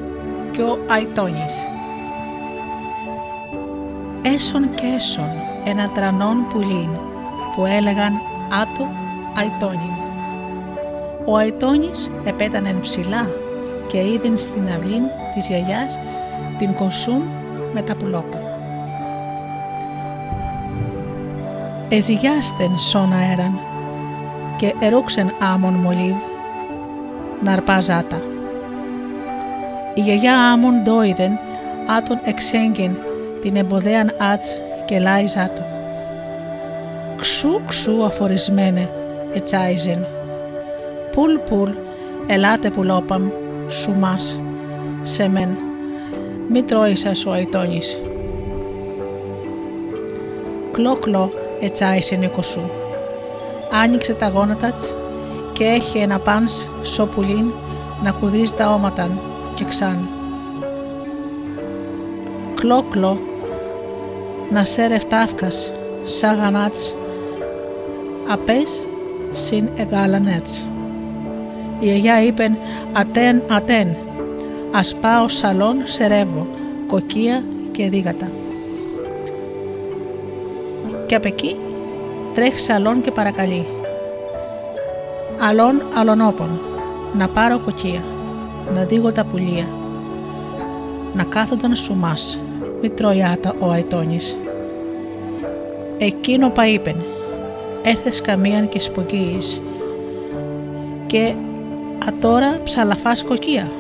και 0.52 0.62
ο 0.62 0.80
αϊτόνης. 0.88 1.68
Έσον 4.22 4.70
και 4.76 4.86
έσον 4.96 5.30
ένα 5.66 5.90
τρανόν 5.90 6.48
πουλίν 6.50 6.90
που 7.56 7.66
έλεγαν 7.66 8.14
άτο 8.62 8.88
αϊτόνιν. 9.38 9.94
Ο 11.26 11.38
αϊτόνης 11.38 12.12
επέτανεν 12.24 12.80
ψηλά 12.80 13.28
και 13.88 13.98
είδεν 13.98 14.38
στην 14.38 14.70
αυλή 14.78 15.02
της 15.34 15.48
γιαγιάς 15.48 16.00
την 16.58 16.74
κοσούμ 16.74 17.22
με 17.74 17.82
τα 17.82 17.96
πουλόπα. 17.96 18.38
Εζηγιάστεν 21.90 22.78
σώνα 22.78 23.16
αέραν 23.16 23.60
και 24.60 24.74
ερούξεν 24.80 25.32
άμον 25.40 25.74
μολύβ, 25.74 26.16
ναρπάζάτα. 27.44 28.22
Η 29.94 30.02
γιαγιά 30.02 30.52
άμον 30.52 30.84
δόιδεν 30.86 31.40
άτον 31.98 32.20
εξέγγεν 32.24 32.98
την 33.42 33.56
εμποδέαν 33.56 34.12
άτς 34.34 34.62
και 34.86 35.00
λάιζάτο. 35.00 35.66
Ξού 37.22 37.62
ξού 37.68 38.04
αφορισμένε 38.04 38.90
ετσάιζεν. 39.34 40.06
Πουλ 41.12 41.36
πουλ 41.36 41.70
ελάτε 42.28 42.70
πουλόπαμ 42.70 43.30
σου 43.70 43.96
μας 43.96 44.42
σε 45.02 45.28
μεν. 45.28 45.56
Μη 46.52 46.64
τρώησα 46.64 47.14
σου 47.14 47.32
αϊτώνης. 47.32 48.00
Κλό 50.72 50.96
κλό 50.96 51.32
ετσάιζεν 51.62 52.22
η 52.22 52.28
κοσού 52.28 52.62
άνοιξε 53.72 54.14
τα 54.14 54.28
γόνατα 54.28 54.74
και 55.54 55.64
έχει 55.64 55.98
ένα 55.98 56.20
πάνς 56.20 56.68
σοπουλίν 56.84 57.52
να 58.04 58.12
κουδίζει 58.12 58.54
τα 58.54 58.74
όματα 58.74 59.10
και 59.56 59.64
ξάν. 59.64 60.10
Κλό-κλό 62.56 63.18
να 64.52 64.66
σέρε 64.66 65.00
φτάφκας 65.00 65.72
σαν 66.04 66.36
γανάτς 66.36 66.96
απές 68.32 68.80
συν 69.32 69.70
εγάλανέτς. 69.76 70.66
Η 71.80 71.90
αγιά 71.90 72.24
είπεν 72.24 72.58
ατέν 72.94 73.42
ατέν 73.50 73.96
ας 74.72 74.96
πάω 74.96 75.28
σαλόν 75.28 75.76
σε 75.84 76.08
ρεύω, 76.08 76.48
κοκκία 76.88 77.44
και 77.72 77.90
δίγατα. 77.90 78.28
Και 81.06 81.16
απ' 81.16 81.26
εκεί 81.26 81.56
τρέχει 82.36 82.60
σε 82.60 82.74
αλόν 82.74 83.02
και 83.02 83.12
παρακαλεί. 83.12 83.66
Αλόν 85.40 85.82
αλονόπον, 85.98 86.60
να 87.18 87.28
πάρω 87.28 87.60
κοκκία, 87.60 88.04
να 88.74 88.84
δίγω 88.84 89.12
τα 89.12 89.24
πουλία, 89.24 89.68
να 91.14 91.24
κάθονταν 91.24 91.76
σουμάς, 91.76 92.40
μη 92.82 92.90
τρώει 92.90 93.24
άτα 93.24 93.56
ο 93.60 93.70
αϊτόνης. 93.70 94.36
Εκείνο 95.98 96.52
είπεν, 96.74 96.96
έρθες 97.84 98.22
καμίαν 98.22 98.70
και 98.70 98.80
σποκίης, 98.80 99.62
και 101.08 101.34
ατόρα 102.08 102.58
ψαλαφάς 102.64 103.24
κοκκία. 103.24 103.72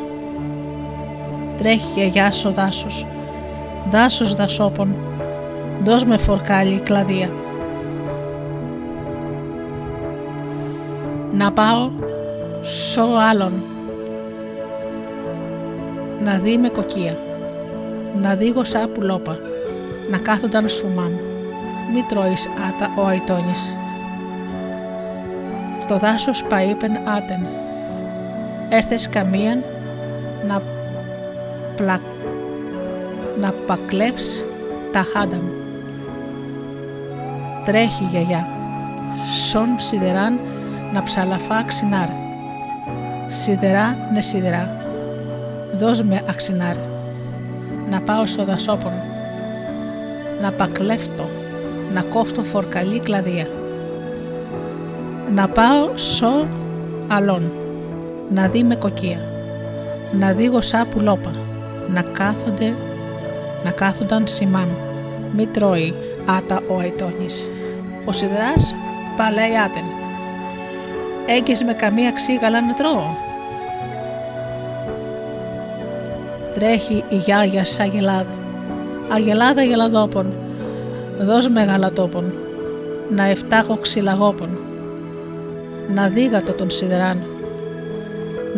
Τρέχει 1.59 1.87
γιαγιά 1.95 2.31
στο 2.31 2.51
δάσος, 2.51 3.05
δάσος 3.91 4.35
δασόπων, 4.35 4.95
δώσ' 5.83 6.05
με 6.05 6.17
φορκάλι 6.17 6.79
κλαδία. 6.79 7.29
Να 11.32 11.51
πάω 11.51 11.89
σω 12.63 13.07
άλλον, 13.30 13.51
να 16.23 16.38
δει 16.38 16.57
με 16.57 16.69
κοκκία, 16.69 17.17
να 18.21 18.36
δει 18.36 18.49
γοσά 18.49 18.88
πουλόπα, 18.93 19.38
να 20.11 20.17
κάθονταν 20.17 20.69
σουμάμ, 20.69 21.11
μη 21.93 22.03
τρώεις 22.09 22.47
άτα 22.47 23.01
ο 23.01 23.05
αϊτόνης. 23.05 23.73
Το 25.88 25.97
δάσος 25.97 26.43
παείπεν 26.43 26.91
άτεν, 27.17 27.47
έρθες 28.69 29.09
καμίαν 29.09 29.63
να, 30.47 30.61
πλα... 31.75 31.99
να 33.39 33.53
πακλέψ 33.67 34.45
τα 34.91 35.05
χάντα 35.13 35.36
μου. 35.36 35.51
Τρέχει 37.65 38.03
γιαγιά, 38.03 38.47
σον 39.49 39.69
σιδεράν 39.77 40.39
να 40.93 41.03
ψαλαφά 41.03 41.63
ξινάρ. 41.63 42.09
Σιδερά 43.27 43.95
ναι 44.13 44.21
σιδερά, 44.21 44.77
δώσ' 45.77 46.03
με 46.03 46.23
αξινάρ, 46.29 46.75
να 47.89 48.01
πάω 48.01 48.25
στο 48.25 48.45
δασόπον, 48.45 48.91
να 50.41 50.51
πακλέφτω, 50.51 51.25
να 51.93 52.01
κόφτω 52.01 52.43
φορκαλή 52.43 52.99
κλαδία. 52.99 53.47
Να 55.35 55.47
πάω 55.47 55.89
σο 55.95 56.47
αλόν, 57.07 57.51
να 58.29 58.47
δει 58.47 58.63
με 58.63 58.75
κοκκία, 58.75 59.19
να 60.19 60.31
δει 60.31 60.45
γοσά 60.45 60.85
πουλόπα, 60.91 61.31
να 61.93 62.01
κάθονται, 62.01 62.73
να 63.63 63.71
κάθονταν 63.71 64.27
σημάν, 64.27 64.67
μη 65.35 65.45
τρώει 65.45 65.93
άτα 66.25 66.61
ο 66.67 66.81
αιτώνης. 66.81 67.45
Ο 68.05 68.11
σιδεράς 68.11 68.75
παλάει 69.17 69.57
άτεν. 71.30 71.38
Έγκες 71.38 71.63
με 71.63 71.73
καμία 71.73 72.11
ξύγαλα 72.11 72.61
να 72.61 72.73
τρώω. 72.73 73.15
Τρέχει 76.53 77.03
η 77.09 77.15
γιάγια 77.15 77.65
σ' 77.65 77.80
αγελάδα. 77.80 78.34
Αγελάδα 79.11 79.63
γελαδόπων. 79.63 80.34
Δώσ' 81.19 81.47
με 81.47 81.63
γαλατόπων. 81.63 82.34
Να 83.15 83.23
εφτάγω 83.23 83.77
ξυλαγόπων. 83.77 84.57
Να 85.93 86.07
δίγατο 86.07 86.53
τον 86.53 86.69
σιδεράν. 86.69 87.23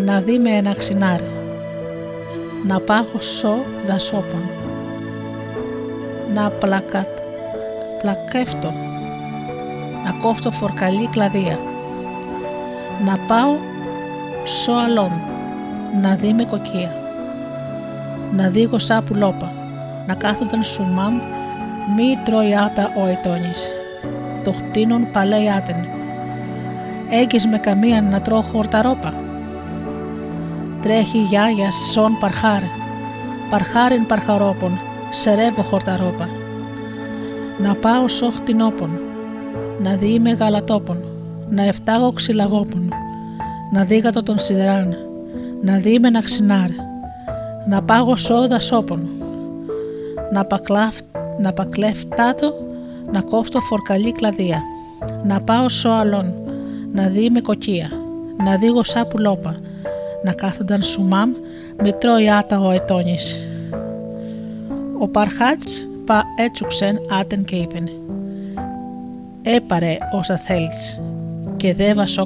Να 0.05 0.19
δει 0.19 0.39
με 0.39 0.49
ένα 0.49 0.74
ξινάρι. 0.74 1.30
Να 2.67 2.80
πάγω 2.80 3.19
σω 3.19 3.55
δασόπων. 3.88 4.49
Να 6.34 6.49
πλακατ, 6.49 7.07
πλακέφτω. 8.01 8.74
Να 10.05 10.11
κόφτω 10.22 10.51
φορκαλή 10.51 11.07
κλαδία. 11.07 11.70
Να 13.05 13.17
πάω 13.27 13.55
σω 14.45 14.73
αλόν. 14.73 15.11
Να 16.01 16.15
δει 16.15 16.33
με 16.33 16.43
κοκκία 16.43 17.01
να 18.35 18.47
δίγω 18.47 18.79
σαν 18.79 19.03
πουλόπα, 19.03 19.51
να 20.07 20.13
κάθονταν 20.13 20.63
σουμάμ, 20.63 21.13
μη 21.95 22.17
τρώει 22.23 22.55
άτα 22.55 22.89
ο 23.03 23.07
αιτώνης. 23.07 23.71
Το 24.43 24.51
χτίνον 24.51 25.11
παλέει 25.13 25.51
άτεν. 25.51 25.75
Έγκυς 27.09 27.47
με 27.47 27.57
καμία 27.57 28.01
να 28.01 28.21
τρώω 28.21 28.41
χορταρόπα. 28.41 29.13
Τρέχει 30.81 31.17
η 31.17 31.21
γιάγια 31.21 31.71
σον 31.71 32.17
παρχάρ, 32.19 32.61
παρχάριν 33.49 34.05
παρχαρόπον, 34.05 34.79
σερεύω 35.11 35.61
χορταρόπα. 35.61 36.29
Να 37.57 37.75
πάω 37.75 38.07
σο 38.07 38.31
χτινόπον, 38.31 38.99
να 39.79 39.95
δει 39.95 40.19
με 40.19 40.31
γαλατόπον, 40.31 41.11
να 41.52 41.64
εφτάγω 41.64 42.12
ξυλαγόπον, 42.12 42.93
να 43.72 43.84
δίγατο 43.84 44.24
τον 44.24 44.39
σιδεράν, 44.39 44.95
να 45.62 45.78
δει 45.78 45.99
με 45.99 46.10
να 46.10 46.22
ξινάρ, 46.22 46.70
να 47.68 47.82
πάγω 47.84 48.18
σόδα 48.18 48.60
σόπον, 48.60 49.10
να, 50.32 50.45
πακλαφ, 50.45 50.97
να 51.39 51.54
πακλεφτάτο, 51.54 52.54
να 53.12 53.22
κόφτω 53.22 53.60
φορκαλή 53.60 54.12
κλαδία, 54.12 54.62
να 55.24 55.41
πάω 55.41 55.70
σο 55.70 55.89
αλόν, 55.89 56.34
να 56.93 57.08
δει 57.08 57.30
με 57.30 57.41
κοκκία, 57.41 57.91
να 58.43 58.58
δει 58.58 58.68
γοσά 58.68 59.06
πουλόπα, 59.06 59.56
να 60.24 60.34
κάθονταν 60.34 60.84
σουμάμ, 60.84 61.32
με 61.84 61.91
τρώει 61.91 62.30
άτα 62.30 62.60
ο 62.60 62.72
ετώνης. 62.72 63.39
Ο 64.99 65.08
Παρχάτς 65.08 65.88
πα 66.06 66.24
έτσουξεν 66.36 66.97
άτεν 67.20 67.43
και 67.43 67.56
είπεν 67.56 67.89
«Έπαρε 69.43 69.97
όσα 70.12 70.38
θέλεις 70.38 70.99
και 71.62 71.74
δε 71.74 71.93
βασό 71.93 72.26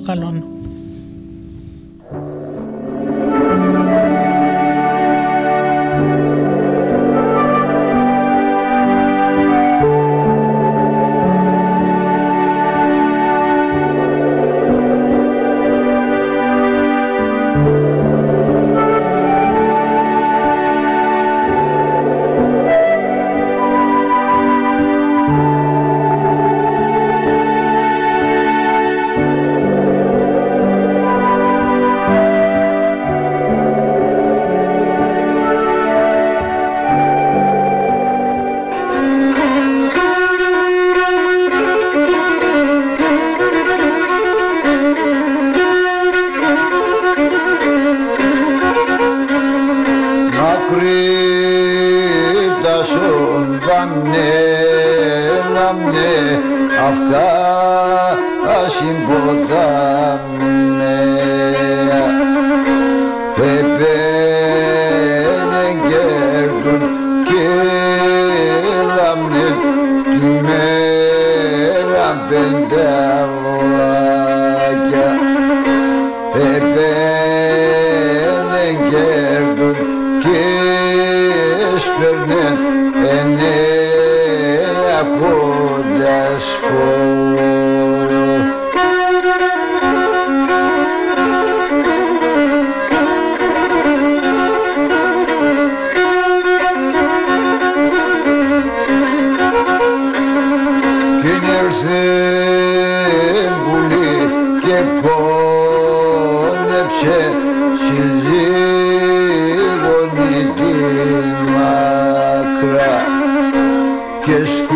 que 114.25 114.41
escute 114.41 114.69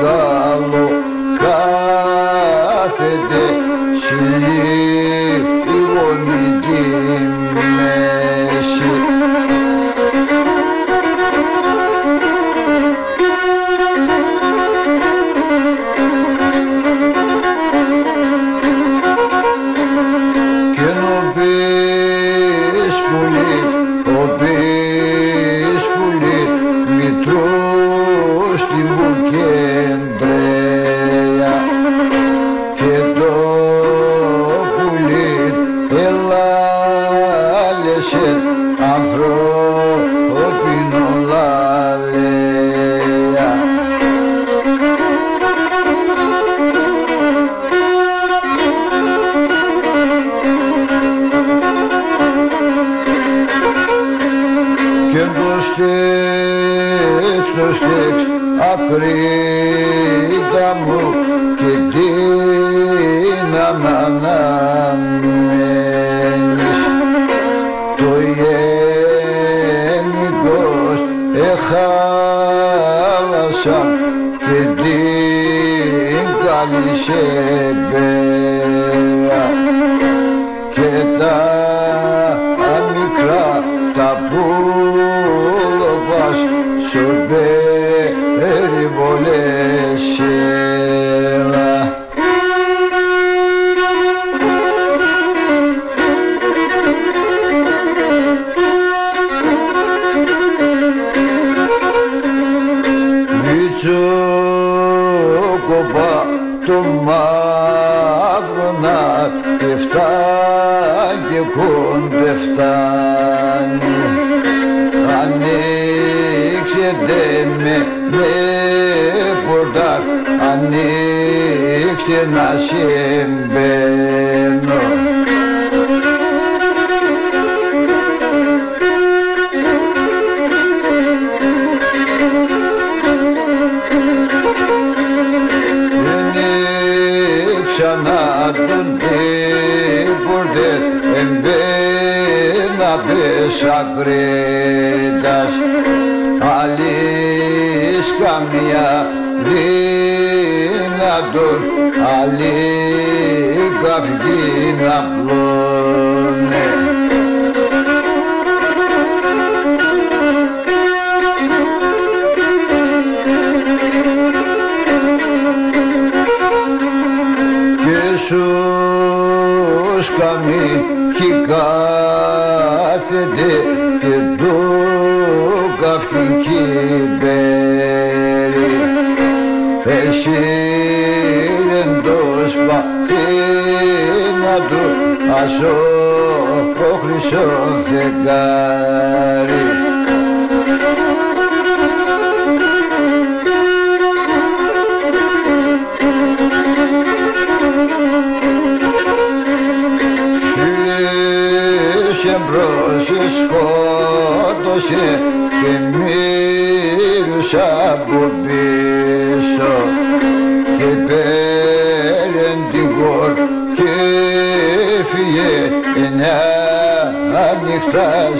calor. 0.00 0.89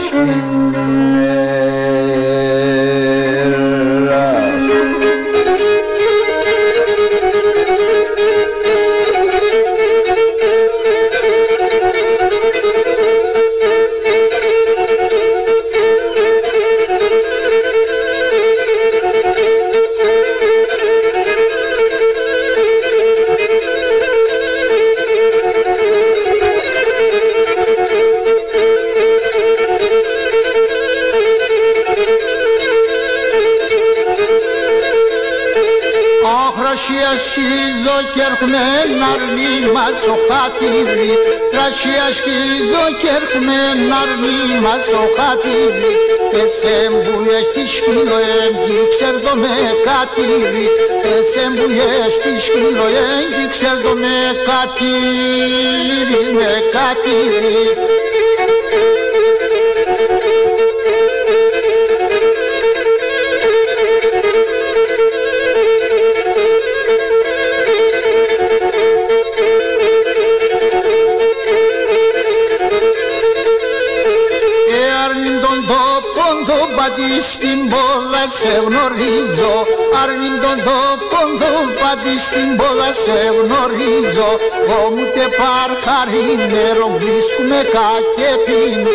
Ανοιχτά 0.00 0.59
μας 44.64 44.84
ο 45.00 45.04
χατήρι 45.16 45.92
Και 46.32 46.44
σε 46.58 46.74
μπουλιές 47.02 47.46
τη 47.54 47.64
σκύλο 47.74 48.16
έγκυ 48.42 48.78
ξέρδο 48.92 49.32
με 49.42 49.54
κατήρι 49.86 50.66
Και 51.02 51.14
σε 51.32 51.44
μπουλιές 51.54 52.12
τη 52.22 52.32
σκύλο 52.44 52.86
έγκυ 53.14 53.44
ξέρδο 53.54 53.92
με 54.02 54.16
κατήρι 54.48 56.22
Με 56.38 56.52
κατήρι 56.76 58.09
στην 77.28 77.58
πόλα 77.72 78.24
σε 78.38 78.52
γνωρίζω. 78.66 79.54
Άρνην 80.02 80.36
τον 80.42 80.58
τόπον 80.66 81.28
το 81.40 81.52
πάτη 81.80 82.14
στην 82.26 82.48
πόλα 82.58 82.90
σε 83.02 83.18
γνωρίζω. 83.38 84.30
Όμου 84.82 85.04
τε 85.14 85.26
παρχαρί 85.38 86.28
νερό 86.52 86.88
βρίσκουμε 86.96 87.60
και 88.18 88.30
πίνει 88.44 88.94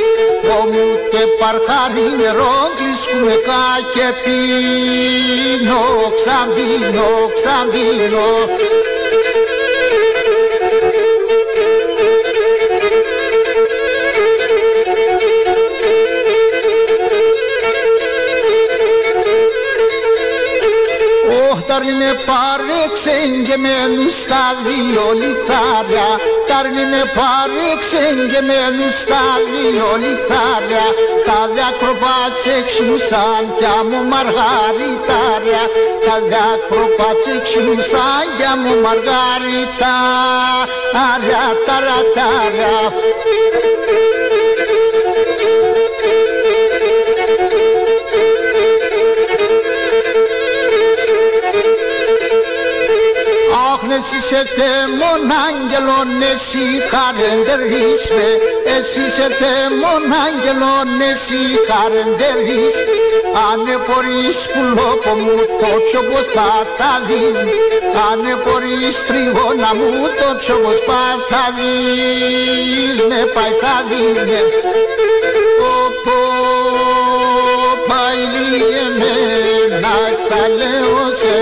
Όμου 0.59 0.85
τε 1.11 1.23
παρχαρί 1.39 2.07
νερό 2.19 2.55
βρίσκουμε 2.77 3.35
και 3.93 4.07
πίνω 4.23 5.83
Ξαμπίνω, 6.17 7.11
ξαμπίνω 21.75 21.75
Τάρνη 21.75 21.93
με 22.01 22.11
παρεξεγγεμένους 22.29 24.13
στα 24.23 24.43
δύο 24.65 25.05
λιθάρια 25.21 26.09
Τάρνη 26.49 26.83
με 26.93 27.03
παρεξεγγεμένους 27.17 28.93
στα 29.03 29.23
δύο 29.51 29.89
λιθάρια 30.03 30.87
Τα 31.27 31.39
διακροπάτσεξουσαν 31.55 33.41
κι 33.57 33.73
μου 33.89 34.01
μαργαριτάρια 34.11 35.63
Τα 36.05 36.15
διακροπάτσεξουσαν 36.29 38.25
κι 38.37 38.49
μου 38.61 38.73
μαργαριτάρια 38.85 41.43
Ταρατάρια 41.65 42.75
εσύ 53.91 54.19
σε 54.29 54.41
θέμον 54.55 55.21
άγγελον 55.45 56.09
εσύ 56.31 56.65
χαρεντερείς 56.91 58.03
με 58.15 58.27
Εσύ 58.75 59.03
σε 59.15 59.27
θέμον 59.39 60.03
άγγελον 60.25 60.89
εσύ 61.11 61.41
χαρεντερείς 61.67 62.75
Άνε 63.49 63.75
μπορείς 63.83 64.39
πουλόπο 64.51 65.11
μου 65.21 65.35
το 65.61 65.71
τσόμπος 65.87 66.27
παθαλήν 66.35 67.37
Άνε 68.07 68.33
μπορείς 68.41 68.97
τριγώνα 69.07 69.71
μου 69.77 69.89
το 70.19 70.29
τσόμπος 70.39 70.79
παθαλήν 70.87 72.45
Με 73.09 73.21
πάει 73.35 73.53
θαλήν 73.61 74.17
Οπό 75.79 76.19
πάει 77.87 78.23
εμένα 78.83 79.95
θα 80.27 80.41
λέω 80.57 80.97
σε 81.19 81.35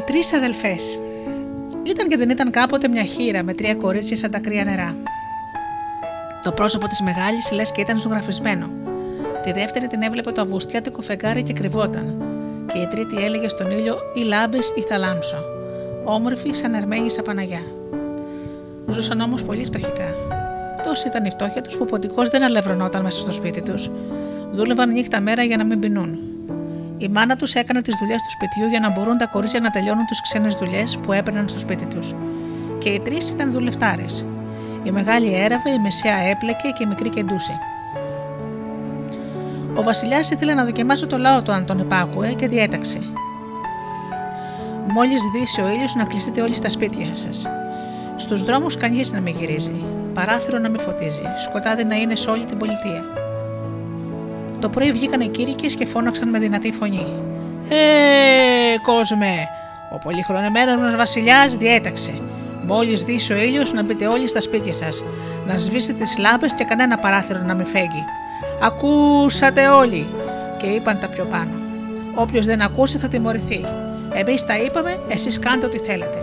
τρεις 0.00 0.32
αδελφές. 0.32 0.98
Ήταν 1.82 2.08
και 2.08 2.16
δεν 2.16 2.30
ήταν 2.30 2.50
κάποτε 2.50 2.88
μια 2.88 3.02
χείρα 3.02 3.42
με 3.42 3.54
τρία 3.54 3.74
κορίτσια 3.74 4.16
σαν 4.16 4.30
τα 4.30 4.38
κρύα 4.38 4.64
νερά. 4.64 4.96
Το 6.42 6.52
πρόσωπο 6.52 6.86
της 6.86 7.00
μεγάλης 7.00 7.52
λες 7.52 7.72
και 7.72 7.80
ήταν 7.80 7.98
ζωγραφισμένο. 7.98 8.70
Τη 9.42 9.52
δεύτερη 9.52 9.86
την 9.86 10.02
έβλεπε 10.02 10.32
το 10.32 10.40
αυγουστιάτικο 10.40 11.02
φεγγάρι 11.02 11.42
και 11.42 11.52
κρυβόταν. 11.52 12.22
Και 12.72 12.78
η 12.78 12.86
τρίτη 12.86 13.24
έλεγε 13.24 13.48
στον 13.48 13.70
ήλιο 13.70 13.96
ή 14.14 14.20
λάμπες 14.20 14.72
ή 14.76 14.80
θαλάμσο. 14.80 15.36
Όμορφη 16.04 16.52
σαν 16.52 16.74
ερμένη 16.74 17.10
σαν 17.10 17.24
Παναγιά. 17.24 17.62
Ζούσαν 18.86 19.20
όμως 19.20 19.44
πολύ 19.44 19.64
φτωχικά. 19.64 20.14
Τόση 20.84 21.08
ήταν 21.08 21.24
η 21.24 21.30
φτώχεια 21.30 21.62
τους 21.62 21.76
που 21.76 21.82
ο 21.82 21.90
ποντικός 21.90 22.28
δεν 22.28 22.42
αλευρωνόταν 22.42 23.02
μέσα 23.02 23.20
στο 23.20 23.32
σπίτι 23.32 23.62
τους. 23.62 23.90
Δούλευαν 24.52 24.92
νύχτα 24.92 25.20
μέρα 25.20 25.42
για 25.42 25.56
να 25.56 25.64
μην 25.64 25.80
πεινούν. 25.80 26.27
Η 27.00 27.08
μάνα 27.08 27.36
τους 27.36 27.54
έκανε 27.54 27.82
τις 27.82 27.96
δουλειές 27.98 28.22
του 28.22 28.30
σπιτιού 28.30 28.66
για 28.66 28.80
να 28.80 28.90
μπορούν 28.90 29.18
τα 29.18 29.26
κορίτσια 29.26 29.60
να 29.60 29.70
τελειώνουν 29.70 30.06
τις 30.06 30.22
ξένες 30.22 30.56
δουλειές 30.56 30.98
που 31.02 31.12
έπαιρναν 31.12 31.48
στο 31.48 31.58
σπίτι 31.58 31.86
τους. 31.86 32.14
Και 32.78 32.88
οι 32.88 33.00
τρεις 33.00 33.30
ήταν 33.30 33.52
δουλευτάρες. 33.52 34.26
Η 34.82 34.90
μεγάλη 34.90 35.34
έραβε, 35.34 35.70
η 35.70 35.78
μεσαία 35.78 36.16
έπλεκε 36.16 36.68
και 36.78 36.82
η 36.82 36.86
μικρή 36.86 37.08
κεντούσε. 37.08 37.58
Ο 39.74 39.82
Βασιλιάς 39.82 40.30
ήθελε 40.30 40.54
να 40.54 40.64
δοκιμάσει 40.64 41.06
το 41.06 41.18
λαό 41.18 41.42
του 41.42 41.52
αν 41.52 41.66
τον 41.66 41.80
επάκουε 41.80 42.32
και 42.32 42.48
διέταξε. 42.48 43.00
Μόλις 44.88 45.20
δύσει 45.32 45.60
ο 45.60 45.68
ήλιος 45.68 45.94
να 45.94 46.04
κλειστείτε 46.04 46.42
όλοι 46.42 46.56
στα 46.56 46.70
σπίτια 46.70 47.16
σας. 47.16 47.46
Στους 48.16 48.42
δρόμους 48.42 48.76
κανείς 48.76 49.12
να 49.12 49.20
μην 49.20 49.36
γυρίζει, 49.38 49.84
παράθυρο 50.14 50.58
να 50.58 50.68
μην 50.68 50.80
φωτίζει, 50.80 51.22
σκοτάδι 51.44 51.84
να 51.84 51.94
είναι 51.94 52.16
σε 52.16 52.30
όλη 52.30 52.46
την 52.46 52.58
πολιτεία. 52.58 53.17
Το 54.60 54.68
πρωί 54.68 54.92
βγήκαν 54.92 55.20
οι 55.20 55.28
κήρυκες 55.28 55.74
και 55.74 55.86
φώναξαν 55.86 56.28
με 56.28 56.38
δυνατή 56.38 56.72
φωνή. 56.72 57.06
Ε, 57.68 58.78
κόσμε! 58.82 59.48
Ο 59.94 59.98
πολυχρονεμένος 59.98 60.80
μα 60.80 60.96
βασιλιάς 60.96 61.56
διέταξε. 61.56 62.14
Μόλις 62.66 63.02
δει 63.02 63.20
ο 63.32 63.36
ήλιος 63.36 63.72
να 63.72 63.82
μπείτε 63.82 64.06
όλοι 64.06 64.28
στα 64.28 64.40
σπίτια 64.40 64.72
σας, 64.72 65.04
να 65.46 65.58
σβήσετε 65.58 66.02
τις 66.02 66.18
λάμπες 66.18 66.54
και 66.54 66.64
κανένα 66.64 66.98
παράθυρο 66.98 67.38
να 67.46 67.54
μην 67.54 67.66
φέγγει. 67.66 68.04
Ακούσατε 68.62 69.68
όλοι! 69.68 70.06
Και 70.58 70.66
είπαν 70.66 70.98
τα 71.00 71.08
πιο 71.08 71.24
πάνω. 71.24 71.50
Όποιος 72.14 72.46
δεν 72.46 72.60
ακούσει 72.60 72.98
θα 72.98 73.08
τιμωρηθεί. 73.08 73.66
Εμείς 74.12 74.46
τα 74.46 74.58
είπαμε, 74.58 74.98
εσείς 75.08 75.38
κάντε 75.38 75.66
ό,τι 75.66 75.78
θέλετε. 75.78 76.22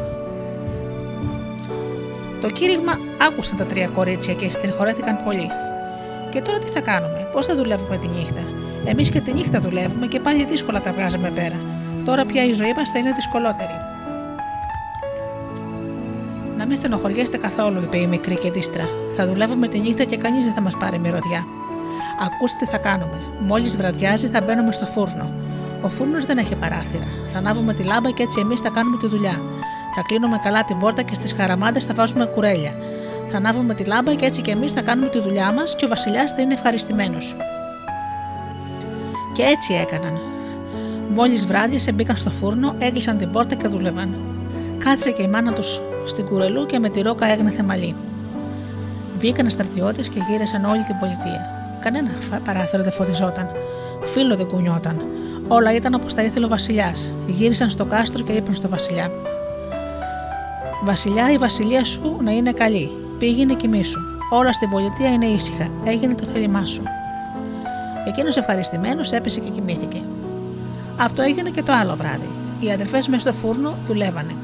Το 2.42 2.50
κήρυγμα 2.50 3.00
άκουσαν 3.28 3.58
τα 3.58 3.64
τρία 3.64 3.88
κορίτσια 3.88 4.34
και 4.34 4.50
στενχωρέθηκαν 4.50 5.20
πολύ. 5.24 5.50
Και 6.36 6.42
τώρα 6.42 6.60
τι 6.60 6.68
θα 6.68 6.80
κάνουμε, 6.80 7.28
πώς 7.34 7.46
θα 7.46 7.56
δουλεύουμε 7.56 7.98
τη 7.98 8.08
νύχτα; 8.08 8.42
Εμείς 8.86 9.10
και 9.10 9.20
τη 9.20 9.34
νύχτα 9.34 9.60
δουλεύουμε 9.60 10.08
και 10.08 10.20
πάλι 10.20 10.46
δύσκολα 10.46 10.82
τα 10.82 10.92
βγάζουμε 10.92 11.30
πέρα. 11.30 11.60
Τώρα 12.06 12.26
πια 12.26 12.44
η 12.44 12.54
ζωή 12.54 12.74
μας 12.76 12.90
θα 12.90 13.00
είναι 13.00 13.12
δυσκολότερη. 13.12 13.76
Να 16.58 16.66
μην 16.66 16.78
στενοχωριέστε 16.78 17.38
καθόλου, 17.38 17.82
είπε 17.84 17.98
η 17.98 18.08
μικρή 18.08 18.36
και 18.36 18.52
δίστρα. 18.52 18.88
Θα 19.16 19.28
δουλεύουμε 19.28 19.68
τη 19.68 19.80
νύχτα 19.80 20.04
και 20.04 20.18
κανείς 20.18 20.46
δεν 20.46 20.54
θα 20.54 20.62
μας 20.62 20.78
πάρει 20.78 21.00
μυρωδιά. 21.00 21.46
Ακούστε 22.26 22.66
τι 22.66 22.72
θα 22.72 22.78
κάνουμε. 22.78 23.18
Μόλις 23.40 23.78
βραδιάζει 23.78 24.28
θα 24.28 24.42
μπαίνουμε 24.42 24.72
στο 24.72 24.86
φούρνο. 24.86 25.30
Ο 25.82 25.90
φούρνος 25.90 26.26
δεν 26.26 26.38
έχει 26.38 26.56
παράθυρα. 26.56 27.08
Θα 27.32 27.38
ανάβουμε 27.38 27.74
τη 27.74 27.84
λάμπα 27.84 28.12
και 28.12 28.24
έτσι 28.24 28.40
εμείς 28.40 28.62
θα 28.62 28.70
κάνουμε 28.70 28.98
τη 28.98 29.08
δουλειά. 29.08 29.42
Θα 29.96 30.02
κλείνουμε 30.08 30.38
καλά 30.44 30.66
την 30.66 30.78
πόρτα 30.78 31.02
και 31.02 31.16
στις 31.16 31.34
χαραμάντε 31.34 31.80
θα 31.80 31.94
βάζουμε 31.94 32.26
κουρέλια 32.26 32.74
θα 33.36 33.42
ανάβουμε 33.42 33.74
τη 33.74 33.84
λάμπα 33.84 34.14
και 34.14 34.26
έτσι 34.26 34.42
και 34.42 34.52
εμείς 34.52 34.72
θα 34.72 34.82
κάνουμε 34.82 35.10
τη 35.10 35.20
δουλειά 35.20 35.52
μας 35.52 35.76
και 35.76 35.86
ο 35.86 35.88
Βασιλιάς 35.88 36.32
θα 36.32 36.42
είναι 36.42 36.54
ευχαριστημένος. 36.54 37.36
Και 39.34 39.44
έτσι 39.44 39.74
έκαναν. 39.74 40.20
Μόλις 41.16 41.46
βράδιασε, 41.46 41.92
μπήκαν 41.92 42.16
στο 42.16 42.30
φούρνο, 42.30 42.76
έκλεισαν 42.80 43.18
την 43.18 43.32
πόρτα 43.32 43.56
και 43.56 43.68
δούλευαν. 43.68 44.16
Κάτσε 44.78 45.12
και 45.12 45.22
η 45.22 45.28
μάνα 45.28 45.54
τους 45.54 45.82
στην 46.06 46.26
κουρελού 46.26 46.66
και 46.66 46.80
με 46.80 46.90
τη 46.90 47.02
ρόκα 47.02 47.26
έγνεθε 47.26 47.64
μαλλί. 47.64 47.96
Βγήκαν 49.20 49.50
στρατιώτες 49.50 50.10
και 50.10 50.20
γύρεσαν 50.30 50.66
όλη 50.66 50.84
την 50.84 51.00
πολιτεία. 51.00 51.42
Κανένας 51.80 52.14
παράθυρο 52.46 52.84
δεν 52.84 52.92
φωτιζόταν. 52.92 53.50
Φίλο 54.04 54.36
δεν 54.36 54.48
κουνιόταν. 54.48 55.02
Όλα 55.48 55.74
ήταν 55.74 55.94
όπως 55.94 56.14
τα 56.14 56.24
ήθελε 56.24 56.46
ο 56.46 56.50
Βασιλιάς. 56.50 57.12
Γύρισαν 57.28 57.70
στο 57.70 57.86
κάστρο 57.86 58.24
και 58.24 58.32
είπαν 58.32 58.56
στο 58.56 58.70
Βασιλιά: 58.70 59.12
Βασιλιά, 60.84 61.32
η 61.32 61.38
βασιλεία 61.38 61.84
σου 61.84 62.20
να 62.24 62.32
είναι 62.32 62.52
καλή. 62.52 63.05
Πήγαινε 63.20 63.54
κοιμήσου. 63.54 64.00
Όλα 64.30 64.54
στην 64.54 64.70
πολιτεία 64.70 65.14
είναι 65.14 65.26
ήσυχα. 65.26 65.70
Έγινε 65.86 66.14
το 66.14 66.26
θέλημά 66.26 66.66
σου. 66.66 66.84
Εκείνος 68.08 68.38
ευχαριστημένος 68.38 69.12
έπεσε 69.12 69.40
και 69.40 69.50
κοιμήθηκε. 69.50 70.02
Αυτό 70.98 71.22
έγινε 71.22 71.50
και 71.50 71.64
το 71.64 71.74
άλλο 71.74 71.96
βράδυ. 71.96 72.30
Οι 72.60 72.72
αδερφές 72.72 73.08
μέσα 73.08 73.32
στο 73.32 73.40
φούρνο 73.40 73.74
δουλεύανε. 73.88 74.36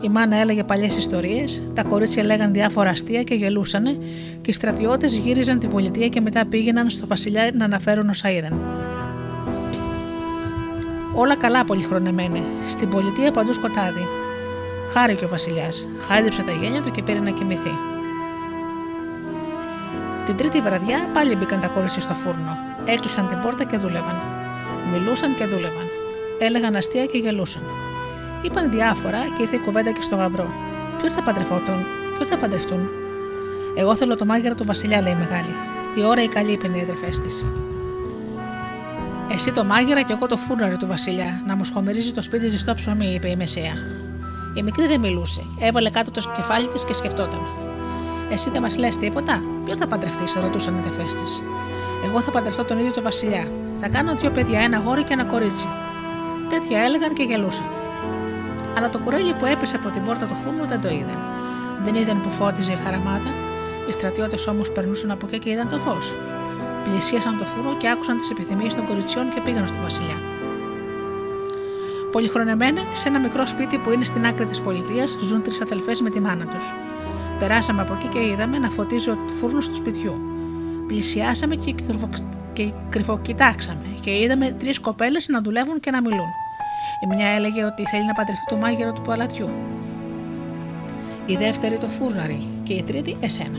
Η 0.00 0.08
μάνα 0.08 0.36
έλεγε 0.36 0.64
παλιές 0.64 0.96
ιστορίες, 0.96 1.62
τα 1.74 1.82
κορίτσια 1.82 2.24
λέγαν 2.24 2.52
διάφορα 2.52 2.90
αστεία 2.90 3.22
και 3.22 3.34
γελούσανε, 3.34 3.96
και 4.40 4.50
οι 4.50 4.52
στρατιώτες 4.52 5.14
γύριζαν 5.14 5.58
την 5.58 5.68
πολιτεία 5.68 6.08
και 6.08 6.20
μετά 6.20 6.46
πήγαιναν 6.46 6.90
στο 6.90 7.06
βασιλιά 7.06 7.50
να 7.54 7.64
αναφέρουν 7.64 8.08
όσα 8.08 8.30
είδαν. 8.30 8.60
Όλα 11.14 11.36
καλά 11.36 11.64
πολυχρονεμένε. 11.64 12.40
Στην 12.68 12.88
πολιτεία 12.88 13.30
παντού 13.30 13.52
σκοτάδι. 13.52 14.06
Χάρηκε 14.92 15.24
ο 15.24 15.28
Βασιλιάς, 15.28 15.86
χάιδεψε 16.08 16.42
τα 16.42 16.52
γένια 16.52 16.82
του 16.82 16.90
και 16.90 17.02
πήρε 17.02 17.18
να 17.18 17.30
κοιμηθεί. 17.30 17.97
Την 20.28 20.36
τρίτη 20.36 20.60
βραδιά 20.60 20.98
πάλι 21.14 21.36
μπήκαν 21.36 21.60
τα 21.60 21.68
κόρηση 21.68 22.00
στο 22.00 22.14
φούρνο. 22.14 22.56
Έκλεισαν 22.84 23.28
την 23.28 23.40
πόρτα 23.40 23.64
και 23.64 23.76
δούλευαν. 23.76 24.16
Μιλούσαν 24.92 25.34
και 25.34 25.44
δούλευαν. 25.44 25.86
Έλεγαν 26.38 26.76
αστεία 26.76 27.04
και 27.06 27.18
γελούσαν. 27.18 27.62
Είπαν 28.42 28.70
διάφορα 28.70 29.18
και 29.36 29.42
ήρθε 29.42 29.56
η 29.56 29.58
κουβέντα 29.58 29.90
και 29.90 30.02
στο 30.02 30.16
γαμπρό. 30.16 30.52
Ποιο 30.98 31.10
θα 31.10 31.22
παντρευτούν, 31.22 31.86
ποιο 32.16 32.26
θα 32.26 32.36
παντρευτούν. 32.36 32.88
Εγώ 33.76 33.94
θέλω 33.94 34.16
το 34.16 34.24
μάγειρα 34.24 34.54
του 34.54 34.64
Βασιλιά, 34.64 35.00
λέει 35.00 35.12
η 35.12 35.16
μεγάλη. 35.16 35.54
Η 35.94 36.04
ώρα 36.04 36.22
η 36.22 36.28
καλή, 36.28 36.52
είπε 36.52 36.66
οι 36.66 36.80
αδερφές 36.80 37.20
της. 37.20 37.44
Εσύ 39.34 39.52
το 39.52 39.64
μάγειρα 39.64 40.02
και 40.02 40.12
εγώ 40.12 40.26
το 40.26 40.36
φούρναρι 40.36 40.76
του 40.76 40.86
Βασιλιά, 40.86 41.42
να 41.46 41.56
μου 41.56 41.64
σχομερίζει 41.64 42.12
το 42.12 42.22
σπίτι 42.22 42.48
ζεστό 42.48 42.74
ψωμί, 42.74 43.14
είπε 43.14 43.28
η 43.28 43.36
Μεσαία. 43.36 43.74
Η 44.54 44.62
μικρή 44.62 44.86
δεν 44.86 45.00
μιλούσε. 45.00 45.42
Έβαλε 45.58 45.90
κάτω 45.90 46.10
το 46.10 46.20
κεφάλι 46.36 46.68
της 46.68 46.84
και 46.84 46.92
σκεφτόταν. 46.92 47.67
Εσύ 48.30 48.50
δεν 48.50 48.62
μας 48.62 48.78
λες 48.78 48.96
τίποτα, 48.96 49.42
ποιο 49.64 49.76
θα 49.76 49.86
παντρευτεί, 49.86 50.24
ρωτούσαν 50.40 50.74
οι 50.74 50.78
αδερφές 50.78 51.14
της. 51.14 51.42
Εγώ 52.04 52.20
θα 52.20 52.30
παντρευτώ 52.30 52.64
τον 52.64 52.78
ίδιο 52.78 52.92
τον 52.92 53.02
Βασιλιά. 53.02 53.50
Θα 53.80 53.88
κάνω 53.88 54.14
δύο 54.14 54.30
παιδιά, 54.30 54.60
ένα 54.60 54.78
γόρι 54.78 55.02
και 55.02 55.12
ένα 55.12 55.24
κορίτσι. 55.24 55.68
Τέτοια 56.48 56.82
έλεγαν 56.82 57.12
και 57.14 57.22
γελούσαν. 57.22 57.66
Αλλά 58.76 58.88
το 58.88 58.98
κουρέλι 58.98 59.34
που 59.34 59.46
έπεσε 59.46 59.76
από 59.76 59.88
την 59.88 60.04
πόρτα 60.04 60.26
του 60.26 60.36
φούρνου 60.44 60.66
δεν 60.66 60.80
το 60.80 60.88
είδαν. 60.88 61.18
Δεν 61.84 61.94
είδαν 61.94 62.20
που 62.22 62.28
φώτιζε 62.28 62.72
η 62.72 62.78
χαραμάδα. 62.84 63.30
Οι 63.88 63.92
στρατιώτες 63.92 64.46
όμως 64.46 64.72
περνούσαν 64.72 65.10
από 65.10 65.26
εκεί 65.26 65.38
και 65.38 65.50
είδαν 65.50 65.68
το 65.68 65.78
φως. 65.78 66.14
Πλησίασαν 66.84 67.38
το 67.38 67.44
φούρο 67.44 67.76
και 67.76 67.88
άκουσαν 67.88 68.18
τις 68.18 68.30
επιθυμίες 68.30 68.74
των 68.74 68.86
κοριτσιών 68.86 69.32
και 69.34 69.40
πήγαν 69.40 69.66
στο 69.66 69.76
Βασιλιά. 69.82 70.20
Πολυχρονεμένοι, 72.12 72.80
σε 72.92 73.08
ένα 73.08 73.18
μικρό 73.18 73.46
σπίτι 73.46 73.78
που 73.78 73.90
είναι 73.90 74.04
στην 74.04 74.26
άκρη 74.26 74.44
της 74.44 74.60
πολιτείας, 74.60 75.18
ζουν 75.22 75.42
τρεις 75.42 75.60
αδελφές 75.60 76.00
με 76.00 76.10
τη 76.10 76.20
μάνα 76.20 76.44
τους. 76.44 76.74
Περάσαμε 77.38 77.82
από 77.82 77.94
εκεί 77.94 78.06
και 78.06 78.18
είδαμε 78.18 78.58
να 78.58 78.70
φωτίζει 78.70 79.10
ο 79.10 79.16
φούρνος 79.36 79.68
του 79.68 79.74
σπιτιού. 79.74 80.14
Πλησιάσαμε 80.86 81.54
και, 81.54 81.74
κρυφο... 81.86 82.08
και 82.52 82.72
κρυφοκοιτάξαμε 82.88 83.84
και 84.00 84.18
είδαμε 84.18 84.50
τρεις 84.50 84.80
κοπέλες 84.80 85.28
να 85.28 85.40
δουλεύουν 85.40 85.80
και 85.80 85.90
να 85.90 86.00
μιλούν. 86.00 86.28
Η 87.02 87.14
μια 87.14 87.28
έλεγε 87.28 87.64
ότι 87.64 87.82
θέλει 87.86 88.06
να 88.06 88.12
παντρευτεί 88.12 88.44
το 88.48 88.56
μάγειρο 88.56 88.92
του 88.92 89.02
παλατιού. 89.02 89.48
Η 91.26 91.36
δεύτερη 91.36 91.76
το 91.76 91.88
φούρναρι 91.88 92.46
και 92.62 92.72
η 92.72 92.82
τρίτη 92.82 93.16
εσένα. 93.20 93.58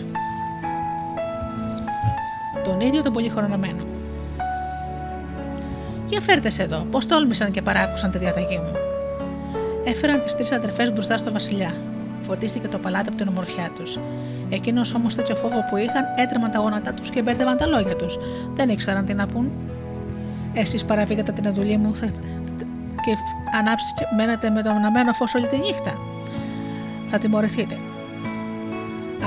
Τον 2.63 2.80
ίδιο 2.80 3.01
τον 3.01 3.13
πολυχρονεμένο. 3.13 3.84
Για 6.07 6.21
φέρτες 6.21 6.53
σε 6.53 6.63
εδώ, 6.63 6.86
πώς 6.91 7.05
τόλμησαν 7.05 7.51
και 7.51 7.61
παράκουσαν 7.61 8.11
τη 8.11 8.17
διαταγή 8.17 8.57
μου. 8.57 8.71
Έφεραν 9.86 10.21
τις 10.21 10.36
τρεις 10.36 10.51
αδερφές 10.51 10.93
μπροστά 10.93 11.17
στο 11.17 11.32
Βασιλιά. 11.32 11.73
Φωτίστηκε 12.30 12.67
το 12.67 12.80
παλάτι 12.80 13.07
από 13.07 13.17
την 13.17 13.27
ομορφιά 13.27 13.69
τους. 13.75 13.99
Εκείνος 14.49 14.93
όμως 14.93 15.15
τέτοιο 15.15 15.36
φόβο 15.36 15.59
που 15.69 15.77
είχαν 15.77 16.03
έτρεμαν 16.17 16.51
τα 16.51 16.59
γόνατά 16.59 16.93
τους 16.93 17.09
και 17.09 17.21
μπέρδευαν 17.21 17.57
τα 17.57 17.65
λόγια 17.65 17.95
τους. 17.95 18.17
Δεν 18.53 18.69
ήξεραν 18.69 19.05
τι 19.05 19.13
να 19.13 19.27
πούν. 19.27 19.51
Εσείς 20.53 20.86
παραβήκατε 20.86 21.32
την 21.32 21.45
εντολή 21.45 21.77
μου 21.77 21.91
και 23.05 23.13
ανάψετε 23.59 24.03
μένατε 24.15 24.49
με 24.49 24.61
το 24.61 24.69
αναμένο 24.69 25.13
φως 25.13 25.36
όλη 25.36 25.47
τη 25.47 25.57
νύχτα. 25.57 25.93
Θα 27.09 27.19
τιμωρηθείτε. 27.19 27.77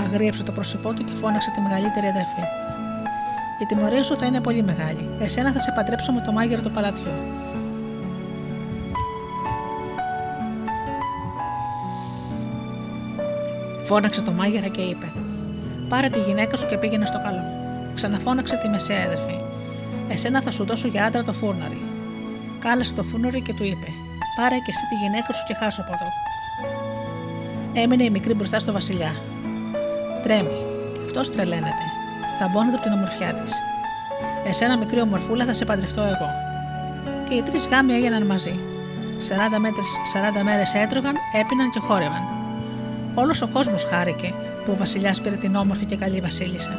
Αγρίεψε 0.05 0.43
το 0.43 0.53
πρόσωπό 0.53 0.93
του 0.93 1.05
και 1.05 1.15
φώναξε 1.15 1.51
τη 1.51 1.61
μεγαλύτερη 1.61 2.07
αδερφή. 2.07 2.45
Η 3.63 3.67
τιμωρία 3.67 4.03
σου 4.03 4.17
θα 4.17 4.27
είναι 4.27 4.41
πολύ 4.41 4.63
μεγάλη. 4.63 5.09
Εσένα 5.21 5.53
θα 5.53 5.61
σε 5.61 5.73
παντρέψω 5.77 6.13
με 6.13 6.21
το 6.21 6.33
μάγειρο 6.33 6.61
του 6.61 6.71
παλατιού. 6.71 7.13
Φώναξε 13.93 14.23
το 14.23 14.33
μάγειρα 14.33 14.69
και 14.69 14.81
είπε: 14.81 15.07
Πάρε 15.89 16.09
τη 16.09 16.19
γυναίκα 16.19 16.57
σου 16.57 16.67
και 16.67 16.77
πήγαινε 16.77 17.07
στο 17.07 17.19
καλό. 17.23 17.45
Ξαναφώναξε 17.95 18.57
τη 18.63 18.69
μεσαία 18.69 19.05
αδερφή. 19.05 19.39
Εσένα 20.09 20.43
θα 20.43 20.51
σου 20.51 20.65
δώσω 20.65 20.89
για 20.89 21.05
άντρα 21.05 21.25
το 21.25 21.33
φούρναρι. 21.33 21.83
Κάλεσε 22.59 22.95
το 22.95 23.03
φούρναρι 23.03 23.41
και 23.43 23.55
του 23.55 23.65
είπε: 23.65 23.89
Πάρε 24.37 24.57
και 24.65 24.71
εσύ 24.75 24.85
τη 24.91 24.95
γυναίκα 25.03 25.33
σου 25.33 25.45
και 25.49 25.55
χάσω 25.55 25.81
από 25.81 25.93
εδώ. 25.97 26.09
Έμεινε 27.83 28.05
η 28.05 28.11
μικρή 28.11 28.35
μπροστά 28.35 28.59
στο 28.59 28.73
Βασιλιά. 28.73 29.13
Τρέμει. 30.23 30.59
Και 30.93 31.01
αυτός 31.05 31.31
τρελαίνεται. 31.31 31.87
Θα 32.39 32.49
μπώνεται 32.53 32.77
από 32.77 32.85
την 32.85 32.93
ομορφιά 32.93 33.35
της. 33.35 33.53
Εσένα, 34.47 34.77
μικρή 34.77 35.01
ομορφούλα, 35.01 35.45
θα 35.45 35.53
σε 35.53 35.65
παντρευτώ 35.65 36.03
εγώ. 36.03 36.29
Και 37.29 37.35
οι 37.35 37.43
τρεις 37.43 37.67
γάμοι 37.67 37.93
έγιναν 37.93 38.27
μαζί. 38.27 38.55
40, 39.55 39.59
μέτρες, 39.59 39.89
40 40.13 40.43
μέρες 40.43 40.75
έτρωγαν, 40.75 41.15
έπιναν 41.41 41.71
και 41.71 41.81
χόρευαν. 41.81 42.32
Όλος 43.15 43.43
ο 43.43 43.47
κόσμος 43.47 43.85
χάρηκε 43.85 44.35
που 44.65 44.73
ο 44.73 44.77
Βασιλιάς 44.77 45.21
πήρε 45.21 45.35
την 45.35 45.57
όμορφη 45.57 45.85
και 45.85 45.97
καλή 45.97 46.21
Βασίλισσα. 46.21 46.79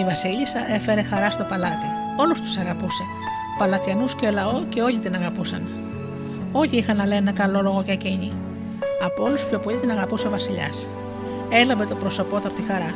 Η 0.00 0.04
Βασίλισσα 0.04 0.72
έφερε 0.74 1.02
χαρά 1.02 1.30
στο 1.30 1.44
παλάτι. 1.44 1.86
Όλους 2.16 2.40
τους 2.40 2.56
αγαπούσε. 2.56 3.02
Παλατιανούς 3.58 4.14
και 4.14 4.30
λαό 4.30 4.62
και 4.68 4.82
όλοι 4.82 4.98
την 4.98 5.14
αγαπούσαν. 5.14 5.68
Όλοι 6.52 6.76
είχαν 6.76 6.96
να 6.96 7.06
λένε 7.06 7.18
ένα 7.18 7.32
καλό 7.32 7.62
λόγο 7.62 7.82
για 7.84 7.92
εκείνη. 7.92 8.32
Από 9.04 9.22
όλους 9.22 9.44
πιο 9.44 9.58
πολύ 9.58 9.76
την 9.76 9.90
αγαπούσε 9.90 10.26
ο 10.26 10.30
Βασιλιάς. 10.30 10.86
Έλαβε 11.50 11.84
το 11.84 11.94
πρόσωπό 11.94 12.40
του 12.40 12.46
από 12.46 12.56
τη 12.56 12.62
χαρά. 12.62 12.94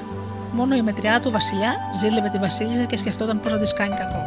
Μόνο 0.52 0.74
η 0.74 0.82
μετριά 0.82 1.20
του 1.20 1.30
Βασιλιά 1.30 1.72
ζήλευε 2.00 2.28
τη 2.28 2.38
Βασίλισσα 2.38 2.84
και 2.84 2.96
σκεφτόταν 2.96 3.40
πώς 3.40 3.52
θα 3.52 3.58
της 3.58 3.72
κάνει 3.72 3.94
κακό. 3.94 4.22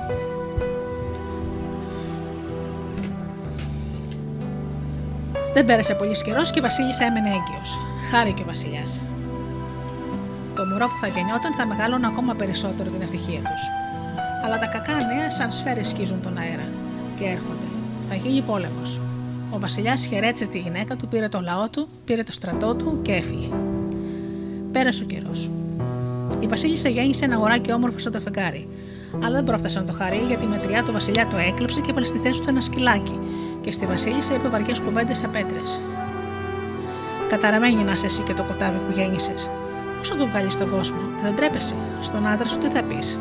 Δεν 5.54 5.66
πέρασε 5.66 5.93
πολύς 5.93 6.22
καιρός 6.24 6.52
και 6.52 6.60
η 6.60 6.62
Βασίλισσα 6.62 7.06
έμενε 7.06 7.30
έγκυος. 7.30 7.78
Χάρηκε 8.12 8.41
ο 8.41 8.45
Βασιλιάς. 8.45 9.02
Το 10.56 10.66
μωρό 10.66 10.86
που 10.86 10.97
θα 11.02 11.08
γεννιόταν 11.08 11.54
θα 11.54 11.66
μεγάλωνε 11.66 12.08
ακόμα 12.08 12.34
περισσότερο 12.34 12.89
την 12.89 13.02
ευτυχία 13.02 13.39
τους. 13.39 13.64
Αλλά 14.45 14.60
τα 14.60 14.66
κακά 14.66 14.93
νέα 14.93 15.32
σαν 15.32 15.52
σφαίρες 15.52 15.88
σκίζουν 15.89 16.22
τον 16.22 16.38
αέρα 16.38 16.68
και 17.18 17.26
έρχονται. 17.26 17.68
Θα 18.10 18.16
γίνει 18.16 18.41
πόλεμος. 18.41 19.00
Ο 19.52 19.60
Βασιλιάς 19.60 20.06
χαιρέτησε 20.06 20.45
τη 20.45 20.60
γυναίκα 20.60 20.95
του, 20.95 21.08
πήρε 21.08 21.28
το 21.28 21.41
λαό 21.41 21.70
του, 21.70 21.88
πήρε 22.06 22.24
το 22.24 22.32
στρατό 22.32 22.76
του 22.76 23.00
και 23.02 23.12
έφυγε. 23.12 23.50
Πέρασε 24.72 25.04
ο 25.04 25.06
καιρός. 25.06 25.52
Η 26.39 26.47
Βασίλισσα 26.47 26.89
γέννησε 26.89 27.26
ένα 27.26 27.36
αγοράκι 27.36 27.72
όμορφο 27.72 28.00
σαν 28.00 28.12
το 28.12 28.20
φεγγάρι. 28.20 28.68
Αλλά 29.24 29.36
δεν 29.36 29.43
πρόφτασε 29.43 29.80
να 29.80 29.86
το 29.86 29.93
χαρεί 29.93 30.18
γιατί 30.28 30.43
η 30.43 30.47
μετριά 30.47 30.84
του 30.84 30.91
Βασιλιά 30.91 31.28
το 31.28 31.38
έκλεψε 31.38 31.80
και 31.80 31.89
έβαλε 31.89 32.08
στη 32.08 32.18
θέση 32.18 32.41
του 32.41 32.50
ένα 32.50 32.62
σκυλάκι 32.62 33.20
και 33.62 33.72
στη 33.72 33.86
Βασίλισσα 33.86 34.34
είπε 34.34 34.47
βαριές 34.47 34.80
κουβέντες 34.80 35.18
σαν 35.18 35.32
πέτρες. 35.32 35.82
Καταραμένη 37.30 37.84
να 37.84 37.91
είσαι 37.91 38.05
εσύ 38.05 38.22
και 38.22 38.34
το 38.34 38.43
κοτάβι 38.43 38.78
που 38.78 38.91
γέννησες. 38.99 39.49
Πώς 39.97 40.07
θα 40.07 40.16
το 40.16 40.26
βγάλεις 40.26 40.53
στον 40.53 40.70
κόσμο, 40.70 40.97
δεν 41.24 41.36
τρέπεσαι. 41.36 41.76
Στον 42.01 42.28
άντρα 42.28 42.47
σου 42.47 42.57
τι 42.57 42.68
θα 42.68 42.84
πεις. 42.84 43.20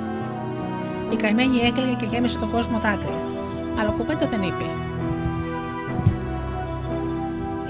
Η 1.12 1.16
καημένη 1.16 1.59
έκλαιγε 1.59 1.93
και 1.93 2.07
γέμισε 2.11 2.39
τον 2.39 2.51
κόσμο 2.51 2.78
δάκρυα. 2.78 3.20
Αλλά 3.80 3.91
κουβέντα 3.91 4.26
δεν 4.26 4.43
είπε. 4.43 4.64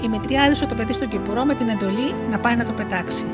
Η 0.03 0.07
μητριά 0.07 0.43
έδωσε 0.43 0.65
το 0.65 0.75
παιδί 0.75 0.93
στον 0.93 1.07
κυπουρό 1.07 1.45
με 1.45 1.55
την 1.55 1.67
εντολή 1.67 2.13
να 2.31 2.37
πάει 2.37 2.55
να 2.55 2.63
το 2.63 2.71
πετάξει. 2.71 3.25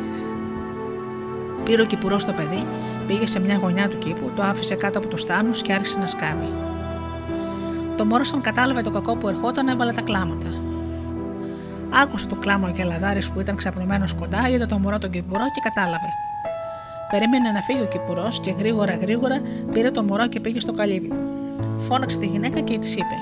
Πήρε 1.64 1.82
ο 1.82 1.86
κυπουρός 1.86 2.26
το 2.26 2.32
παιδί, 2.32 2.66
πήγε 3.08 3.28
σε 3.28 3.40
μια 3.40 3.58
γωνιά 3.58 3.90
του 3.90 3.98
κήπου, 3.98 4.32
το 4.36 4.42
άφησε 4.44 4.76
κάτω 4.76 4.98
από 5.00 5.08
του 5.08 5.18
θάμνου 5.18 5.52
και 5.52 5.74
άρχισε 5.74 5.98
να 5.98 6.08
σκάβει. 6.08 6.75
Το 7.98 8.06
μόρο, 8.06 8.24
σαν 8.24 8.42
κατάλαβε 8.42 8.82
το 8.82 8.92
κακό 8.92 9.16
που 9.16 9.28
ερχόταν, 9.28 9.68
έβαλε 9.68 9.92
τα 9.92 10.02
κλάματα. 10.02 10.48
Άκουσε 12.02 12.28
το 12.28 12.36
κλάμα 12.36 12.68
ο 12.68 12.72
Γελαδάρης 12.72 13.32
που 13.32 13.40
ήταν 13.40 13.56
ξαπλωμένος 13.56 14.14
κοντά, 14.14 14.50
είδε 14.50 14.66
το 14.66 14.80
μωρό 14.80 14.98
τον 14.98 15.10
κυπουρό 15.10 15.44
και 15.54 15.62
κατάλαβε. 15.64 16.10
Περίμενε 17.12 17.52
να 17.52 17.62
φύγει 17.62 17.82
ο 17.82 17.86
κυπουρός 17.88 18.40
και 18.40 18.52
γρήγορα 18.52 18.96
γρήγορα 18.96 19.42
πήρε 19.72 19.92
το 19.92 20.04
μωρό 20.04 20.28
και 20.28 20.40
πήγε 20.40 20.60
στο 20.60 20.74
καλύβι 20.74 21.08
του. 21.08 21.22
Φώναξε 21.88 22.18
τη 22.18 22.26
γυναίκα 22.26 22.60
και 22.60 22.80
της 22.80 22.94
είπε: 22.94 23.16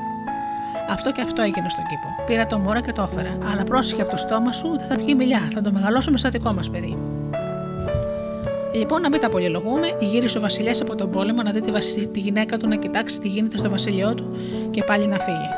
Αυτό 0.90 1.12
και 1.12 1.22
αυτό 1.22 1.42
έγινε 1.42 1.70
στον 1.70 1.84
κήπο. 1.84 2.24
Πήρα 2.26 2.48
το 2.48 2.60
μωρό 2.60 2.82
και 2.82 2.92
το 2.92 3.08
έφερα. 3.12 3.38
Αλλά 3.52 3.64
πρόσεχε 3.64 4.02
από 4.02 4.12
το 4.12 4.18
στόμα 4.18 4.52
σου, 4.52 4.78
δεν 4.78 4.88
θα 4.88 4.96
βγει 4.96 5.16
μιλιά. 5.16 5.48
Θα 5.54 5.62
το 5.62 5.72
μεγαλώσουμε 5.72 6.18
σαν 6.18 6.32
δικό 6.32 6.54
μας 6.54 6.70
παιδί. 6.70 6.98
Λοιπόν, 8.74 9.02
να 9.02 9.10
μην 9.10 9.20
τα 9.20 9.30
πολυλογούμε, 9.30 9.98
γύρισε 10.00 10.38
ο 10.38 10.42
Βασιλιάς 10.42 10.82
από 10.82 10.96
τον 10.96 11.12
πόλεμο 11.12 11.42
να 11.42 11.52
δει 11.52 11.60
τη, 11.60 11.72
βασι... 11.72 12.08
τη 12.08 12.20
γυναίκα 12.20 12.58
του 12.58 12.68
να 12.68 12.76
κοιτάξει 12.76 13.20
τι 13.20 13.28
γίνεται 13.28 13.58
στο 13.58 13.70
βασιλειό 13.70 14.14
του 14.14 14.38
και 14.72 14.84
πάλι 14.84 15.08
να 15.08 15.20
φύγει. 15.20 15.50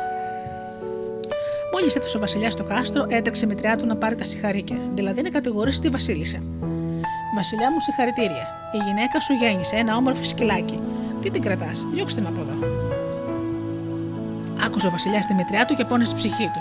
Μόλις 1.74 1.96
έφτασε 1.96 2.18
ο 2.18 2.20
Βασιλιάς 2.20 2.54
στο 2.54 2.64
κάστρο, 2.64 3.06
έτρεξε 3.10 3.46
η 3.46 3.48
μητριά 3.48 3.76
του 3.76 3.86
να 3.86 3.96
πάρει 3.96 4.16
τα 4.16 4.26
συγχαρήκια, 4.26 4.78
δηλαδή 4.94 5.22
να 5.22 5.30
κατηγορήσει 5.30 5.82
τη 5.82 5.90
Βασίλισσα. 5.90 6.40
Βασιλιά 7.36 7.72
μου, 7.72 7.80
συγχαρητήρια. 7.80 8.48
Η 8.74 8.78
γυναίκα 8.78 9.20
σου 9.20 9.34
γέννησε 9.34 9.76
ένα 9.76 9.96
όμορφο 9.96 10.24
σκυλάκι. 10.24 10.80
Τι 11.22 11.30
την 11.30 11.42
κρατάς, 11.42 11.88
διώξτε 11.94 12.22
την 12.22 12.30
από 12.30 12.42
εδώ. 12.42 12.68
Άκουσε 14.66 14.88
ο 14.88 14.90
Βασιλιάς 14.90 15.26
τη 15.26 15.34
μητριά 15.34 15.66
του 15.66 15.76
και 15.76 15.86
πόνεσε 15.86 16.10
στη 16.10 16.20
ψυχή 16.20 16.44
του. 16.54 16.60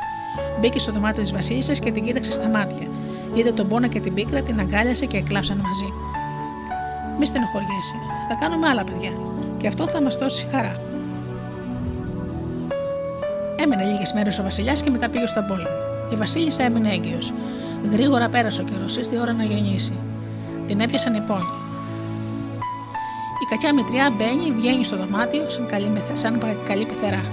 Μπήκε 0.61 0.79
στο 0.79 0.93
δωμάτιο 0.93 1.23
της 1.23 1.33
Βασίλισσας 1.33 1.79
και 1.79 1.91
την 1.93 2.05
κοίταξε 2.05 2.33
στα 2.33 2.49
μάτια. 2.49 2.89
Είδε 3.35 3.53
τον 3.53 3.69
πόνα 3.69 3.87
και 3.87 4.01
την 4.01 4.15
πίκρα, 4.15 4.43
την 4.43 4.61
αγκάλιασε 4.61 5.07
και 5.07 5.17
εκλάψαν 5.17 5.61
μαζί. 5.63 6.14
Μη 7.19 7.27
στενοχωριέσαι. 7.27 7.95
Θα 8.29 8.35
κάνουμε 8.41 8.69
άλλα 8.69 8.85
παιδιά. 8.85 9.13
Και 9.57 9.67
αυτό 9.67 9.89
θα 9.89 10.03
μας 10.03 10.17
δώσει 10.17 10.47
χαρά. 10.51 10.81
Έμενε 13.57 13.85
λίγες 13.85 14.13
μέρες 14.13 14.39
ο 14.39 14.43
Βασιλιάς 14.43 14.83
και 14.83 14.91
μετά 14.91 15.09
πήγε 15.09 15.27
στον 15.27 15.47
πόλεμο. 15.47 15.69
Η 16.13 16.17
Βασίλισσα 16.17 16.63
έμεινε 16.63 16.91
έγκυος. 16.93 17.33
Γρήγορα 17.91 18.29
πέρασε 18.29 18.61
ο 18.61 18.65
καιρός, 18.65 18.97
ήρθε 18.97 19.17
η 19.17 19.19
ώρα 19.19 19.33
να 19.33 19.45
γεννήσει. 19.45 19.93
Την 20.67 20.81
έπιασαν 20.81 21.15
οι 21.15 21.21
πόνοι. 21.21 21.53
Η 23.43 23.47
κακιά 23.51 23.75
μητριά 23.75 24.11
μπαίνει, 24.17 24.53
βγαίνει 24.53 24.85
στο 24.85 24.97
δωμάτιο 24.97 25.49
σαν 25.51 25.67
καλή, 25.67 26.03
σαν 26.13 26.43
καλή 26.65 26.85
πεθερά. 26.85 27.25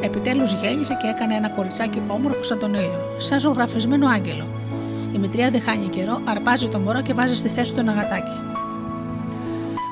Επιτέλους 0.00 0.52
γέννησε 0.52 0.96
και 1.00 1.06
έκανε 1.06 1.34
ένα 1.34 1.48
κοριτσάκι 1.48 2.02
όμορφο 2.08 2.42
σαν 2.42 2.58
τον 2.58 2.74
ήλιο, 2.74 3.00
σαν 3.18 3.40
ζωγραφισμένο 3.40 4.06
άγγελο. 4.08 4.44
Η 5.14 5.18
μητριά 5.18 5.50
δεν 5.50 5.62
χάνει 5.62 5.88
καιρό, 5.88 6.20
αρπάζει 6.24 6.68
το 6.68 6.78
μωρό 6.78 7.00
και 7.00 7.14
βάζει 7.14 7.36
στη 7.36 7.48
θέση 7.48 7.74
του 7.74 7.80
ένα 7.80 7.92
γατάκι. 7.92 8.51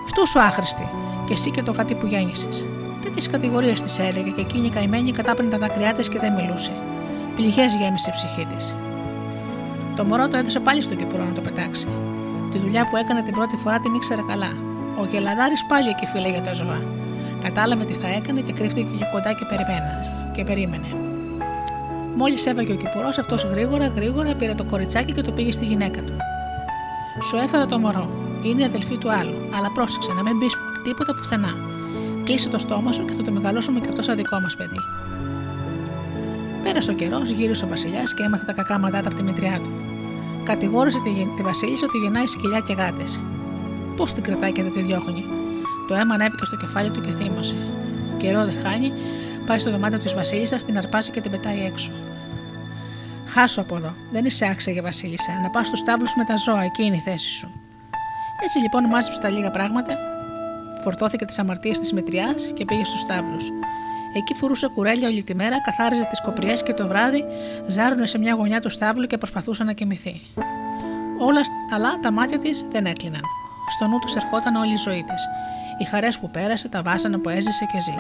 Φτού 0.05 0.27
σου 0.27 0.41
άχρηστη, 0.41 0.89
και 1.27 1.33
εσύ 1.33 1.51
και 1.51 1.63
το 1.63 1.73
κάτι 1.73 1.95
που 1.95 2.07
γέννησες. 2.07 2.67
Τέτοιες 3.03 3.29
κατηγορίες 3.31 3.83
τη 3.83 4.03
έλεγε 4.03 4.31
και 4.31 4.41
εκείνη 4.41 4.71
καημένη 4.71 5.13
κατάπρινε 5.13 5.51
τα 5.51 5.59
δάκρυά 5.59 5.93
της 5.93 6.09
και 6.09 6.19
δεν 6.19 6.33
μιλούσε. 6.33 6.71
Πληγές 7.37 7.75
γέμισε 7.75 8.11
η 8.11 8.13
ψυχή 8.13 8.47
της. 8.55 8.75
Το 9.97 10.05
μωρό 10.05 10.29
το 10.29 10.37
έδωσε 10.37 10.61
πάλι 10.61 10.83
στον 10.83 10.97
κυπουρό 10.97 11.25
να 11.25 11.33
το 11.33 11.41
πετάξει. 11.41 11.87
Τη 12.51 12.59
δουλειά 12.59 12.89
που 12.91 12.97
έκανε 12.97 13.23
την 13.23 13.35
πρώτη 13.35 13.57
φορά 13.57 13.79
την 13.79 13.95
ήξερε 13.95 14.23
καλά. 14.29 14.53
Ο 15.01 15.05
Γελαδάρης 15.11 15.65
πάλι 15.69 15.89
εκεί 15.89 16.07
φίλε 16.07 16.29
για 16.29 16.43
τα 16.43 16.53
ζώα. 16.53 16.81
Κατάλαβε 17.43 17.85
τι 17.85 17.95
θα 17.95 18.09
έκανε 18.09 18.41
και 18.41 18.53
κρύφτηκε 18.53 18.89
εκεί 18.95 19.05
κοντά 19.13 19.33
και, 19.33 19.45
και 20.35 20.45
περίμενε. 20.45 20.87
Μόλις 22.17 22.47
έβαγε 22.47 22.73
ο 22.73 22.77
κυπουρό, 22.77 23.09
αυτός 23.09 23.45
γρήγορα 23.45 23.87
γρήγορα 23.87 24.35
πήρε 24.35 24.55
το 24.55 24.65
κοριτσάκι 24.65 25.13
και 25.13 25.23
το 25.23 25.31
πήγε 25.31 25.53
στη 25.53 25.65
γυναίκα 25.65 26.01
του. 26.01 26.17
Σου 27.25 27.37
έφερα 27.37 27.67
το 27.67 27.79
μωρό. 27.79 28.30
Είναι 28.43 28.63
η 28.63 28.65
αδελφή 28.65 28.97
του 28.97 29.13
άλλου. 29.13 29.35
Αλλά 29.57 29.71
πρόσεξε 29.71 30.13
να 30.13 30.23
μην 30.23 30.37
μπει 30.37 30.47
τίποτα 30.85 31.15
πουθενά. 31.15 31.55
Κλείσε 32.25 32.49
το 32.49 32.59
στόμα 32.59 32.93
σου 32.93 33.05
και 33.05 33.13
θα 33.13 33.23
το 33.23 33.31
μεγαλώσουμε 33.31 33.81
και 33.81 33.89
αυτό 33.89 34.03
σαν 34.03 34.17
δικό 34.17 34.41
μας 34.41 34.57
παιδί. 34.57 34.81
Πέρασε 36.63 36.91
ο 36.91 36.95
καιρός, 36.95 37.31
γύρισε 37.31 37.65
ο 37.65 37.69
Βασιλιάς 37.69 38.15
και 38.15 38.23
έμαθε 38.23 38.45
τα 38.45 38.53
κακά 38.53 38.79
μαντάτα 38.79 39.09
από 39.09 39.17
τη 39.17 39.23
μητριά 39.23 39.61
του. 39.65 39.71
Κατηγόρησε 40.45 41.01
τη, 41.01 41.11
τη 41.37 41.43
Βασίλισσα 41.43 41.87
ότι 41.89 41.99
γεννάει 41.99 42.27
σκυλιά 42.27 42.61
και 42.61 42.73
γάτες. 42.73 43.21
Πώς 43.97 44.13
την 44.13 44.23
κρατάει 44.23 44.53
και 44.53 44.63
δεν 44.63 44.73
τη 44.73 44.83
διώχνει. 44.83 45.25
Το 45.89 45.95
αίμα 45.95 46.15
ανέβηκε 46.15 46.45
στο 46.45 46.57
κεφάλι 46.57 46.91
του 46.91 47.01
και 47.01 47.11
θύμωσε. 47.11 47.55
Καιρό 48.17 48.45
δεν 48.45 48.55
χάνει, 48.63 48.93
πάει 49.47 49.59
στο 49.59 49.71
δωμάτιο 49.71 49.99
της 49.99 50.15
Βασίλισσας, 50.15 50.65
την 50.65 50.79
αρπάσει 50.79 51.11
και 51.11 51.21
την 51.21 51.31
πετάει 51.31 51.65
έξω. 51.65 51.93
Χάσω 53.27 53.61
από 53.61 53.77
εδώ. 53.77 53.95
Δεν 54.13 54.25
είσαι 54.25 54.47
άξια 54.47 54.73
για 54.73 54.83
Βασίλισσα. 54.83 55.41
Να 55.43 55.51
πας 55.51 55.67
στους 55.67 55.83
τάβλους 55.83 56.15
με 56.17 56.25
τα 56.25 56.37
ζώα, 56.37 56.63
εκεί 56.63 56.83
είναι 56.83 56.97
η 56.97 57.01
θέση 57.01 57.29
σου. 57.29 57.70
Έτσι 58.45 58.59
λοιπόν 58.59 58.85
μάζεψε 58.85 59.21
τα 59.21 59.31
λίγα 59.31 59.51
πράγματα, 59.51 59.99
φορτώθηκε 60.83 61.25
τις 61.25 61.39
αμαρτίες 61.39 61.79
της 61.79 61.93
μετριά 61.93 62.35
και 62.55 62.65
πήγε 62.65 62.85
στους 62.85 63.07
τάβλου. 63.07 63.37
Εκεί 64.17 64.35
φουρούσε 64.35 64.67
κουρέλια 64.75 65.09
όλη 65.09 65.25
τη 65.25 65.35
μέρα, 65.35 65.61
καθάριζε 65.61 66.07
τις 66.11 66.21
κοπριές 66.21 66.63
και 66.63 66.75
το 66.75 66.87
βράδυ 66.87 67.25
ζάρουνε 67.67 68.07
σε 68.07 68.19
μια 68.19 68.35
γωνιά 68.35 68.61
του 68.61 68.71
στάβλου 68.71 69.07
και 69.07 69.19
προσπαθούσε 69.19 69.65
να 69.65 69.73
κοιμηθεί. 69.73 70.21
Όλα, 71.19 71.41
αλλά 71.75 71.99
τα 72.01 72.11
μάτια 72.13 72.39
της 72.39 72.67
δεν 72.71 72.87
έκλειναν. 72.87 73.23
Στο 73.69 73.87
νου 73.87 73.99
τους 73.99 74.15
ερχόταν 74.15 74.55
όλη 74.55 74.73
η 74.73 74.77
ζωή 74.77 75.05
της. 75.05 75.25
Οι 75.79 75.85
χαρές 75.85 76.19
που 76.19 76.31
πέρασε, 76.31 76.69
τα 76.69 76.83
βάσανα 76.83 77.21
που 77.21 77.29
έζησε 77.29 77.65
και 77.73 77.81
ζει. 77.81 77.95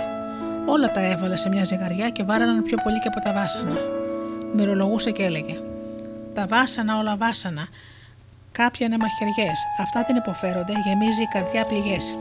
Όλα 0.66 0.90
τα 0.92 1.00
έβαλε 1.00 1.36
σε 1.36 1.48
μια 1.48 1.64
ζυγαριά 1.64 2.10
και 2.10 2.22
βάραναν 2.22 2.62
πιο 2.62 2.76
πολύ 2.82 3.00
και 3.00 3.08
από 3.08 3.20
τα 3.20 3.32
βάσανα. 3.32 3.76
Μυρολογούσε 4.54 5.10
και 5.10 5.22
έλεγε: 5.22 5.58
Τα 6.34 6.46
βάσανα 6.46 6.98
όλα 6.98 7.16
βάσανα. 7.16 7.68
Κάποια 8.52 8.86
είναι 8.86 8.96
μαχαιριέ. 8.96 9.52
Αυτά 9.80 10.04
δεν 10.06 10.16
υποφέρονται, 10.16 10.72
γεμίζει 10.84 11.22
η 11.22 11.26
καρδιά 11.26 11.64
πληγές. 11.64 12.16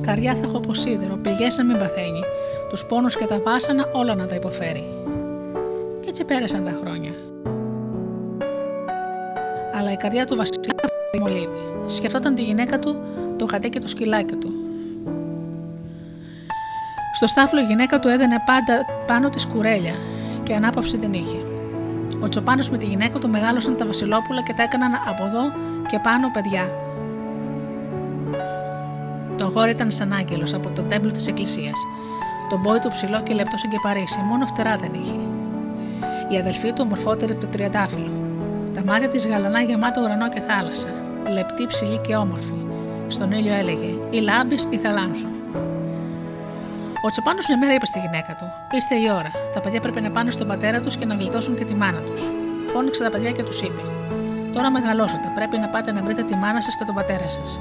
Καρδιά 0.00 0.34
θα 0.34 0.40
έχω 0.44 0.56
από 0.56 0.74
σίδερο, 0.74 1.16
πληγές 1.16 1.56
να 1.56 1.64
μην 1.64 1.78
παθαίνει. 1.78 2.20
Τους 2.68 2.84
πόνους 2.84 3.16
και 3.16 3.26
τα 3.26 3.40
βάσανα 3.40 3.88
όλα 3.92 4.14
να 4.14 4.26
τα 4.26 4.34
υποφέρει. 4.34 4.84
Και 6.00 6.08
έτσι 6.08 6.24
πέρασαν 6.24 6.64
τα 6.64 6.70
χρόνια. 6.70 7.12
Αλλά 9.74 9.92
η 9.92 9.96
καρδιά 9.96 10.26
του 10.26 10.36
Βασιλιά 10.36 10.74
μολύβει. 11.20 11.86
Σκεφτόταν 11.86 12.34
τη 12.34 12.42
γυναίκα 12.42 12.78
του, 12.78 12.96
το 13.38 13.44
γατέ 13.44 13.68
και 13.68 13.78
το 13.78 13.88
σκυλάκι 13.88 14.34
του. 14.34 14.61
Στο 17.14 17.26
στάφλο 17.26 17.60
η 17.60 17.64
γυναίκα 17.64 18.00
του 18.00 18.08
έδαινε 18.08 18.42
πάντα 18.46 18.84
πάνω 19.06 19.28
της 19.28 19.46
κουρέλια 19.46 19.94
και 20.42 20.54
ανάπαυση 20.54 20.96
δεν 20.96 21.12
είχε. 21.12 21.36
Ο 22.22 22.28
Τσοπάνος 22.28 22.70
με 22.70 22.78
τη 22.78 22.86
γυναίκα 22.86 23.18
του 23.18 23.28
μεγάλωσαν 23.28 23.76
τα 23.76 23.86
βασιλόπουλα 23.86 24.42
και 24.42 24.52
τα 24.52 24.62
έκαναν 24.62 24.92
από 25.08 25.24
εδώ 25.24 25.42
και 25.88 25.98
πάνω 25.98 26.30
παιδιά. 26.30 26.70
Το 29.36 29.44
γόρι 29.54 29.70
ήταν 29.70 29.90
σαν 29.90 30.12
άγγελος 30.12 30.54
από 30.54 30.70
το 30.70 30.82
τέμπλο 30.82 31.10
της 31.10 31.26
Εκκλησίας. 31.26 31.86
Το 32.50 32.58
μπόι 32.58 32.78
του 32.78 32.90
ψηλό 32.90 33.22
και 33.22 33.34
λεπτό 33.34 33.56
σαν 33.56 33.70
και 33.70 33.78
Παρίσι, 33.82 34.20
μόνο 34.28 34.46
φτερά 34.46 34.76
δεν 34.76 34.92
είχε. 34.94 35.18
Η 36.28 36.38
αδελφή 36.38 36.72
του 36.72 36.82
ομορφότερη 36.84 37.32
από 37.32 37.40
το 37.40 37.46
τριαντάφυλλο. 37.46 38.12
Τα 38.74 38.84
μάτια 38.84 39.08
της 39.08 39.26
γαλανά 39.26 39.60
γεμάτα 39.60 40.02
ουρανό 40.02 40.28
και 40.28 40.40
θάλασσα. 40.40 40.88
Λεπτή, 41.32 41.66
ψηλή 41.66 41.98
και 41.98 42.16
όμορφη. 42.16 42.54
Στον 43.06 43.32
ήλιο 43.32 43.54
έλεγε: 43.54 43.90
Ή 44.10 44.20
λάμπει 44.20 44.56
ή 44.70 44.76
θα 44.76 44.90
λάμψω. 44.90 45.31
Ο 47.04 47.10
Τσοπάνος 47.10 47.48
μια 47.48 47.58
μέρα 47.58 47.74
είπε 47.74 47.86
στη 47.86 47.98
γυναίκα 47.98 48.34
του: 48.34 48.46
Ήρθε 48.72 48.94
η 48.94 49.10
ώρα. 49.10 49.30
Τα 49.54 49.60
παιδιά 49.60 49.80
πρέπει 49.80 50.00
να 50.00 50.10
πάνε 50.10 50.30
στον 50.30 50.46
πατέρα 50.46 50.80
τους 50.80 50.96
και 50.96 51.04
να 51.04 51.14
γλιτώσουν 51.14 51.56
και 51.58 51.64
τη 51.64 51.74
μάνα 51.74 51.98
τους. 51.98 52.22
Φώνηξε 52.72 53.02
τα 53.02 53.10
παιδιά 53.10 53.30
και 53.30 53.42
τους 53.42 53.60
είπε: 53.60 53.82
Τώρα 54.52 54.70
μεγαλώσατε. 54.70 55.32
Πρέπει 55.34 55.58
να 55.58 55.68
πάτε 55.68 55.92
να 55.92 56.02
βρείτε 56.02 56.22
τη 56.22 56.34
μάνα 56.34 56.60
σας 56.60 56.76
και 56.76 56.84
τον 56.84 56.94
πατέρα 56.94 57.28
σας. 57.28 57.60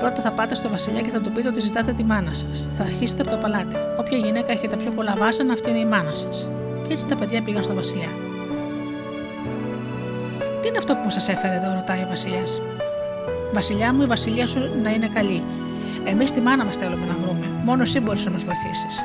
Πρώτα 0.00 0.22
θα 0.22 0.30
πάτε 0.30 0.54
στο 0.54 0.68
Βασιλιά 0.68 1.00
και 1.00 1.10
θα 1.10 1.20
του 1.20 1.32
πείτε 1.32 1.48
ότι 1.48 1.60
ζητάτε 1.60 1.92
τη 1.92 2.04
μάνα 2.04 2.34
σας. 2.34 2.68
Θα 2.76 2.82
αρχίσετε 2.82 3.22
από 3.22 3.30
το 3.30 3.36
παλάτι. 3.36 3.76
Όποια 3.98 4.18
γυναίκα 4.18 4.52
έχει 4.52 4.68
τα 4.68 4.76
πιο 4.76 4.90
πολλά 4.90 5.14
βάσανα, 5.18 5.52
αυτή 5.52 5.70
είναι 5.70 5.78
η 5.78 5.84
μάνα 5.84 6.14
σας. 6.14 6.48
Και 6.86 6.92
έτσι 6.92 7.06
τα 7.06 7.16
παιδιά 7.16 7.42
πήγαν 7.42 7.62
στο 7.62 7.74
Βασιλιά. 7.74 8.08
Τι 10.62 10.68
είναι 10.68 10.78
αυτό 10.78 10.94
που 10.94 11.10
σας 11.10 11.28
έφερε 11.28 11.54
εδώ, 11.54 11.74
ρωτάει 11.74 12.02
ο 12.02 12.06
Βασιλιάς. 12.08 12.60
Βασιλιά 13.52 13.94
μου, 13.94 14.02
η 14.02 14.06
βασιλεία 14.06 14.46
σου 14.46 14.58
να 14.82 14.90
είναι 14.90 15.08
καλή. 15.08 15.42
Εμείς 16.04 16.32
τη 16.32 16.40
μάνα 16.40 16.64
μας 16.64 16.76
θέλουμε 16.76 17.06
να 17.06 17.14
βρούμε. 17.14 17.27
Μόνο 17.68 17.82
εσύ 17.82 18.00
μπορείς 18.00 18.24
να 18.24 18.30
μας 18.30 18.44
βοηθήσεις. 18.44 19.02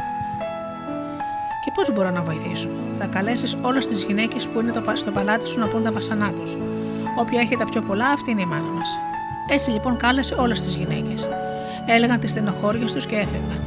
Και 1.63 1.71
πώς 1.73 1.91
μπορώ 1.93 2.09
να 2.09 2.21
βοηθήσω; 2.21 2.69
Θα 2.99 3.05
καλέσεις 3.05 3.57
όλες 3.61 3.87
τις 3.87 4.03
γυναίκες 4.03 4.47
που 4.47 4.59
είναι 4.59 4.73
στο 4.93 5.11
παλάτι 5.11 5.47
σου 5.47 5.59
να 5.59 5.67
πούν 5.67 5.83
τα 5.83 5.91
βασανά 5.91 6.31
τους. 6.31 6.57
Όποια 7.19 7.39
έχει 7.41 7.57
τα 7.57 7.65
πιο 7.65 7.81
πολλά, 7.81 8.07
αυτή 8.09 8.31
είναι 8.31 8.41
η 8.41 8.45
μάνα 8.45 8.71
μας. 8.77 8.99
Έτσι 9.49 9.69
λοιπόν 9.69 9.97
κάλεσε 9.97 10.35
όλες 10.35 10.61
τις 10.61 10.75
γυναίκες. 10.75 11.27
Έλεγαν 11.85 12.19
τις 12.19 12.29
στενοχώριες 12.29 12.93
τους 12.93 13.05
και 13.05 13.15
έφευγαν. 13.15 13.59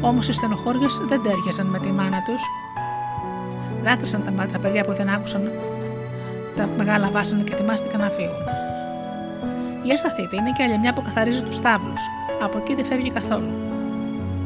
Όμως 0.00 0.28
οι 0.28 0.32
στενοχώριες 0.32 1.00
δεν 1.08 1.22
τέριαζαν 1.22 1.66
με 1.66 1.78
τη 1.78 1.90
μάνα 1.92 2.22
τους. 2.22 2.42
Δάκρυσαν 3.82 4.36
τα, 4.36 4.46
τα 4.52 4.58
παιδιά 4.58 4.84
που 4.84 4.92
δεν 4.92 5.08
άκουσαν 5.08 5.50
τα 6.56 6.68
μεγάλα 6.76 7.10
βάσανα 7.10 7.42
και 7.42 7.52
ετοιμάστηκαν 7.52 8.00
να 8.00 8.08
φύγουν. 8.08 8.44
Για 9.84 9.96
σταθείτε, 9.96 10.36
είναι 10.36 10.52
και 10.56 10.62
άλλη 10.62 10.78
μια 10.78 10.92
που 10.92 11.02
καθαρίζει 11.02 11.42
τους 11.42 11.60
τάβλου. 11.60 11.94
Από 12.42 12.58
εκεί 12.58 12.74
δεν 12.74 12.84
φεύγει 12.84 13.10
καθόλου. 13.10 13.72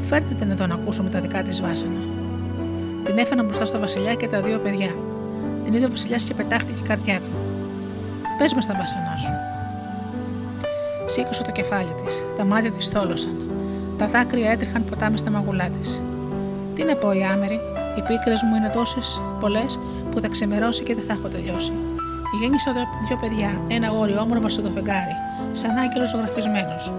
Φέρτε 0.08 0.34
την 0.34 0.50
εδώ 0.50 0.66
να 0.66 0.74
ακούσουμε 0.74 1.10
τα 1.10 1.20
δικά 1.20 1.42
της 1.42 1.60
βάσανα. 1.60 2.00
Την 3.04 3.18
έφεραν 3.18 3.44
μπροστά 3.44 3.64
στο 3.64 3.78
Βασιλιά 3.78 4.14
και 4.14 4.26
τα 4.26 4.40
δύο 4.40 4.58
παιδιά. 4.58 4.90
Την 5.64 5.74
είδε 5.74 5.84
ο 5.84 5.88
Βασιλιάς 5.88 6.24
και 6.24 6.34
πετάχτηκε 6.34 6.80
η 6.84 6.86
καρδιά 6.86 7.16
του. 7.18 7.30
Πες 8.38 8.54
μας 8.54 8.66
τα 8.66 8.74
βάσανά 8.78 9.16
σου. 9.18 9.32
Σήκωσε 11.06 11.42
το 11.42 11.50
κεφάλι 11.50 11.94
της. 12.04 12.24
Τα 12.36 12.44
μάτια 12.44 12.70
της 12.70 12.86
θόλωσαν. 12.86 13.36
Τα 13.98 14.06
δάκρυα 14.06 14.50
έτρεχαν 14.50 14.84
ποτάμι 14.84 15.18
στα 15.18 15.30
μαγουλά 15.30 15.68
της. 15.80 16.00
Τι 16.74 16.84
να 16.84 16.94
πω, 16.94 17.12
η 17.12 17.24
άμερη, 17.24 17.60
οι 17.96 18.00
πίκρες 18.08 18.42
μου 18.42 18.54
είναι 18.56 18.70
τόσες 18.74 19.20
πολλές 19.40 19.78
που 20.10 20.20
θα 20.20 20.28
ξεμερώσει 20.28 20.82
και 20.82 20.94
δεν 20.94 21.04
θα 21.06 21.12
έχω 21.12 21.28
τελειώσει. 21.28 21.72
Γέννησα 22.40 22.72
δύο 23.08 23.16
παιδιά, 23.16 23.60
ένα 23.68 23.88
γόρι 23.88 24.16
όμορφο 24.16 24.48
στο 24.48 24.70
φεγγάρι, 24.74 25.14
σαν 25.52 25.76
άγγελος 25.76 26.08
ζωγραφισμένος. 26.08 26.92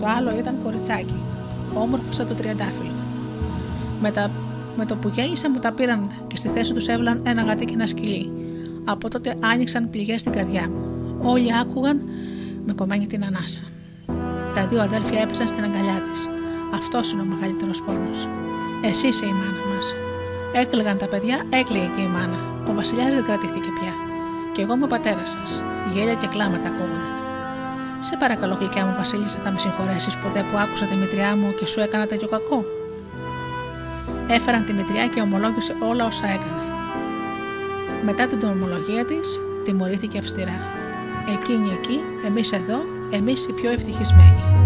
Το 0.00 0.06
άλλο 0.16 0.38
ήταν 0.38 0.54
κοριτσάκι, 0.62 1.18
όμορφο 1.74 2.12
σαν 2.12 2.28
το 2.28 2.34
τριαντάφυλλο. 2.34 2.90
Με, 4.00 4.10
τα, 4.10 4.30
με 4.76 4.84
το 4.86 4.94
που 4.94 5.08
γέννησα 5.08 5.50
μου 5.50 5.58
τα 5.58 5.72
πήραν 5.72 6.10
και 6.26 6.36
στη 6.36 6.48
θέση 6.48 6.72
τους 6.74 6.86
έβαλαν 6.86 7.20
ένα 7.26 7.42
γατί 7.42 7.64
και 7.64 7.74
ένα 7.74 7.86
σκυλί. 7.86 8.32
Από 8.84 9.08
τότε 9.08 9.34
άνοιξαν 9.40 9.90
πληγές 9.90 10.20
στην 10.20 10.32
καρδιά 10.32 10.68
μου. 10.68 10.84
Όλοι 11.22 11.56
άκουγαν 11.60 12.00
με 12.66 12.72
κομμένη 12.72 13.06
την 13.06 13.24
ανάσα. 13.24 13.60
Τα 14.54 14.66
δύο 14.66 14.80
αδέλφια 14.82 15.20
έπεσαν 15.20 15.48
στην 15.48 15.64
αγκαλιά 15.64 16.02
της. 16.10 16.28
Αυτός 16.74 17.12
είναι 17.12 17.22
ο 17.22 17.24
μεγαλύτερος 17.24 17.82
πόνος. 17.82 18.28
Εσύ 18.82 19.06
είσαι 19.06 19.26
η 19.26 19.32
μάνα 19.32 19.74
μας. 19.74 19.94
Έκλαιγαν 20.54 20.98
τα 20.98 21.06
παιδιά, 21.06 21.46
έκλαιγε 21.50 21.90
και 21.96 22.02
η 22.02 22.06
μάνα. 22.06 22.38
Ο 22.68 22.72
Βασιλιάς 22.74 23.14
δεν 23.14 23.24
κρατήθηκε 23.24 23.70
πια. 23.80 23.92
Και 24.52 24.62
εγώ 24.62 24.74
είμαι 24.74 24.84
ο 24.84 24.88
πατέρας 24.88 25.30
σας. 25.30 25.62
Γέλια 25.94 26.14
και 26.14 26.26
κλάματα 26.26 26.68
ακούγονται. 26.68 27.21
Σε 28.04 28.16
παρακαλώ, 28.16 28.54
γλυκιά 28.54 28.84
μου 28.84 28.94
Βασίλισσα, 28.96 29.38
θα 29.44 29.50
με 29.50 29.58
συγχωρέσεις 29.58 30.16
ποτέ 30.16 30.44
που 30.50 30.58
άκουσα 30.58 30.86
τη 30.86 30.96
μητριά 30.96 31.36
μου 31.36 31.54
και 31.54 31.66
σου 31.66 31.80
έκανα 31.80 32.06
τέτοιο 32.06 32.28
κακό. 32.28 32.64
Έφεραν 34.28 34.64
τη 34.64 34.72
μητριά 34.72 35.06
και 35.06 35.20
ομολόγησε 35.20 35.74
όλα 35.90 36.04
όσα 36.06 36.24
έκανε. 36.26 36.62
Μετά 38.04 38.26
την 38.26 38.48
ομολογία 38.48 39.04
της, 39.04 39.40
τιμωρήθηκε 39.64 40.18
αυστηρά. 40.18 40.60
Εκείνη 41.28 41.72
εκεί, 41.72 42.00
εμείς 42.26 42.52
εδώ, 42.52 42.78
εμείς 43.10 43.46
οι 43.46 43.52
πιο 43.52 43.70
ευτυχισμένοι. 43.70 44.61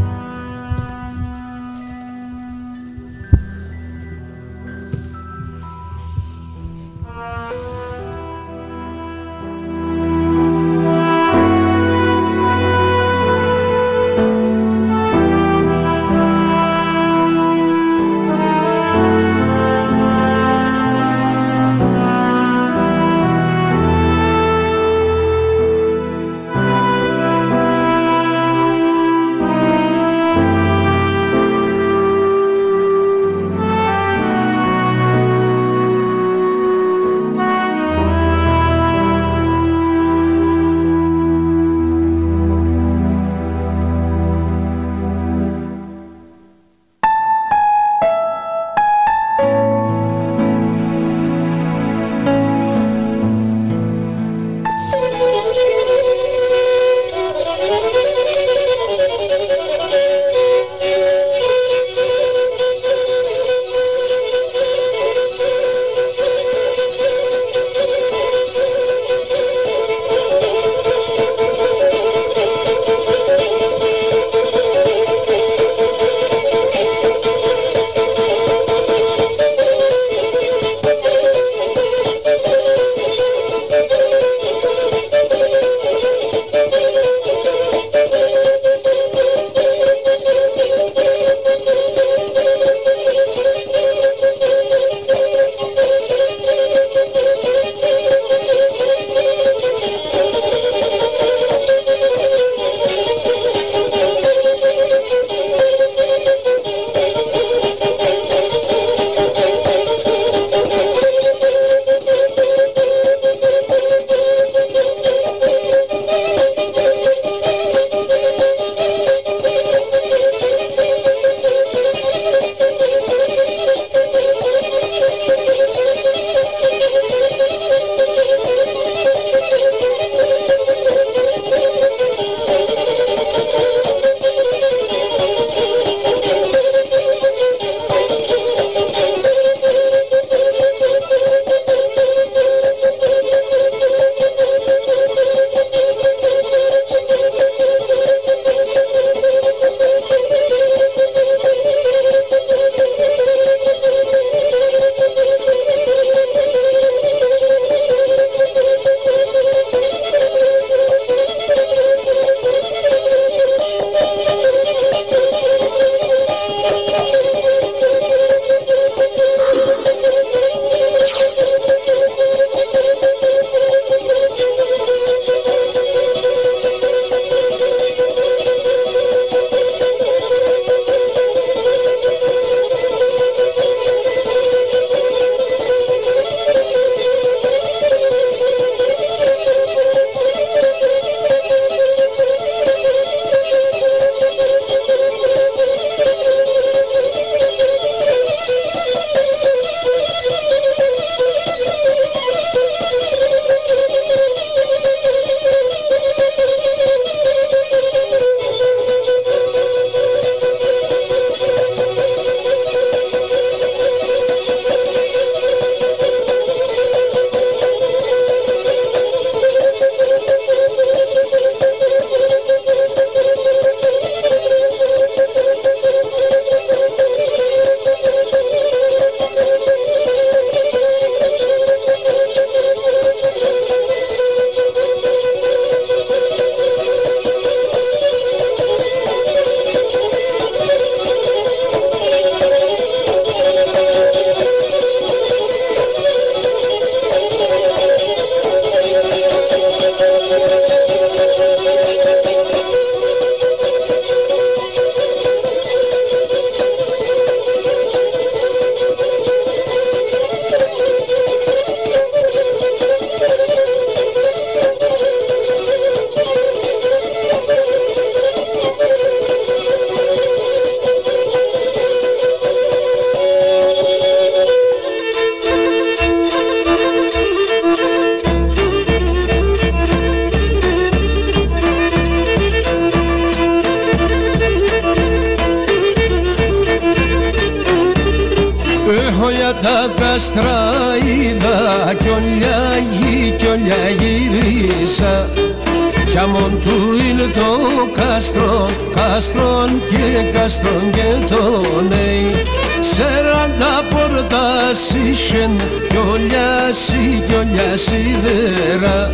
Πόρτας 304.77 304.91
είχεν 304.91 305.51
κι 305.89 305.97
ολιά 306.13 306.73
σι 306.73 307.23
κι 307.29 307.35
ολιά 307.35 307.77
σιδέρα 307.77 309.11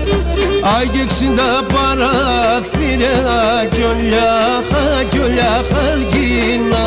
Άγιε 0.78 1.02
εξήντα 1.02 1.64
παραθύρια 1.72 3.16
κι 3.70 3.82
ολιά 3.82 4.62
χα 4.68 5.02
κι 5.02 5.18
ολιά 5.18 5.64
χαλκίνα 5.72 6.86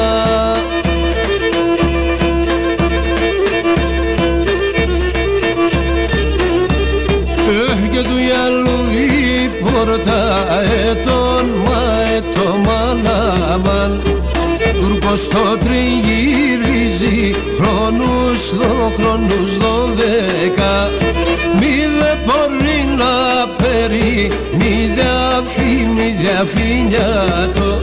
Τούρκος 15.15 15.27
το 15.27 15.57
τριγυρίζει 15.57 17.35
χρόνους 17.57 18.55
δω 18.55 18.91
χρόνους 18.97 19.57
δώδεκα 19.57 20.89
μη 21.59 21.75
δε 21.99 22.11
μπορεί 22.25 22.79
να 22.97 23.13
περί 23.57 24.31
μη 24.57 24.89
διαφή 24.95 25.89
μη 25.95 26.15
διαφήνιατο 26.19 27.79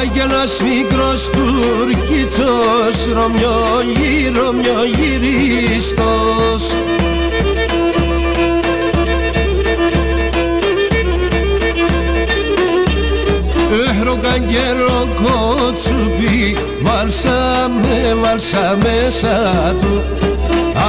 Άγιανας 0.00 0.62
μικρός 0.62 1.30
Τουρκίτσος 1.30 2.96
Ρωμιό 3.14 3.60
γύρω 3.96 4.54
γυρίστος 4.96 6.64
Έχρο 13.88 14.18
καγγέλο 14.22 15.06
Βάλσα 16.80 17.70
με, 17.80 18.16
βάλσα 18.22 18.76
μέσα 18.82 19.36
του. 19.80 20.02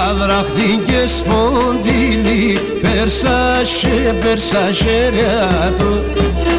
Αδραχτή 0.10 0.80
και 0.86 1.08
σποντήλη 1.08 2.60
Περσάσαι, 2.82 4.16
περσάσαι 4.24 5.12
του. 5.78 6.04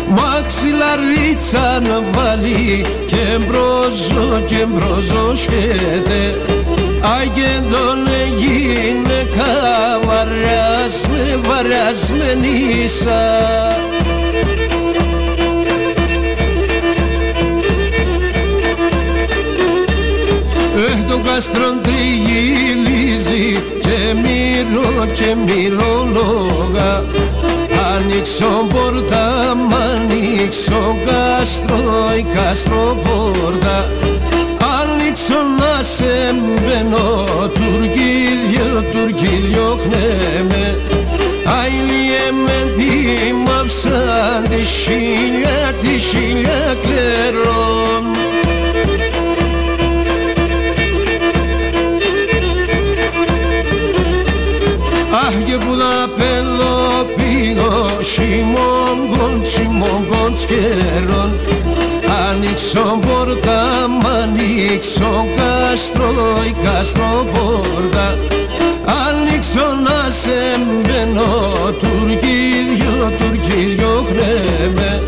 Μαξιλαρίτσα 0.09 1.81
να 1.81 2.01
βάλει 2.13 2.87
Και 3.07 3.39
μπροζό, 3.47 4.41
και 4.49 4.67
μπροζό 4.69 5.37
σχέτε. 5.37 6.23
Αγέντονε 7.19 8.23
γυναίκα 8.39 9.51
Βαρασμε, 10.07 11.41
με 11.47 12.89
σαν 12.89 13.94
το 21.25 21.31
κάστρον 21.31 21.81
τριγυλίζει 21.83 23.63
και 23.81 24.15
μυρώ 24.23 25.07
και 25.17 25.37
μυρολόγα 25.45 27.05
Ανοίξω 27.95 28.67
πόρτα, 28.69 29.55
μ' 29.69 29.75
ανοίξω 29.75 30.97
κάστρο, 31.07 32.15
η 32.19 32.23
κάστρο 32.35 32.97
πόρτα 33.05 33.89
Ανοίξω 34.81 35.41
να 35.59 35.83
σε 35.83 36.35
μπαίνω, 36.35 37.25
τουρκίδιο, 37.55 38.83
τουρκίδιο 38.93 39.79
χνέμε 39.83 40.77
Άιλιε 41.63 42.25
με 42.45 42.73
τη 42.77 43.33
μαύσα 43.47 44.43
τη 44.49 44.65
χίλια, 44.65 45.75
τη 45.83 45.99
χίλια 45.99 46.77
κλερών 46.83 48.14
Αχ 55.55 55.61
και 55.61 55.65
που 55.65 55.75
να 55.75 56.09
πέλω 56.09 57.07
πήγω 57.17 57.87
Σιμόγκον, 58.01 59.41
σιμόγκον 59.45 60.33
σκερών. 60.41 61.31
Ανοίξω 62.29 62.99
πόρτα, 63.07 63.61
μ' 64.01 64.07
ανοίξω 64.23 65.27
κάστρο, 65.37 66.13
η 66.49 66.55
κάστρο 66.65 67.27
πόρτα 67.33 68.19
Ανοίξω 69.07 69.67
να 69.85 70.11
σε 70.11 70.41
μπαίνω, 70.83 71.51
τουρκίδιο, 71.81 73.13
τουρκίδιο 73.19 74.05
χρέμε 74.09 75.03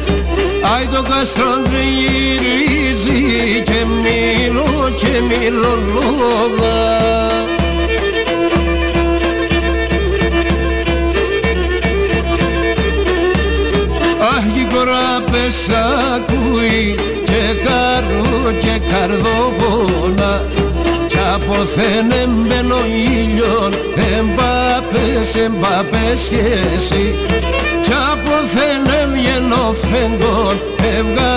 Άι 0.74 0.86
το 0.94 1.02
κάστρο 1.10 1.52
γυρίζει 1.98 3.23
και 3.64 3.85
μιλώ 4.02 4.90
και 4.98 5.12
μιλώ 5.28 5.74
λόγα 5.94 6.86
ακούει 15.47 16.94
και 17.24 17.43
καρό 17.64 18.52
και 18.60 18.81
καρδοβόνα. 18.90 20.44
Κι 21.09 21.18
αποθέν 21.35 22.10
εμπαίνω 22.23 22.77
ήλιον 22.86 23.73
εμπάπες 24.18 25.36
εμπάπες 25.44 26.18
σχέση. 26.20 27.14
Κι 27.82 27.93
αποθέν 28.12 28.94
έβγαινω 29.01 29.74
φεγγόν 29.90 30.56
έβγα 30.97 31.35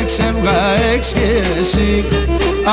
εξ 0.00 0.18
έβγα 0.18 0.60
εξ 0.94 1.06
σχέση. 1.06 2.04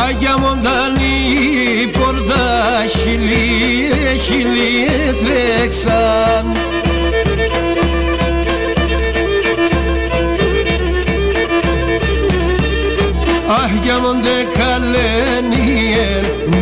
Άγια 0.08 0.38
μοντανή 0.38 1.90
πόρτα 1.92 2.46
χιλίε 2.88 4.14
χιλίε 4.26 5.14
τρέξαν 5.24 6.46
Άγιαμοντε 13.48 14.38
καλένιε 14.58 16.10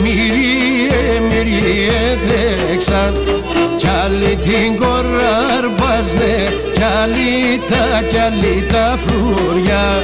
μυριέ 0.02 1.20
μυριέ 1.30 2.18
τρέξαν 2.26 3.14
κι 3.78 3.88
άλλοι 4.04 4.36
την 4.36 4.78
κοράρπαζε 4.78 6.54
κι 6.74 6.84
άλλοι 7.02 7.62
τα 7.70 8.02
κι 8.10 8.18
άλλοι 8.18 8.64
τα 8.72 8.98
φλουριά 9.04 10.02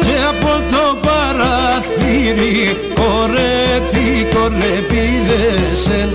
και 0.00 0.16
από 0.28 0.52
το 0.70 0.96
παραθύρι 1.06 2.76
κορέπι 2.94 4.26
κορέπι 4.34 5.04
δέσεν 5.26 6.08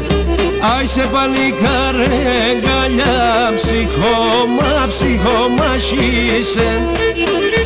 Άι 0.62 0.86
σε 0.86 1.10
παλικάρε 1.14 2.08
γκαλιά 2.60 3.54
ψυχώμα 3.56 4.88
ψυχώμα 4.90 5.78
σχίσεν 5.78 6.82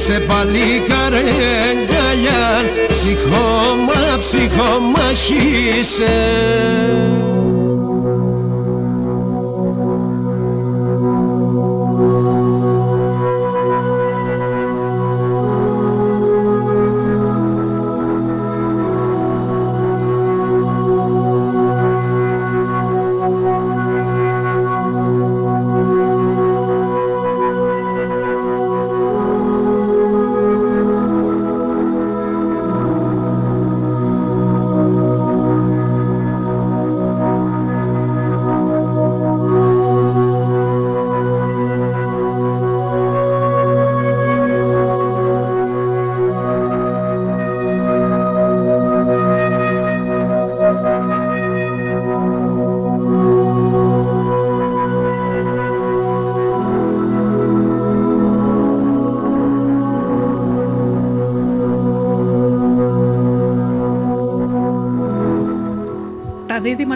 σε 0.05 0.19
παλικάρε 0.19 1.23
γκαλιά 1.85 2.63
ψυχώμα 2.87 4.17
ψυχώμα 4.19 5.13
σχίσεν 5.13 6.15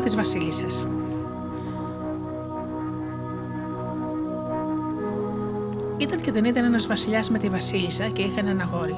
της 0.09 0.17
βασίλισσας. 0.17 0.87
Ήταν 5.97 6.21
και 6.21 6.31
δεν 6.31 6.45
ήταν 6.45 6.63
ένας 6.63 6.87
βασιλιάς 6.87 7.29
με 7.29 7.37
τη 7.37 7.49
βασίλισσα 7.49 8.07
και 8.07 8.21
είχαν 8.21 8.47
ένα 8.47 8.69
γόρι. 8.71 8.95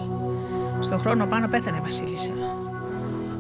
Στον 0.80 1.00
χρόνο 1.00 1.26
πάνω 1.26 1.48
πέθανε 1.48 1.78
η 1.78 1.82
βασίλισσα. 1.84 2.32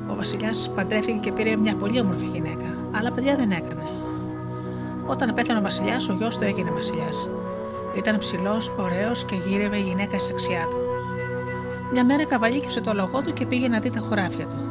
Ο 0.07 0.15
βασιλιάς 0.15 0.71
παντρεύτηκε 0.75 1.17
και 1.17 1.31
πήρε 1.31 1.55
μια 1.55 1.75
πολύ 1.75 1.99
όμορφη 1.99 2.25
γυναίκα, 2.25 2.77
αλλά 2.91 3.11
παιδιά 3.11 3.35
δεν 3.35 3.51
έκανε. 3.51 3.87
Όταν 5.05 5.33
πέθανε 5.33 5.59
ο 5.59 5.61
βασιλιάς, 5.61 6.09
ο 6.09 6.13
γιος 6.13 6.37
του 6.37 6.43
έγινε 6.43 6.71
βασιλιάς. 6.71 7.29
Ήταν 7.95 8.17
ψηλός, 8.17 8.73
ωραίος 8.77 9.25
και 9.25 9.35
γύρευε 9.35 9.77
η 9.77 9.81
γυναίκα 9.81 10.17
αξιά 10.31 10.67
του. 10.69 10.77
Μια 11.91 12.05
μέρα 12.05 12.25
καβαλίκησε 12.25 12.81
το 12.81 12.93
λογό 12.93 13.21
του 13.21 13.33
και 13.33 13.45
πήγε 13.45 13.67
να 13.67 13.79
δει 13.79 13.89
τα 13.89 13.99
χωράφια 13.99 14.47
του. 14.47 14.70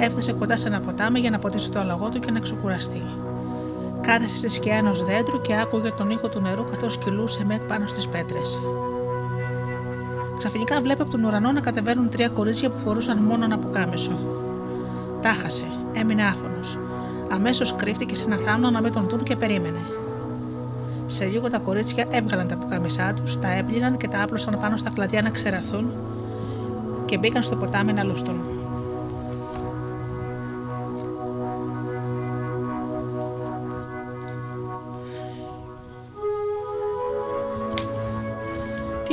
Έφτασε 0.00 0.32
κοντά 0.32 0.56
σε 0.56 0.66
ένα 0.66 0.80
ποτάμι 0.80 1.20
για 1.20 1.30
να 1.30 1.38
ποτίσει 1.38 1.70
το 1.70 1.84
λογό 1.84 2.08
του 2.08 2.18
και 2.18 2.30
να 2.30 2.40
ξεκουραστεί. 2.40 3.02
Κάθεσε 4.00 4.36
στη 4.36 4.48
σκιά 4.48 4.76
ενός 4.76 5.04
δέντρου 5.04 5.40
και 5.40 5.58
άκουγε 5.60 5.90
τον 5.90 6.10
ήχο 6.10 6.28
του 6.28 6.40
νερού 6.40 6.64
καθώς 6.64 6.98
κυλούσε 6.98 7.44
με 7.44 7.60
πάνω 7.68 7.86
στις 7.86 8.08
πέτρες. 8.08 8.60
Ξαφνικά 10.36 10.80
βλέπει 10.80 11.02
από 11.02 11.10
τον 11.10 11.24
ουρανό 11.24 11.52
να 11.52 11.60
κατεβαίνουν 11.60 12.10
τρία 12.10 12.28
κορίτσια 12.28 12.70
που 12.70 12.78
φορούσαν 12.78 13.18
μόνο 13.18 13.44
ένα 13.44 13.58
πουκάμισο. 13.58 14.18
Τάχασε, 15.22 15.64
έμεινε 15.92 16.24
άφωνος. 16.24 16.78
Αμέσως 17.30 17.74
κρύφτηκε 17.76 18.16
σε 18.16 18.24
ένα 18.24 18.36
θάμνο 18.36 18.70
να 18.70 18.82
με 18.82 18.90
τον 18.90 19.08
δουν 19.08 19.22
και 19.22 19.36
περίμενε. 19.36 19.80
Σε 21.06 21.24
λίγο 21.24 21.48
τα 21.48 21.58
κορίτσια 21.58 22.06
έβγαλαν 22.10 22.48
τα 22.48 22.56
πουκάμισά 22.56 23.14
τους, 23.14 23.38
τα 23.38 23.52
έπλυναν 23.52 23.96
και 23.96 24.08
τα 24.08 24.22
άπλωσαν 24.22 24.58
πάνω 24.60 24.76
στα 24.76 24.90
κλαδιά 24.90 25.22
να 25.22 25.30
ξεραθούν 25.30 25.92
και 27.04 27.18
μπήκαν 27.18 27.42
στο 27.42 27.56
ποτάμι 27.56 27.92
να 27.92 28.02
λουστούν. 28.02 28.57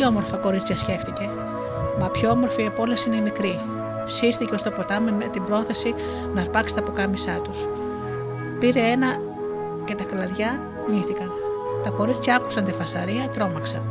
Τι 0.05 0.11
όμορφα 0.11 0.37
κορίτσια 0.37 0.77
σκέφτηκε. 0.77 1.29
Μα 1.99 2.09
πιο 2.09 2.29
όμορφη 2.29 2.65
από 2.65 2.81
όλες 2.81 3.05
είναι 3.05 3.15
η 3.15 3.21
μικρή. 3.21 3.59
Σύρθηκε 4.05 4.57
στο 4.57 4.71
ποτάμι 4.71 5.11
με 5.11 5.25
την 5.25 5.43
πρόθεση 5.43 5.95
να 6.33 6.41
αρπάξει 6.41 6.75
τα 6.75 6.83
πουκάμισά 6.83 7.39
τους. 7.43 7.67
Πήρε 8.59 8.79
ένα 8.79 9.07
και 9.85 9.95
τα 9.95 10.03
κλαδιά 10.03 10.59
κουνήθηκαν. 10.83 11.31
Τα 11.83 11.89
κορίτσια 11.89 12.35
άκουσαν 12.35 12.63
τη 12.63 12.71
φασαρία, 12.71 13.29
τρόμαξαν. 13.33 13.81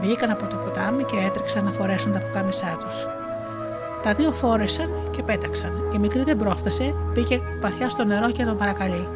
Βγήκαν 0.00 0.30
από 0.30 0.46
το 0.46 0.56
ποτάμι 0.56 1.02
και 1.02 1.16
έτρεξαν 1.26 1.64
να 1.64 1.72
φορέσουν 1.72 2.12
τα 2.12 2.18
πουκάμισά 2.18 2.78
τους. 2.80 3.06
Τα 4.02 4.12
δύο 4.14 4.32
φόρεσαν 4.32 4.90
και 5.10 5.22
πέταξαν. 5.22 5.90
Η 5.94 5.98
μικρή 5.98 6.22
δεν 6.22 6.36
πρόφτασε, 6.36 6.94
πήγε 7.14 7.40
παθιά 7.60 7.88
στο 7.88 8.04
νερό 8.04 8.30
και 8.30 8.44
τον 8.44 8.56
παρακαλεί. 8.56 9.08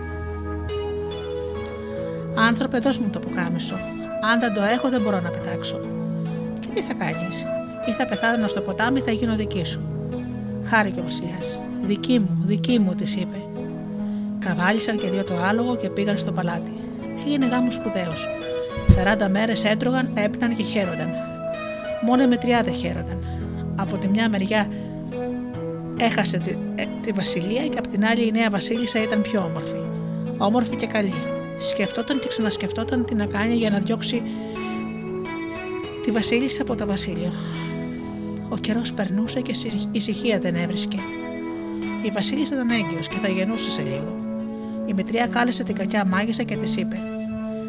Άνθρωπε, 2.34 2.78
δώσ' 2.78 2.98
μου 2.98 3.10
το 3.10 3.18
πουκάμισο. 3.18 3.76
Αν 4.32 4.40
δεν 4.40 4.54
το 4.54 4.62
έχω, 4.62 4.88
δεν 4.88 5.02
μπορώ 5.02 5.20
να 5.20 5.30
πετάξω. 5.30 5.95
Και 6.76 6.82
τι 6.82 6.88
θα 6.88 6.94
κάνεις, 6.94 7.46
ή 7.86 7.90
θα 7.90 8.06
πεθάνω 8.06 8.48
στο 8.48 8.60
ποτάμι, 8.60 9.00
θα 9.00 9.10
γίνω 9.10 9.36
δική 9.36 9.64
σου. 9.64 9.80
Χάρηκε 10.64 11.00
ο 11.00 11.02
Βασιλιάς. 11.02 11.60
Δική 11.80 12.18
μου, 12.18 12.38
δική 12.42 12.78
μου, 12.78 12.94
της 12.94 13.14
είπε. 13.16 13.36
Καβάλισαν 14.38 14.96
και 14.96 15.10
δύο 15.10 15.24
το 15.24 15.34
άλογο 15.36 15.76
και 15.76 15.88
πήγαν 15.88 16.18
στο 16.18 16.32
παλάτι. 16.32 16.72
Έγινε 17.26 17.46
γάμος 17.46 17.74
σπουδαίος. 17.74 18.28
Σαράντα 18.88 19.28
μέρες 19.28 19.64
έτρωγαν, 19.64 20.10
έπναν 20.14 20.56
και 20.56 20.62
χαίρονταν. 20.62 21.08
Μόνο 22.02 22.22
η 22.22 22.26
μετριά 22.26 22.62
δεν 22.62 22.74
χαίρονταν. 22.74 23.24
Από 23.76 23.96
τη 23.96 24.08
μια 24.08 24.28
μεριά 24.28 24.66
έχασε 25.98 26.38
τη, 26.38 26.50
ε, 26.74 26.84
τη 27.02 27.12
βασιλεία 27.12 27.66
και 27.66 27.78
από 27.78 27.88
την 27.88 28.04
άλλη 28.04 28.26
η 28.26 28.30
νέα 28.30 28.50
βασίλισσα 28.50 29.02
ήταν 29.02 29.22
πιο 29.22 29.40
όμορφη. 29.40 29.80
Όμορφη 30.38 30.76
και 30.76 30.86
καλή. 30.86 31.14
Σκεφτόταν 31.58 32.18
και 32.18 32.28
ξανασκεφτόταν 32.28 33.04
τι 33.04 33.14
να 33.14 33.26
κάνει 33.26 33.54
για 33.54 33.70
να 33.70 33.78
διώξει 33.78 34.22
τη 36.06 36.12
βασίλισσα 36.12 36.62
από 36.62 36.74
το 36.74 36.86
βασίλειο. 36.86 37.32
Ο 38.48 38.56
καιρός 38.56 38.92
περνούσε 38.92 39.40
και 39.40 39.54
ησυχία 39.92 40.38
δεν 40.38 40.54
έβρισκε. 40.54 40.96
Η 42.02 42.10
βασίλισσα 42.10 42.54
ήταν 42.54 42.70
έγκυος 42.70 43.08
και 43.08 43.16
θα 43.16 43.28
γεννούσε 43.28 43.70
σε 43.70 43.82
λίγο. 43.82 44.16
Η 44.86 44.92
μητριά 44.92 45.26
κάλεσε 45.26 45.64
την 45.64 45.74
κακιά 45.74 46.04
μάγισσα 46.04 46.42
και 46.42 46.56
της 46.56 46.76
είπε: 46.76 46.96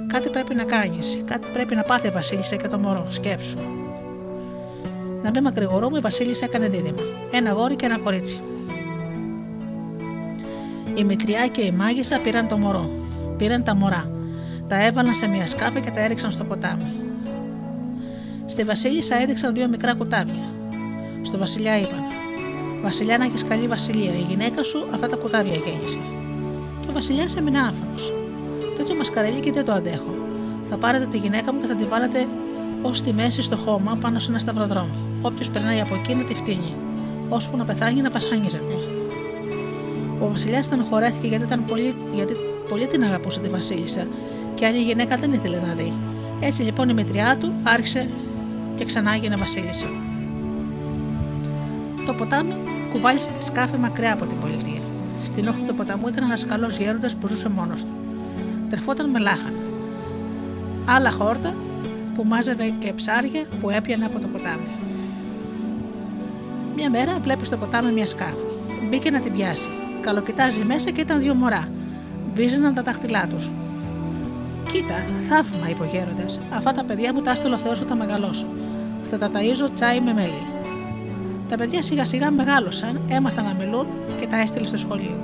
Κάτι 0.07 0.29
πρέπει 0.29 0.55
να 0.55 0.63
κάνεις, 0.63 1.17
κάτι 1.25 1.47
πρέπει 1.53 1.75
να 1.75 1.81
πάθει 1.81 2.07
η 2.07 2.09
Βασίλισσα 2.09 2.55
και 2.55 2.67
το 2.67 2.79
μωρό, 2.79 3.05
σκέψου. 3.09 3.57
Να 5.23 5.29
μην 5.29 5.43
μακρηγορούμε, 5.43 5.97
η 5.97 6.01
Βασίλισσα 6.01 6.45
έκανε 6.45 6.67
δίδυμα. 6.67 7.01
Ένα 7.31 7.51
γόρι 7.51 7.75
και 7.75 7.85
ένα 7.85 7.97
κορίτσι. 7.97 8.39
Η 10.95 11.03
μητριά 11.03 11.47
και 11.47 11.61
η 11.61 11.71
μάγισσα 11.71 12.19
πήραν 12.23 12.47
το 12.47 12.57
μωρό. 12.57 12.89
Πήραν 13.37 13.63
τα 13.63 13.75
μωρά. 13.75 14.11
Τα 14.67 14.85
έβαλαν 14.85 15.15
σε 15.15 15.27
μια 15.27 15.47
σκάφη 15.47 15.81
και 15.81 15.91
τα 15.91 15.99
έριξαν 15.99 16.31
στο 16.31 16.43
ποτάμι. 16.43 16.96
Στη 18.47 18.63
Βασίλισσα 18.63 19.21
έδειξαν 19.21 19.53
δύο 19.53 19.67
μικρά 19.67 19.93
κουτάβια. 19.93 20.51
Στο 21.21 21.37
Βασιλιά 21.37 21.79
είπαν: 21.79 22.03
Βασιλιά, 22.83 23.17
να 23.17 23.25
έχεις 23.25 23.43
καλή 23.43 23.67
βασιλεία. 23.67 24.11
Η 24.13 24.25
γυναίκα 24.29 24.63
σου 24.63 24.85
αυτά 24.93 25.07
τα 25.07 25.15
κουτάβια 25.15 25.55
γέννησε 25.55 25.99
ο 26.89 26.91
Βασιλιάς 26.93 27.35
έμεινε 27.35 27.59
άφωνος. 27.59 28.13
Τέτοιο 28.77 28.95
μασκαρέλι 28.95 29.39
και 29.39 29.51
δεν 29.51 29.65
το 29.65 29.71
αντέχω. 29.71 30.15
Θα 30.69 30.77
πάρετε 30.77 31.05
τη 31.05 31.17
γυναίκα 31.17 31.53
μου 31.53 31.61
και 31.61 31.67
θα 31.67 31.75
τη 31.75 31.83
βάλετε 31.83 32.27
ως 32.81 33.01
τη 33.01 33.13
μέση 33.13 33.41
στο 33.41 33.55
χώμα 33.55 33.97
πάνω 34.01 34.19
σε 34.19 34.29
ένα 34.29 34.39
σταυροδρόμι. 34.39 34.97
Όποιος 35.21 35.49
περνάει 35.49 35.81
από 35.81 35.95
εκεί 35.95 36.15
να 36.15 36.23
τη 36.23 36.33
φτύνει, 36.33 36.73
ώσπου 37.29 37.57
να 37.57 37.65
πεθάνει 37.65 38.01
να 38.01 38.09
πασχάνιζεται. 38.09 38.73
Ο 40.19 40.29
Βασιλιάς 40.31 40.69
χωρέθηκε 40.89 41.27
γιατί, 41.27 41.43
ήταν 41.43 41.65
πολύ, 41.65 41.95
γιατί 42.15 42.33
πολύ 42.69 42.87
την 42.87 43.03
αγαπούσε 43.03 43.39
τη 43.39 43.49
Βασίλισσα 43.49 44.07
και 44.55 44.65
άλλη 44.65 44.81
γυναίκα 44.81 45.15
δεν 45.15 45.33
ήθελε 45.33 45.59
να 45.67 45.73
δει. 45.73 45.93
Έτσι 46.39 46.61
λοιπόν 46.61 46.89
η 46.89 46.93
μητριά 46.93 47.37
του 47.39 47.53
άρχισε 47.63 48.07
και 48.77 48.85
ξανά 48.85 49.13
έγινε 49.13 49.35
Βασίλισσα. 49.35 49.87
Το 52.05 52.13
ποτάμι 52.13 52.53
κουβάλισε 52.91 53.31
τη 53.37 53.43
σκάφη 53.43 53.77
μακριά 53.77 54.13
από 54.13 54.25
την 54.25 54.39
πολιτεία. 54.39 54.81
Στην 55.23 55.47
όχθη 55.47 55.61
του 55.67 55.75
ποταμού 55.75 56.07
ήταν 56.07 56.23
ένας 56.23 56.45
καλός 56.45 56.77
γέροντας 56.77 57.15
που 57.15 57.27
ζούσε 57.27 57.49
μόνος 57.49 57.81
του. 57.81 57.91
Τρεφόταν 58.69 59.09
με 59.09 59.19
λάχανα. 59.19 59.59
Άλλα 60.85 61.11
χόρτα 61.11 61.53
που 62.15 62.23
μάζευε 62.25 62.73
και 62.79 62.93
ψάρια 62.93 63.45
που 63.59 63.69
έπιανε 63.69 64.05
από 64.05 64.19
το 64.19 64.27
ποτάμι. 64.27 64.67
Μια 66.75 66.89
μέρα 66.89 67.19
βλέπεις 67.23 67.47
στο 67.47 67.57
ποτάμι 67.57 67.91
μια 67.91 68.07
σκάφη. 68.07 68.43
Μπήκε 68.89 69.09
να 69.09 69.19
την 69.19 69.33
πιάσει. 69.33 69.67
Καλοκοιτάζει 70.01 70.63
μέσα 70.63 70.89
και 70.89 71.01
ήταν 71.01 71.19
δύο 71.19 71.33
μωρά. 71.33 71.67
Βίζαιναν 72.33 72.73
τα 72.73 72.81
δάχτυλά 72.81 73.27
τους. 73.27 73.51
Κοίτα, 74.71 74.95
θαύμα, 75.29 75.69
είπε 75.69 75.83
ο 75.83 75.85
γέροντας. 75.85 76.39
Αυτά 76.49 76.71
τα 76.71 76.83
παιδιά 76.83 77.13
μου 77.13 77.21
τα 77.21 77.31
έστειλε 77.31 77.55
ο 77.55 77.57
Θεός 77.57 77.81
όταν 77.81 77.97
μεγαλώσω. 77.97 78.45
Θα 79.09 79.17
τα 79.17 79.31
ταΐζω 79.33 79.69
τσάι 79.73 79.99
με 79.99 80.13
μέλι. 80.13 80.41
Τα 81.49 81.57
παιδιά 81.57 81.81
σιγά 81.81 82.05
σιγά 82.05 82.31
μεγάλωσαν, 82.31 83.01
έμαθαν 83.07 83.45
να 83.45 83.53
μιλούν 83.53 83.85
και 84.19 84.27
τα 84.27 84.39
έστειλε 84.39 84.67
στο 84.67 84.77
σχολείο. 84.77 85.17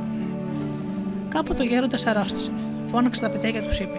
Κάποτε 1.29 1.61
ο 1.61 1.65
γέροντας 1.65 2.05
αρρώστησε. 2.05 2.51
Φώναξε 2.83 3.21
τα 3.21 3.29
παιδιά 3.29 3.51
και 3.51 3.61
τους 3.61 3.79
είπε: 3.79 3.97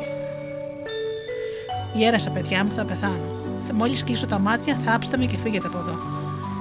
Γέρασα, 1.94 2.30
παιδιά 2.30 2.64
μου, 2.64 2.74
θα 2.74 2.84
πεθάνω. 2.84 3.24
Μόλις 3.72 4.04
κλείσω 4.04 4.26
τα 4.26 4.38
μάτια, 4.38 4.78
θάψτε 4.84 5.16
με 5.16 5.24
και 5.24 5.36
φύγετε 5.36 5.66
από 5.66 5.78
εδώ. 5.78 5.96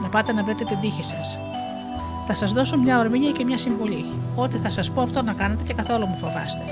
Να 0.02 0.10
πάτε 0.10 0.34
να 0.34 0.44
βρείτε 0.44 0.64
την 0.64 0.80
τύχη 0.82 1.04
σας. 1.04 1.38
Θα 2.28 2.36
σας 2.36 2.52
δώσω 2.54 2.78
μια 2.78 3.00
ορμήνια 3.00 3.32
και 3.32 3.46
μια 3.46 3.58
συμβουλή. 3.58 4.06
Ό,τι 4.36 4.58
θα 4.58 4.70
σας 4.70 4.92
πω 4.92 5.02
αυτό 5.02 5.22
να 5.22 5.34
κάνετε 5.34 5.64
και 5.64 5.74
καθόλου 5.74 6.06
μου 6.06 6.16
φοβάστε. 6.16 6.64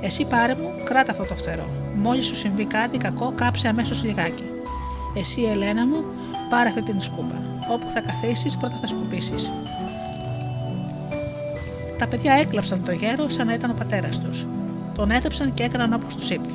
Εσύ 0.00 0.24
πάρε 0.24 0.54
μου, 0.54 0.70
κράτα 0.84 1.10
αυτό 1.12 1.24
το 1.24 1.34
φτερό. 1.34 1.66
Μόλις 1.96 2.26
σου 2.26 2.36
συμβεί 2.36 2.64
κάτι 2.64 2.98
κακό, 2.98 3.32
κάψε 3.36 3.68
αμέσως 3.68 4.02
λιγάκι. 4.02 4.53
Εσύ, 5.14 5.42
Ελένα 5.42 5.86
μου, 5.86 6.04
πάρε 6.50 6.68
αυτή 6.68 6.82
την 6.82 7.02
σκούπα. 7.02 7.42
Όπου 7.72 7.90
θα 7.94 8.00
καθίσεις, 8.00 8.56
πρώτα 8.56 8.76
θα 8.80 8.86
σκουπίσεις. 8.86 9.50
Τα 11.98 12.06
παιδιά 12.06 12.32
έκλαψαν 12.32 12.84
το 12.84 12.92
γέρο 12.92 13.28
σαν 13.28 13.46
να 13.46 13.54
ήταν 13.54 13.70
ο 13.70 13.74
πατέρας 13.78 14.20
τους. 14.20 14.46
Τον 14.94 15.10
έθεψαν 15.10 15.54
και 15.54 15.62
έκαναν 15.62 15.92
όπως 15.92 16.14
τους 16.14 16.30
είπε. 16.30 16.48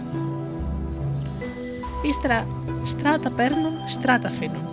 Ύστερα 2.05 2.47
στράτα 2.85 3.31
παίρνουν, 3.31 3.71
στράτα 3.89 4.27
αφήνουν. 4.27 4.67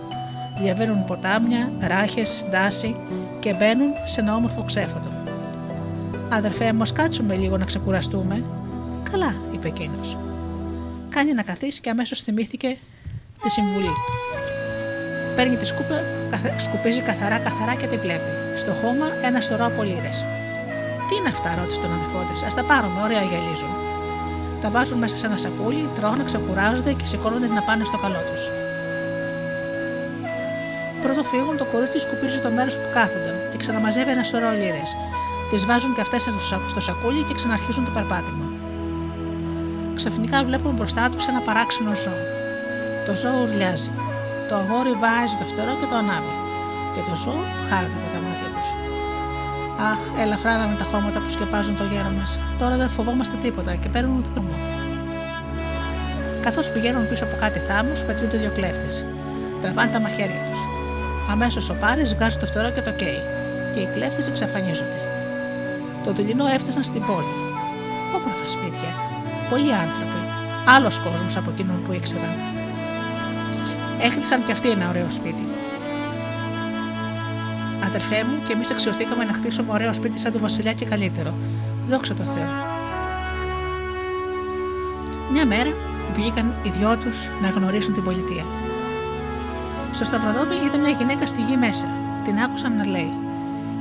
Διαβαίνουν 0.61 1.05
ποτάμια, 1.05 1.71
ράχες, 1.81 2.45
δάση 2.51 2.95
και 3.39 3.53
μπαίνουν 3.53 3.91
σε 4.05 4.21
ένα 4.21 4.35
όμορφο 4.35 4.63
ξέφωτο. 4.65 5.09
Αδερφέ 6.29 6.73
μου, 6.73 6.83
κάτσουμε 6.93 7.35
λίγο 7.35 7.57
να 7.57 7.65
ξεκουραστούμε. 7.65 8.43
Καλά, 9.11 9.33
είπε 9.53 9.67
εκείνος. 9.67 10.17
Κάνει 11.09 11.33
να 11.33 11.43
καθίσει 11.43 11.81
και 11.81 11.89
αμέσως 11.89 12.21
θυμήθηκε 12.21 12.77
τη 13.43 13.49
συμβουλή. 13.49 13.93
Παίρνει 15.35 15.57
τη 15.57 15.65
σκούπα, 15.65 16.01
σκουπίζει 16.57 17.01
καθαρά 17.01 17.37
καθαρά 17.37 17.73
και 17.75 17.87
τη 17.87 17.97
βλέπει. 17.97 18.31
Στο 18.55 18.71
χώμα 18.71 19.07
ένα 19.23 19.41
σωρό 19.41 19.65
από 19.65 19.83
τι 21.07 21.15
είναι 21.15 21.29
αυτά, 21.35 21.49
ρώτησε 21.59 21.79
τον 21.79 21.93
αδερφό 21.93 22.19
της. 22.31 22.43
Α 22.43 22.47
τα 22.47 22.63
πάρουμε, 22.63 22.99
ωραία 23.01 23.21
γυαλίζουν. 23.21 23.73
Τα 24.61 24.69
βάζουν 24.69 24.97
μέσα 24.97 25.17
σε 25.17 25.25
ένα 25.25 25.37
σακούλι, 25.37 25.89
τρώνε, 25.95 26.23
ξεκουράζονται 26.23 26.93
και 26.93 27.05
σηκώνονται 27.05 27.47
να 27.47 27.61
πάνε 27.61 27.83
στο 27.83 27.97
καλό 27.97 28.21
τους. 28.29 28.43
Πρώτο 31.03 31.23
φύγουν, 31.23 31.57
το 31.57 31.65
κορίτσι 31.65 31.99
σκουπίζει 31.99 32.39
το 32.39 32.49
μέρος 32.49 32.75
που 32.79 32.89
κάθονταν 32.93 33.35
και 33.51 33.57
ξαναμαζεύει 33.57 34.11
ένα 34.11 34.23
σωρό 34.23 34.51
λίρες. 34.51 34.89
Τις 35.49 35.65
βάζουν 35.65 35.93
και 35.93 36.01
αυτές 36.01 36.21
στο 36.67 36.79
σακούλι 36.79 37.23
και 37.23 37.33
ξαναρχίζουν 37.33 37.85
το 37.85 37.91
περπάτημα. 37.91 38.45
Ξαφνικά 39.95 40.43
βλέπουν 40.43 40.73
μπροστά 40.75 41.09
τους 41.09 41.25
ένα 41.25 41.39
παράξενο 41.39 41.95
ζώο. 41.95 42.36
Το 43.07 43.15
ζώο 43.21 43.37
ουρλιάζει. 43.43 43.91
Το 44.49 44.55
αγόρι 44.61 44.93
βάζει 45.03 45.35
το 45.41 45.45
φτερό 45.51 45.73
και 45.79 45.87
το 45.91 45.95
ανάβει. 46.01 46.33
Και 46.93 47.01
το 47.07 47.13
ζώο 47.23 47.41
χάρεται 47.69 47.97
από 47.99 48.09
τα 48.13 48.19
μάτια 48.25 48.49
τους. 48.55 48.69
Αχ, 49.91 50.01
ελαφρά 50.23 50.53
με 50.71 50.75
τα 50.81 50.85
χώματα 50.91 51.17
που 51.23 51.29
σκεπάζουν 51.35 51.75
το 51.77 51.85
γέρο 51.91 52.11
μας. 52.17 52.31
Τώρα 52.59 52.75
δεν 52.81 52.89
φοβόμαστε 52.95 53.35
τίποτα 53.45 53.71
και 53.81 53.89
παίρνουν 53.93 54.23
το 54.23 54.29
τρόμο. 54.33 54.55
Καθώς 56.45 56.71
πηγαίνουν 56.71 57.03
πίσω 57.09 57.23
από 57.27 57.35
κάτι 57.43 57.59
θάμους, 57.67 57.99
πετρούνται 58.07 58.37
δύο 58.37 58.51
κλέφτες. 58.57 59.05
Τραβάνε 59.61 59.91
τα 59.91 59.99
μαχαίρια 59.99 60.41
τους. 60.47 60.59
Αμέσως 61.31 61.69
ο 61.69 61.75
Πάρης 61.81 62.15
βγάζει 62.15 62.37
το 62.37 62.45
φτερό 62.45 62.69
και 62.75 62.81
το 62.81 62.91
καίει, 62.91 63.21
και 63.73 63.79
οι 63.79 63.89
κλέφτες 63.93 64.27
εξαφανίζονται. 64.27 65.01
Το 66.05 66.09
δειλινό 66.13 66.45
έφτασαν 66.55 66.83
στην 66.83 67.01
πόλη. 67.07 67.35
Όμορφα 68.15 68.47
σπίτια. 68.55 68.91
Πολλοί 69.49 69.73
άνθρωποι. 69.73 70.21
Άλλος 70.75 70.99
κόσμος 70.99 71.37
από 71.37 71.49
εκείνον 71.53 71.79
που 71.83 71.91
ήξεραν. 71.93 72.56
Έχτισαν 74.01 74.45
και 74.45 74.51
αυτοί 74.51 74.69
ένα 74.69 74.89
ωραίο 74.89 75.07
σπίτι. 75.09 75.45
Αδερφέ 77.85 78.23
μου, 78.23 78.37
και 78.47 78.53
εμείς 78.53 78.71
αξιοθήκαμε 78.71 79.23
να 79.23 79.33
χτίσουμε 79.33 79.71
ωραίο 79.71 79.93
σπίτι 79.93 80.19
σαν 80.19 80.31
του 80.31 80.39
Βασιλιά 80.39 80.73
και 80.73 80.85
καλύτερο. 80.85 81.33
Δόξα 81.89 82.13
τω 82.13 82.23
Θεώ. 82.23 82.47
Μια 85.31 85.45
μέρα 85.45 85.71
βγήκαν 86.15 86.53
οι 86.63 86.69
δυο 86.69 86.97
τους 86.97 87.29
να 87.41 87.49
γνωρίσουν 87.49 87.93
την 87.93 88.03
πολιτεία. 88.03 88.45
Στο 89.91 90.05
σταυροδρόμι 90.05 90.55
είδα 90.65 90.77
μια 90.77 90.89
γυναίκα 90.89 91.25
στη 91.25 91.41
γη 91.41 91.57
μέσα. 91.57 91.87
Την 92.25 92.39
άκουσαν 92.39 92.75
να 92.75 92.85
λέει: 92.85 93.11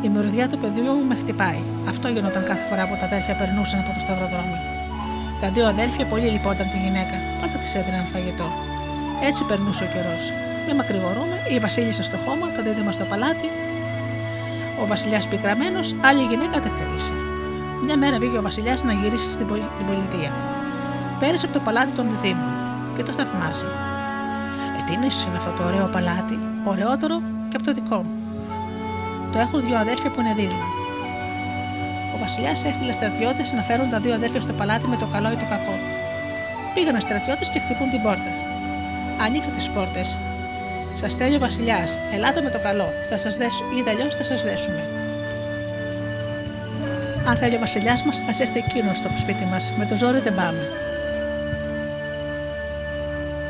Η 0.02 0.08
μυρωδιά 0.08 0.48
του 0.48 0.58
παιδιού 0.58 0.92
μου 0.92 1.06
με 1.08 1.14
χτυπάει. 1.14 1.60
Αυτό 1.88 2.08
γινόταν 2.08 2.44
κάθε 2.44 2.64
φορά 2.68 2.82
που 2.88 2.96
τα 3.00 3.04
αδέρφια 3.04 3.34
περνούσαν 3.40 3.78
από 3.80 3.90
το 3.94 4.00
σταυροδρόμι. 4.04 4.58
Τα 5.40 5.48
δύο 5.54 5.66
αδέρφια 5.66 6.04
πολύ 6.06 6.28
λυπόταν 6.34 6.66
τη 6.72 6.78
γυναίκα, 6.84 7.16
πάντα 7.40 7.56
της 7.62 7.74
έδιναν 7.74 8.04
φαγητό. 8.12 8.48
Έτσι 9.22 9.44
περνούσε 9.44 9.84
ο 9.84 9.86
καιρός. 9.86 10.32
Με 10.66 10.74
μακρηγορούμε, 10.74 11.36
η 11.54 11.58
Βασίλισσα 11.58 12.02
στο 12.02 12.16
χώμα, 12.24 12.46
τα 12.56 12.62
δίδυμα 12.62 12.92
στο 12.92 13.04
παλάτι. 13.04 13.48
Ο 14.82 14.86
Βασιλιάς 14.86 15.26
πικραμένος, 15.28 15.94
άλλη 16.08 16.22
γυναίκα 16.30 16.60
δεν 16.60 16.72
θέλησε. 16.78 17.12
Μια 17.84 17.96
μέρα 17.96 18.18
βγήκε 18.18 18.38
ο 18.38 18.42
Βασιλιάς 18.42 18.82
να 18.82 18.92
γυρίσει 18.92 19.30
στην 19.30 19.46
πολιτεία. 19.88 20.32
Πέρασε 21.18 21.44
από 21.46 21.54
το 21.54 21.60
παλάτι 21.66 21.90
των 21.90 22.06
διδήμων 22.10 22.52
και 22.96 23.02
το 23.02 23.12
θαυμάζει. 23.12 23.68
Ε, 24.78 24.80
τι 24.86 24.92
είναι 24.92 25.06
αυτό 25.36 25.50
το 25.56 25.62
ωραίο 25.68 25.86
παλάτι, 25.86 26.38
ωραιότερο 26.64 27.16
και 27.48 27.56
από 27.56 27.64
το 27.64 27.72
δικό 27.72 27.96
μου. 27.96 28.14
Το 29.32 29.38
έχουν 29.38 29.60
δύο 29.66 29.78
αδέρφια 29.78 30.10
που 30.10 30.20
είναι 30.20 30.34
δίδυμα. 30.34 30.68
Ο 32.14 32.18
Βασιλιάς 32.18 32.64
έστειλε 32.64 32.92
στρατιώτες 32.92 33.52
να 33.52 33.62
φέρουν 33.62 33.90
τα 33.90 33.98
δύο 33.98 34.14
αδέρφια 34.14 34.40
στο 34.40 34.52
παλάτι 34.52 34.86
με 34.88 34.96
το 34.96 35.06
καλό 35.12 35.28
ή 35.30 35.36
το 35.42 35.46
κακό. 35.48 35.74
Πήγαν 36.74 37.00
στρατιώτες 37.00 37.48
και 37.50 37.58
χτυπούν 37.58 37.90
την 37.90 38.02
πόρτα. 38.02 38.45
Ανοίξτε 39.24 39.52
τις 39.56 39.70
πόρτες. 39.70 40.16
Σας 40.94 41.12
στέλνει 41.12 41.36
ο 41.36 41.38
Βασιλιάς, 41.38 41.98
ελάτε 42.14 42.40
με 42.40 42.50
το 42.50 42.58
καλό. 42.58 42.88
Θα 43.10 43.18
σας 43.18 43.36
δέσω, 43.36 43.64
ή 43.76 43.90
αλλιώς 43.90 44.14
θα 44.14 44.24
σας 44.24 44.42
δέσουμε. 44.42 44.82
Αν 47.28 47.36
θέλει 47.36 47.54
ο 47.54 47.58
Βασιλιάς 47.58 48.02
μας, 48.02 48.22
ας 48.28 48.40
έρθει 48.40 48.58
εκείνος 48.58 48.96
στο 48.96 49.08
σπίτι 49.16 49.44
μας. 49.44 49.72
Με 49.78 49.86
το 49.86 49.96
ζόρι 49.96 50.18
δεν 50.18 50.34
πάμε. 50.34 50.68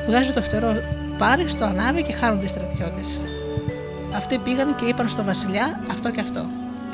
Βγάζει 0.06 0.32
το 0.32 0.43
φτερό 0.43 0.82
πάρει, 1.18 1.48
στο 1.48 1.64
ανάβει 1.64 2.02
και 2.02 2.12
χάνονται 2.12 2.44
οι 2.44 2.48
στρατιώτε. 2.48 3.01
Αυτοί 4.16 4.38
πήγαν 4.38 4.76
και 4.76 4.84
είπαν 4.84 5.09
στο 5.09 5.22
Βασιλιά 5.24 5.80
αυτό 5.90 6.10
και 6.10 6.20
αυτό. 6.20 6.44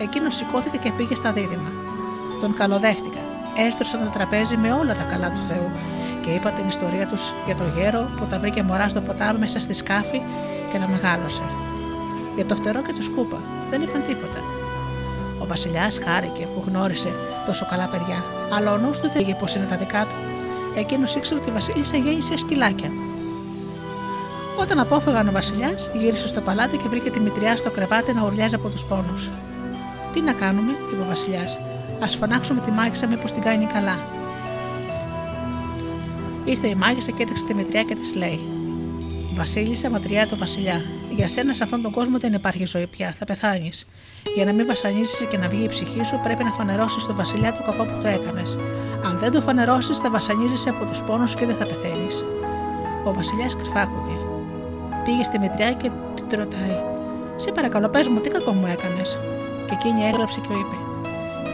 Εκείνος 0.01 0.35
σηκώθηκε 0.37 0.77
και 0.77 0.91
πήγε 0.97 1.15
στα 1.15 1.33
δίδυμα. 1.33 1.71
Τον 2.41 2.55
καλοδέχτηκαν. 2.55 3.25
Έστρωσαν 3.67 4.01
το 4.05 4.11
τραπέζι 4.11 4.57
με 4.57 4.73
όλα 4.73 4.95
τα 4.95 5.07
καλά 5.11 5.29
του 5.31 5.43
Θεού 5.49 5.71
και 6.23 6.31
είπαν 6.31 6.53
την 6.55 6.69
ιστορία 6.69 7.07
τους 7.07 7.33
για 7.47 7.57
το 7.57 7.65
γέρο 7.77 8.11
που 8.17 8.25
τα 8.31 8.39
βρήκε 8.39 8.63
μωρά 8.63 8.89
στο 8.89 9.01
ποτάμι 9.01 9.39
μέσα 9.39 9.61
στη 9.61 9.75
σκάφη 9.75 10.21
και 10.71 10.79
να 10.79 10.89
μεγάλωσε. 10.89 11.43
Για 12.35 12.47
το 12.47 12.55
φτερό 12.55 12.83
και 12.83 12.93
το 12.99 13.03
σκούπα 13.03 13.39
δεν 13.71 13.83
είπαν 13.83 14.03
τίποτα. 14.07 14.41
Ο 15.43 15.47
Βασιλιάς 15.47 15.99
χάρηκε 16.05 16.45
που 16.53 16.65
γνώρισε 16.67 17.11
τόσο 17.47 17.67
καλά 17.71 17.87
παιδιά, 17.93 18.25
αλλά 18.57 18.73
ο 18.73 18.77
νους 18.77 18.99
του 18.99 19.11
δεν 19.15 19.37
πώ 19.41 19.47
είναι 19.57 19.67
τα 19.71 19.77
δικά 19.77 20.03
του. 20.03 20.17
Εκείνος 20.77 21.15
ήξερε 21.15 21.41
ότι 21.41 21.49
η 21.49 21.53
Βασίλισσα 21.53 21.97
γέννησε 21.97 22.37
σκυλάκια. 22.37 22.91
Όταν 24.61 24.79
απόφευγαν 24.79 25.29
ο 25.29 25.33
Βασιλιάς, 25.33 25.91
γύρισε 25.95 26.29
στο 26.29 26.41
παλάτι 26.41 26.77
και 26.77 26.89
βρήκε 26.89 27.11
τη 27.11 27.21
μητριά 27.21 27.57
στο 27.57 27.71
κρεβάτι 27.71 28.13
να 28.13 28.25
ουρλιάζει 28.25 28.55
από 28.55 28.69
τους 28.69 28.85
πόνους. 28.85 29.31
Τι 30.13 30.21
να 30.21 30.33
κάνουμε, 30.33 30.73
είπε 30.93 31.03
ο 31.03 31.07
Βασιλιάς, 31.09 31.59
ας 32.03 32.15
φωνάξουμε 32.17 32.61
τη 32.61 32.71
μάγισσα 32.71 33.07
μήπως 33.07 33.33
την 33.33 33.43
κάνει 33.43 33.67
καλά. 33.67 34.22
Ήρθε 36.45 36.67
η 36.67 36.75
μάγισσα 36.75 37.11
και 37.11 37.23
έτρεξε 37.23 37.47
τη 37.47 37.55
μητριά 37.55 37.83
και 37.83 37.95
της 37.95 38.15
λέει: 38.15 38.41
Βασίλισσα, 39.35 39.91
ματριά 39.91 40.27
του 40.27 40.37
Βασιλιά, 40.37 40.81
για 41.17 41.29
σένα 41.29 41.55
σε 41.55 41.63
αυτόν 41.63 41.83
τον 41.83 41.93
κόσμο 41.93 42.19
δεν 42.19 42.33
υπάρχει 42.33 42.65
ζωή 42.67 42.87
πια, 42.87 43.15
θα 43.19 43.25
πεθάνεις. 43.25 43.89
Για 44.35 44.45
να 44.45 44.53
μην 44.53 44.67
βασανίζει 44.67 45.27
και 45.27 45.37
να 45.39 45.49
βγει 45.49 45.65
η 45.65 45.69
ψυχή 45.69 46.05
σου, 46.05 46.21
πρέπει 46.23 46.45
να 46.45 46.51
φανερώσεις 46.51 47.07
τον 47.07 47.17
Βασιλιά 47.17 47.53
το 47.53 47.63
κακό 47.63 47.85
που 47.85 48.03
το 48.03 48.09
έκανες. 48.09 48.59
Αν 49.05 49.19
δεν 49.19 49.31
το 49.31 49.41
φανερώσεις, 49.41 49.99
θα 49.99 50.11
βασανίζεσαι 50.11 50.69
από 50.69 50.85
τους 50.85 51.03
πόνους 51.03 51.35
και 51.35 51.47
δεν 51.47 51.57
θα 51.57 51.67
πεθαίνεις. 51.67 52.25
Ο 53.05 53.13
Βασιλιάς 53.13 53.57
κρυφάκουγε. 53.57 54.17
Πήγε 55.05 55.23
στη 55.23 55.39
μητριά 55.39 55.73
και 55.73 55.91
την 56.29 56.39
ρωτάει: 56.39 56.77
Σε 57.37 57.53
παρακαλώ, 57.53 57.89
πες 57.89 58.09
μου, 58.09 58.21
τι 58.21 58.29
κακό 58.29 58.53
μου 58.53 58.67
έκανες. 58.67 59.19
Και 59.67 59.75
εκείνη 59.75 60.05
έγραψε 60.05 60.41
και 60.41 60.53
είπε: 60.53 60.77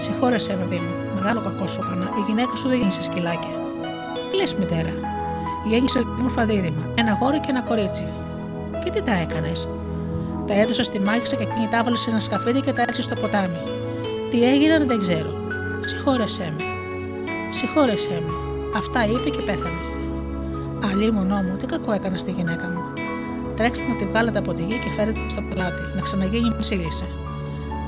Συγχώρεσέ 0.01 0.56
με, 0.56 0.65
Δήμο, 0.65 0.93
μεγάλο 1.15 1.40
κακό 1.40 1.66
σου 1.66 1.81
έκανα. 1.85 2.10
Η 2.19 2.23
γυναίκα 2.27 2.55
σου 2.56 2.69
δεν 2.69 2.78
γίνησε 2.78 3.02
σκυλάκια. 3.02 3.68
Τι 4.30 4.36
λε, 4.36 4.44
μητέρα, 4.59 4.92
γέννησε 5.68 5.98
όμορφα 6.18 6.44
δίδυμα, 6.44 6.82
ένα 6.94 7.18
γόρι 7.20 7.40
και 7.40 7.50
ένα 7.50 7.62
κορίτσι. 7.62 8.06
Και 8.84 8.90
τι 8.90 9.02
τα 9.02 9.12
έκανες; 9.12 9.68
Τα 10.46 10.55
έδωσα 10.55 10.84
στη 10.84 11.00
μάγισσα 11.00 11.36
και 11.36 11.42
εκείνη 11.42 11.68
τα 11.70 11.76
έβαλες 11.76 12.00
σε 12.00 12.10
ένα 12.10 12.20
σκαφίδι 12.20 12.60
και 12.60 12.72
τα 12.72 12.82
έριξες 12.82 13.05
στο 13.05 13.14
ποτάμι. 13.14 13.60
Τι 14.30 14.44
έγιναν 14.44 14.86
δεν 14.86 15.00
ξέρω. 15.00 15.30
Συγχώρεσέ 15.86 16.52
με. 16.56 16.64
Συγχώρεσέ 17.50 18.22
με. 18.26 18.32
Αυτά 18.76 19.06
είπε 19.06 19.28
και 19.30 19.42
πέθανε. 19.42 19.80
Αλλή 20.90 21.10
μονό 21.12 21.36
μου, 21.36 21.56
τι 21.56 21.66
κακό 21.66 21.92
έκανα 21.92 22.18
στη 22.18 22.30
γυναίκα 22.30 22.66
μου. 22.68 22.82
Τρέξτε 23.56 23.86
να 23.88 23.96
τη 23.96 24.05
βγάλετε 24.05 24.38
από 24.38 24.52
τη 24.52 24.62
γη 24.62 24.78
και 24.78 24.90
φέρετε 24.96 25.20
στο 25.28 25.42
πλάτη, 25.50 25.82
να 25.94 26.00
ξαναγίνει 26.00 26.50
βασίλισσα. 26.56 27.05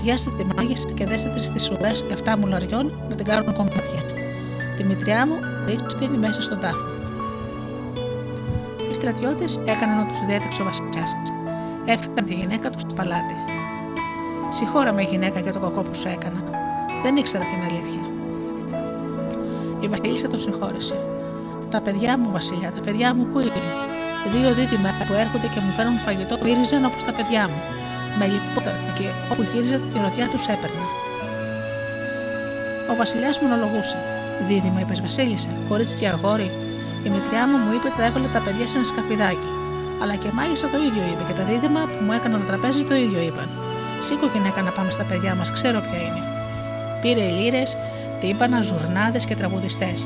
Πιάστε 0.03 0.31
τη 0.39 0.45
μάγισσα 0.55 0.89
και 0.95 1.07
δέστε 1.07 1.29
τη 1.29 1.45
στι 1.45 1.73
ουρέ 1.73 1.93
7 2.25 2.35
μουλαριών 2.39 2.93
να 3.09 3.15
την 3.15 3.27
κάνουν 3.27 3.53
κομμάτια. 3.53 4.03
Τη 4.77 4.85
μητριά 4.85 5.27
μου 5.27 5.35
ρίξτε 5.67 6.09
μέσα 6.19 6.43
στον 6.43 6.61
τάφο. 6.61 6.87
Οι 8.91 8.95
στρατιώτες 8.95 9.61
έκαναν 9.65 9.99
ό,τι 10.01 10.09
τους 10.09 10.25
διέταξε 10.27 10.63
ο 10.63 10.65
Βασιλιάς. 10.65 11.13
Έφυγαν 11.85 12.25
τη 12.27 12.35
γυναίκα 12.35 12.71
τους 12.71 12.81
στο 12.81 12.95
παλάτι. 12.95 13.35
Συγχώρα 14.49 14.93
με 14.93 15.03
γυναίκα 15.03 15.41
για 15.41 15.53
το 15.53 15.59
κακό 15.59 15.83
που 15.83 15.95
σου 15.95 16.09
έκανα. 16.09 16.41
Δεν 17.03 17.17
ήξερα 17.17 17.45
την 17.45 17.63
αλήθεια. 17.69 18.05
Η 19.81 19.89
Βασίλισσα 19.89 20.29
τον 20.29 20.41
συγχώρεσε. 20.41 20.97
Τα 21.71 21.81
παιδιά 21.81 22.19
μου, 22.19 22.31
Βασιλιά, 22.31 22.71
τα 22.73 22.81
παιδιά 22.81 23.15
μου 23.15 23.25
πού 23.33 23.39
είναι; 23.39 23.63
Δύο 24.33 24.51
δίδυμα 24.55 24.91
που 25.07 25.13
έρχονται 25.13 25.49
και 25.55 25.61
μου 25.61 25.71
φέρνουν 25.77 25.99
φαγητό 25.99 26.37
μύριζαν 26.45 26.85
όπως 26.85 27.05
τα 27.05 27.13
παιδιά 27.13 27.49
μου. 27.49 27.61
Με 28.19 28.27
λιπόταν 28.33 28.79
και 28.97 29.07
όπου 29.33 29.43
γύριζε 29.43 29.77
τη 29.93 29.99
ροθιά 30.05 30.27
τους 30.33 30.45
έπαιρνα. 30.55 30.85
Ο 32.91 32.95
Βασιλιάς 33.01 33.41
μονολογούσε. 33.41 33.99
Δίδυμα, 34.49 34.81
είπες 34.81 35.01
Βασίλισσα, 35.01 35.49
κορίτσι 35.69 35.95
και 35.95 36.09
αγόρι. 36.09 36.51
Η 37.07 37.09
μητριά 37.15 37.43
μου 37.49 37.57
μου 37.63 37.73
είπε 37.77 37.87
ότι 37.93 38.03
έβαλε 38.09 38.29
τα 38.37 38.41
παιδιά 38.45 38.67
σε 38.69 38.77
ένα 38.77 38.87
σκαφιδάκι. 38.91 39.49
Αλλά 40.03 40.15
και 40.23 40.29
μάγισσα 40.37 40.69
το 40.73 40.79
ίδιο 40.87 41.03
είπε 41.11 41.23
και 41.29 41.37
τα 41.39 41.45
δίδυμα 41.49 41.81
που 41.91 42.05
μου 42.05 42.13
έκαναν 42.19 42.41
το 42.41 42.47
τραπέζι 42.51 42.83
το 42.91 42.95
ίδιο 43.05 43.21
είπαν. 43.29 43.49
Σήκω 44.05 44.27
γυναίκα 44.35 44.61
να 44.67 44.71
πάμε 44.77 44.91
στα 44.97 45.05
παιδιά 45.09 45.33
μας, 45.39 45.49
ξέρω 45.57 45.79
ποια 45.87 46.01
είναι. 46.07 46.23
Πήρε 47.03 47.25
λύρες, 47.37 47.71
τύμπανα, 48.21 48.61
ζουρνάδες 48.69 49.25
και 49.29 49.37
τραγουδιστές. 49.41 49.99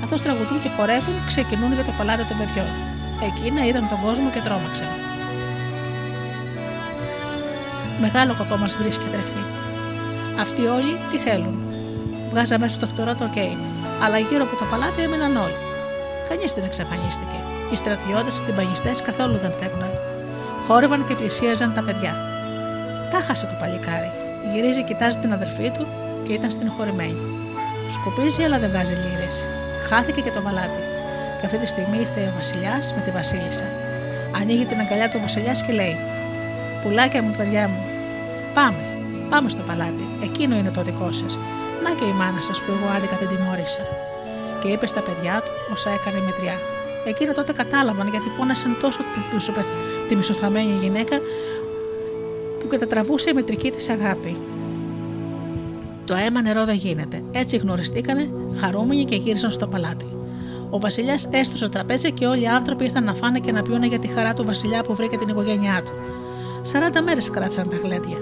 Καθώ 0.00 0.16
τραγουδούν 0.24 0.58
και 0.62 0.70
χορεύουν, 0.76 1.16
ξεκινούν 1.30 1.72
για 1.76 1.84
το 1.88 1.92
παλάτι 1.98 2.24
των 2.30 2.36
παιδιών. 2.40 2.70
Εκείνα 3.28 3.60
είδαν 3.66 3.88
τον 3.92 4.00
κόσμο 4.04 4.28
και 4.34 4.40
τρόμαξαν. 4.46 4.92
Μεγάλο 8.00 8.32
κακό 8.38 8.56
μας 8.56 8.76
βρίσκει 8.80 9.06
τρεφή. 9.12 9.42
Αυτοί 10.40 10.62
όλοι 10.76 10.92
τι 11.10 11.16
θέλουν; 11.18 11.54
Βγάζα 12.34 12.58
μέσα 12.58 12.74
στο 12.78 12.86
φτερό 12.92 13.14
το 13.20 13.26
κέι, 13.34 13.56
αλλά 14.04 14.18
γύρω 14.26 14.42
από 14.46 14.56
το 14.60 14.66
παλάτι 14.70 15.00
έμειναν 15.06 15.34
όλοι. 15.44 15.58
Κανείς 16.28 16.50
δεν 16.56 16.64
εξαφανίστηκε. 16.70 17.38
Οι 17.70 17.76
στρατιώτες 17.82 18.34
και 18.42 18.50
οι 18.50 18.56
παγιστέ 18.58 18.92
καθόλου 19.08 19.36
δεν 19.42 19.52
στέκναν. 19.56 19.92
Χόρευαν 20.66 21.00
και 21.06 21.14
πλησίαζαν 21.20 21.70
τα 21.76 21.82
παιδιά. 21.86 22.12
Τα 23.12 23.18
χάσε 23.26 23.46
το 23.50 23.56
παλικάρι. 23.60 24.10
Γυρίζει, 24.50 24.82
κοιτάζει 24.88 25.18
την 25.22 25.32
αδερφή 25.36 25.68
του 25.74 25.84
και 26.24 26.32
ήταν 26.38 26.50
στενοχωρημένη. 26.50 27.22
Σκοπίζει, 27.96 28.42
αλλά 28.46 28.58
δεν 28.62 28.70
βγάζει 28.72 28.94
λύρε. 29.02 29.28
Χάθηκε 29.88 30.20
και 30.24 30.34
το 30.36 30.40
παλάτι. 30.46 30.80
Και 31.38 31.46
αυτή 31.48 31.58
τη 31.62 31.68
στιγμή 31.74 31.96
ήρθε 32.04 32.20
ο 32.30 32.32
Βασιλιάς 32.40 32.84
με 32.94 33.00
τη 33.04 33.10
Βασίλισσα. 33.18 33.68
Ανοίγει 34.38 34.64
την 34.70 34.78
αγκαλιά 34.82 35.08
του 35.10 35.18
Βασιλιάς 35.26 35.58
και 35.64 35.72
λέει: 35.80 35.96
Πουλάκια 36.82 37.22
μου, 37.22 37.34
παιδιά 37.38 37.64
μου, 37.70 37.80
πάμε. 38.56 38.82
Πάμε 39.30 39.48
στο 39.54 39.62
παλάτι, 39.68 40.04
εκείνο 40.26 40.54
είναι 40.56 40.72
το 40.76 40.82
δικό 40.88 41.12
σας. 41.20 41.32
Να 41.84 41.90
και 41.98 42.04
η 42.04 42.12
μάνα 42.20 42.40
σας 42.40 42.58
που 42.62 42.70
εγώ 42.76 42.86
άδικα 42.96 43.16
την 43.16 43.28
τιμώρησα. 43.28 43.82
Και 44.60 44.68
είπε 44.68 44.86
στα 44.86 45.00
παιδιά 45.00 45.34
του 45.44 45.52
όσα 45.72 45.90
έκανε 45.90 46.18
η 46.22 46.24
μετριά. 46.28 46.56
Εκείνα 47.06 47.32
τότε 47.34 47.52
κατάλαβαν 47.52 48.08
γιατί 48.08 48.28
πόνασαν 48.38 48.76
τόσο 48.80 49.00
τη 50.08 50.14
μισοθαμένη 50.16 50.78
γυναίκα 50.82 51.16
που 52.60 52.66
κατατραβούσε 52.68 53.30
η 53.30 53.32
μετρική 53.32 53.70
της 53.70 53.88
αγάπη. 53.88 54.36
Το 56.04 56.14
αίμα 56.14 56.42
νερό 56.42 56.64
δεν 56.64 56.74
γίνεται. 56.74 57.22
Έτσι 57.32 57.56
γνωριστήκανε, 57.56 58.30
χαρούμενοι 58.60 59.04
και 59.04 59.16
γύρισαν 59.16 59.50
στο 59.50 59.66
παλάτι. 59.66 60.06
Ο 60.70 60.78
Βασιλιάς 60.78 61.28
έστωσε 61.30 61.68
τραπέζι 61.68 62.12
και 62.12 62.26
όλοι 62.26 62.42
οι 62.42 62.46
άνθρωποι 62.46 62.84
ήρθαν 62.84 63.04
να 63.04 63.14
φάνε 63.14 63.38
και 63.38 63.52
να 63.52 63.62
πιούνε 63.62 63.86
για 63.86 63.98
τη 63.98 64.08
χαρά 64.08 64.34
του 64.34 64.44
Βασιλιά 64.44 64.82
που 64.82 64.94
βρήκε 64.94 65.16
την 65.16 65.28
οικογένειά 65.28 65.82
του. 65.82 65.92
40 66.98 67.00
μέρες 67.04 67.30
κράτησαν 67.30 67.68
τα 67.68 67.76
γλέντια. 67.76 68.18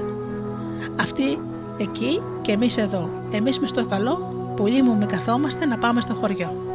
Αυτοί 1.00 1.38
εκεί 1.82 2.22
και 2.42 2.52
εμείς 2.52 2.76
εδώ. 2.76 3.08
Εμείς 3.32 3.58
με 3.58 3.66
στο 3.66 3.86
καλό, 3.86 4.32
που 4.56 4.66
λίμουμε 4.66 5.06
καθόμαστε 5.06 5.66
να 5.66 5.78
πάμε 5.78 6.00
στο 6.00 6.14
χωριό. 6.14 6.71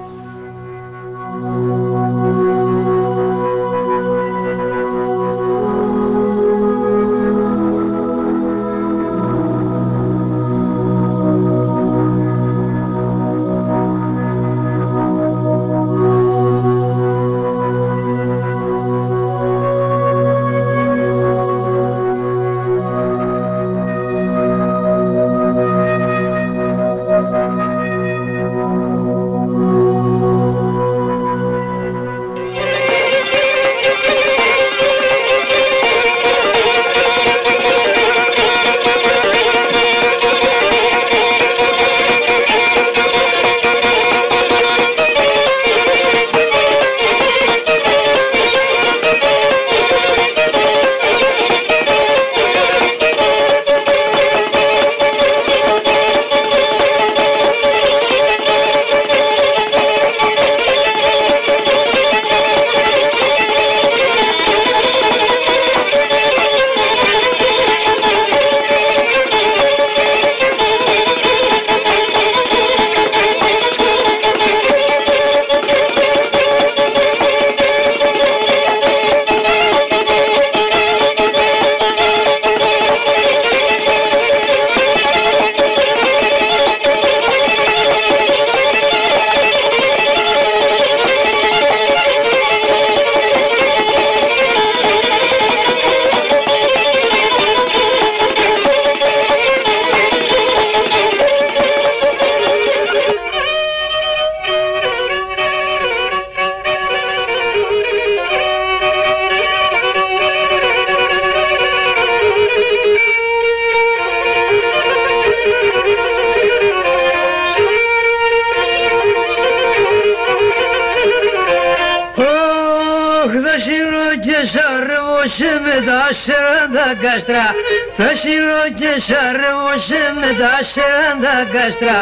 Άστρα 131.68 131.98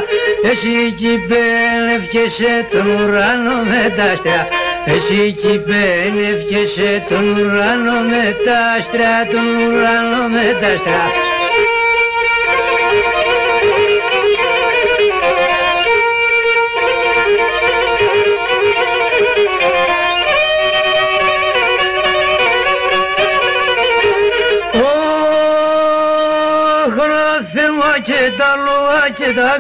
Εσύ 0.51 0.72
εκεί 0.88 1.13
πένευκεσαι 1.30 2.53
τον 2.72 2.85
ουρανό 2.95 3.57
με 3.69 3.93
τα 3.97 4.03
άστρα. 4.11 4.47
Εσύ 4.85 5.17
εκεί 5.30 5.61
πένευκεσαι 5.67 7.03
τον 7.09 7.26
ουρανό 7.30 7.97
με 8.11 8.23
τα 8.45 8.57
άστρα 8.77 9.11
Τον 9.31 9.45
ουρανό 9.63 10.23
με 10.34 10.45
τα 10.61 10.67
άστρα 10.73 11.24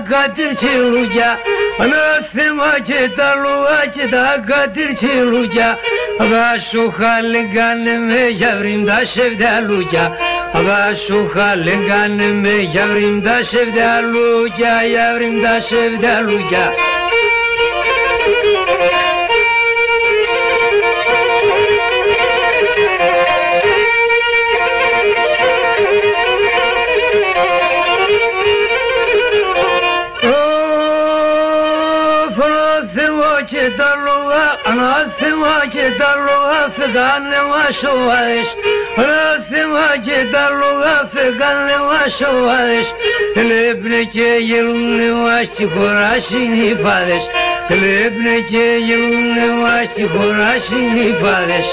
και 0.05 0.11
τα 0.11 0.17
κατηρτσιλούκια 0.17 1.39
Ανάθεμα 1.79 2.79
και 2.83 3.09
τα 3.15 3.35
λουά 3.41 3.85
και 3.91 4.07
τα 4.07 4.43
κατηρτσιλούκια 4.53 5.77
Θα 6.17 6.59
σου 6.59 6.91
χαλεγάνε 6.91 7.97
με 8.07 8.27
για 8.31 8.55
βρίντα 8.59 9.05
σεβδαλούκια 9.05 10.17
Θα 10.53 10.95
σου 10.95 11.29
χαλεγάνε 11.33 12.23
με 12.23 12.49
για 12.49 12.85
Ανάθεμα 38.97 39.97
και 40.05 40.17
τα 40.31 40.49
λόγα 40.59 41.07
φεγάνε 41.13 41.77
μας 41.87 42.13
σοβαρές 42.15 42.93
Λέπνε 43.47 44.01
και 44.13 44.27
γελούνε 44.41 45.11
μας 45.11 45.47
στη 45.47 45.65
χώρα 45.65 46.19
συνήφαδες 46.19 47.29
Λέπνε 47.69 48.35
και 48.49 48.65
γελούνε 48.85 49.47
μας 49.61 49.87
στη 49.87 50.03
χώρα 50.07 50.51
συνήφαδες 50.59 51.67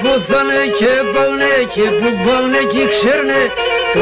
ποθάνε 0.00 0.62
και 0.78 0.92
πάνε 1.14 1.54
και 1.74 1.86
που 1.98 2.08
πάνε 2.24 2.60
και 2.72 2.84
ξέρνε 2.94 3.40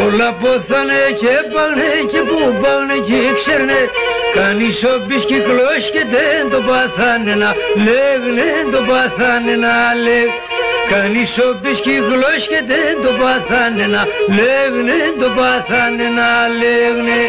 Όλα 0.04 0.30
ποθάνε 0.40 1.02
και 1.20 1.34
πάνε 1.54 1.90
και 2.10 2.20
που 2.28 2.40
πάνε 2.62 2.96
και 3.06 3.20
ξέρνε 3.38 3.80
Κανείς 4.36 4.84
ο 4.84 4.94
κυκλός 5.30 5.84
και 5.94 6.02
δεν 6.14 6.42
το 6.52 6.58
παθάνε 6.68 7.34
να 7.42 7.50
λέγνε 7.86 8.48
το 8.72 8.80
παθάνε 8.88 9.54
να 9.64 9.76
λέγ 10.04 10.28
Κανείς 10.90 11.38
ο 11.38 11.48
κυκλός 11.86 12.42
και 12.50 12.60
δεν 12.70 12.94
το 13.02 13.10
παθάνε 13.20 13.86
να 13.94 14.02
λέγνε 14.38 14.98
το 15.20 15.28
παθάνε 15.36 16.06
να 16.18 16.30
λέγνε 16.60 17.20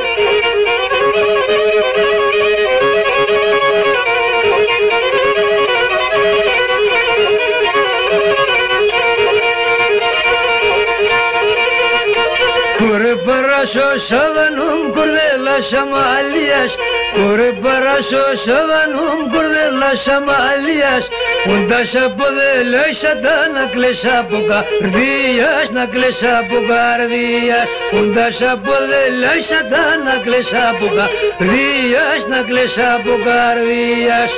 παράσω 13.66 14.06
σαβανούμ 14.08 14.82
κορδέλα 14.96 15.58
σαμαλίας 15.70 16.72
Κορε 17.16 17.52
παράσω 17.64 18.26
σαβανούμ 18.46 19.20
κορδέλα 19.34 19.92
σαμαλίας 20.06 21.04
Ούντας 21.52 21.96
από 22.06 22.26
δελέσα 22.38 23.14
τα 23.24 23.36
να 23.54 23.64
κλαις 23.74 24.06
από 24.20 24.38
καρδίας 24.50 25.68
Να 25.76 25.86
κλαις 25.86 26.20
από 26.40 26.58
καρδίας. 26.70 27.68
Ούντας 27.98 28.42
από 28.54 28.74
δελέσα 28.90 29.62
τα 29.72 29.84
να 30.06 30.16
κλαις 30.24 30.52
από 30.70 30.86
καρδίας 30.98 32.22
Να 32.32 32.40
κλαις 32.48 32.76
από 32.94 33.14
καρδίας 33.26 34.32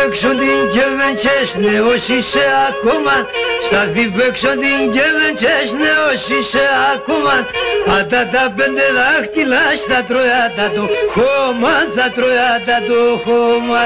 διπέξω 0.00 0.28
την 0.28 0.60
κεβεντσέσνε 0.74 1.80
όσοι 1.80 2.14
είσαι 2.14 2.44
ακόμα. 2.68 3.16
Στα 3.66 3.84
διπέξω 3.86 4.48
την 4.48 4.80
κεβεντσέσνε 4.94 5.90
όσοι 6.12 6.34
είσαι 6.40 6.64
ακόμα. 6.94 7.34
Ατα 7.98 8.22
τα 8.32 8.52
πέντε 8.56 8.86
δάχτυλα 8.98 9.64
στα 9.82 10.04
τροяτα 10.08 10.66
του 10.74 10.84
χώμα 11.14 11.74
Θα 11.94 12.06
τροяτα 12.14 12.76
του 12.86 13.20
χώμα 13.24 13.82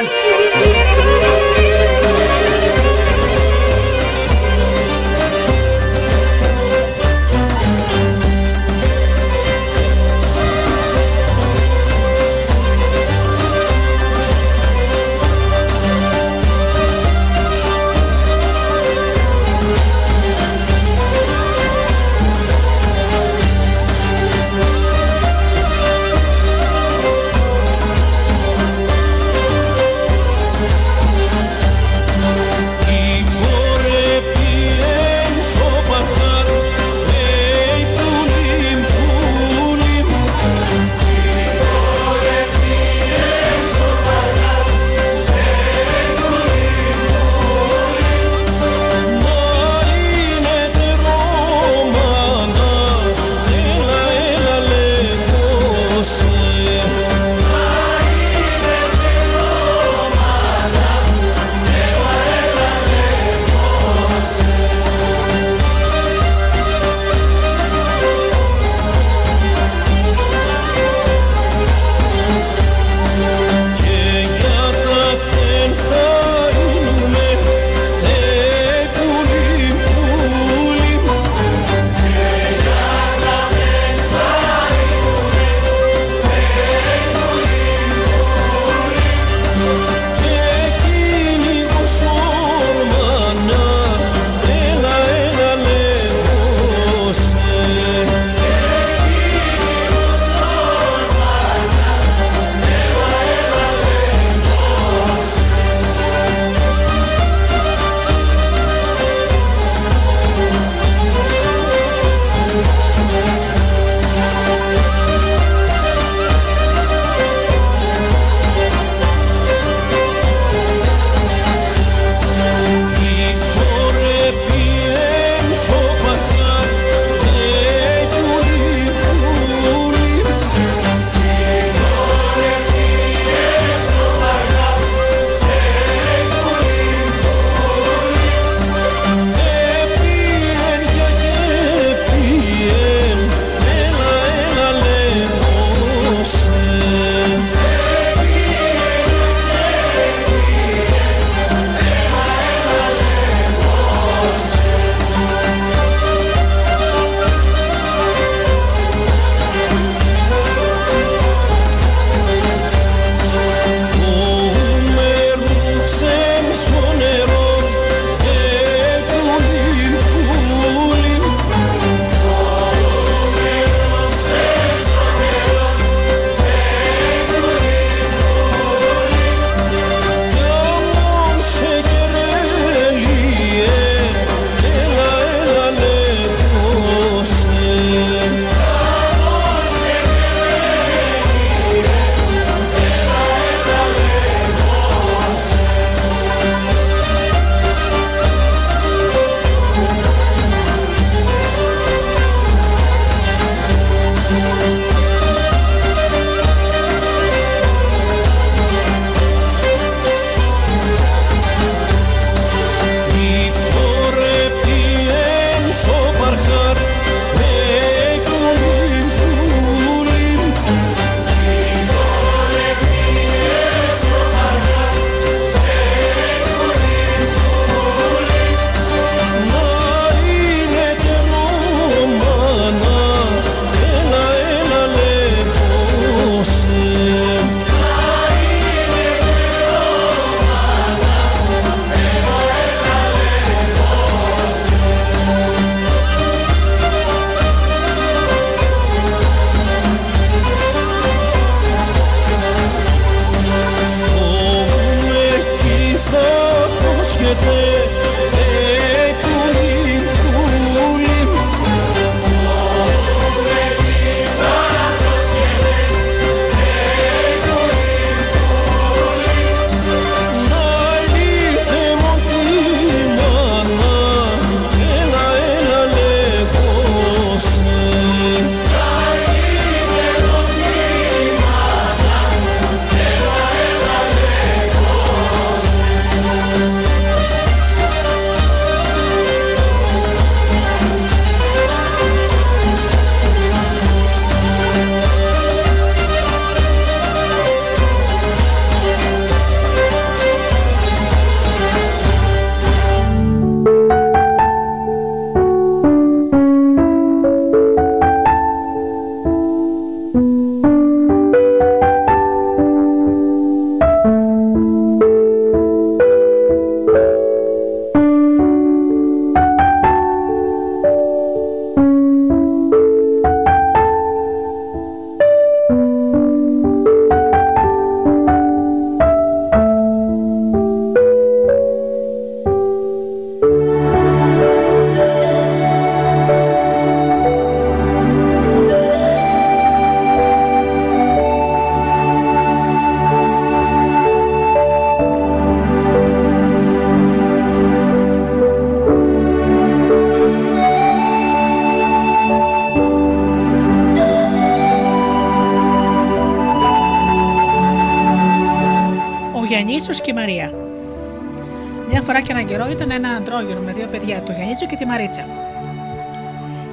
και 364.74 364.80
τη 364.80 364.86
Μαρίτσα. 364.90 365.24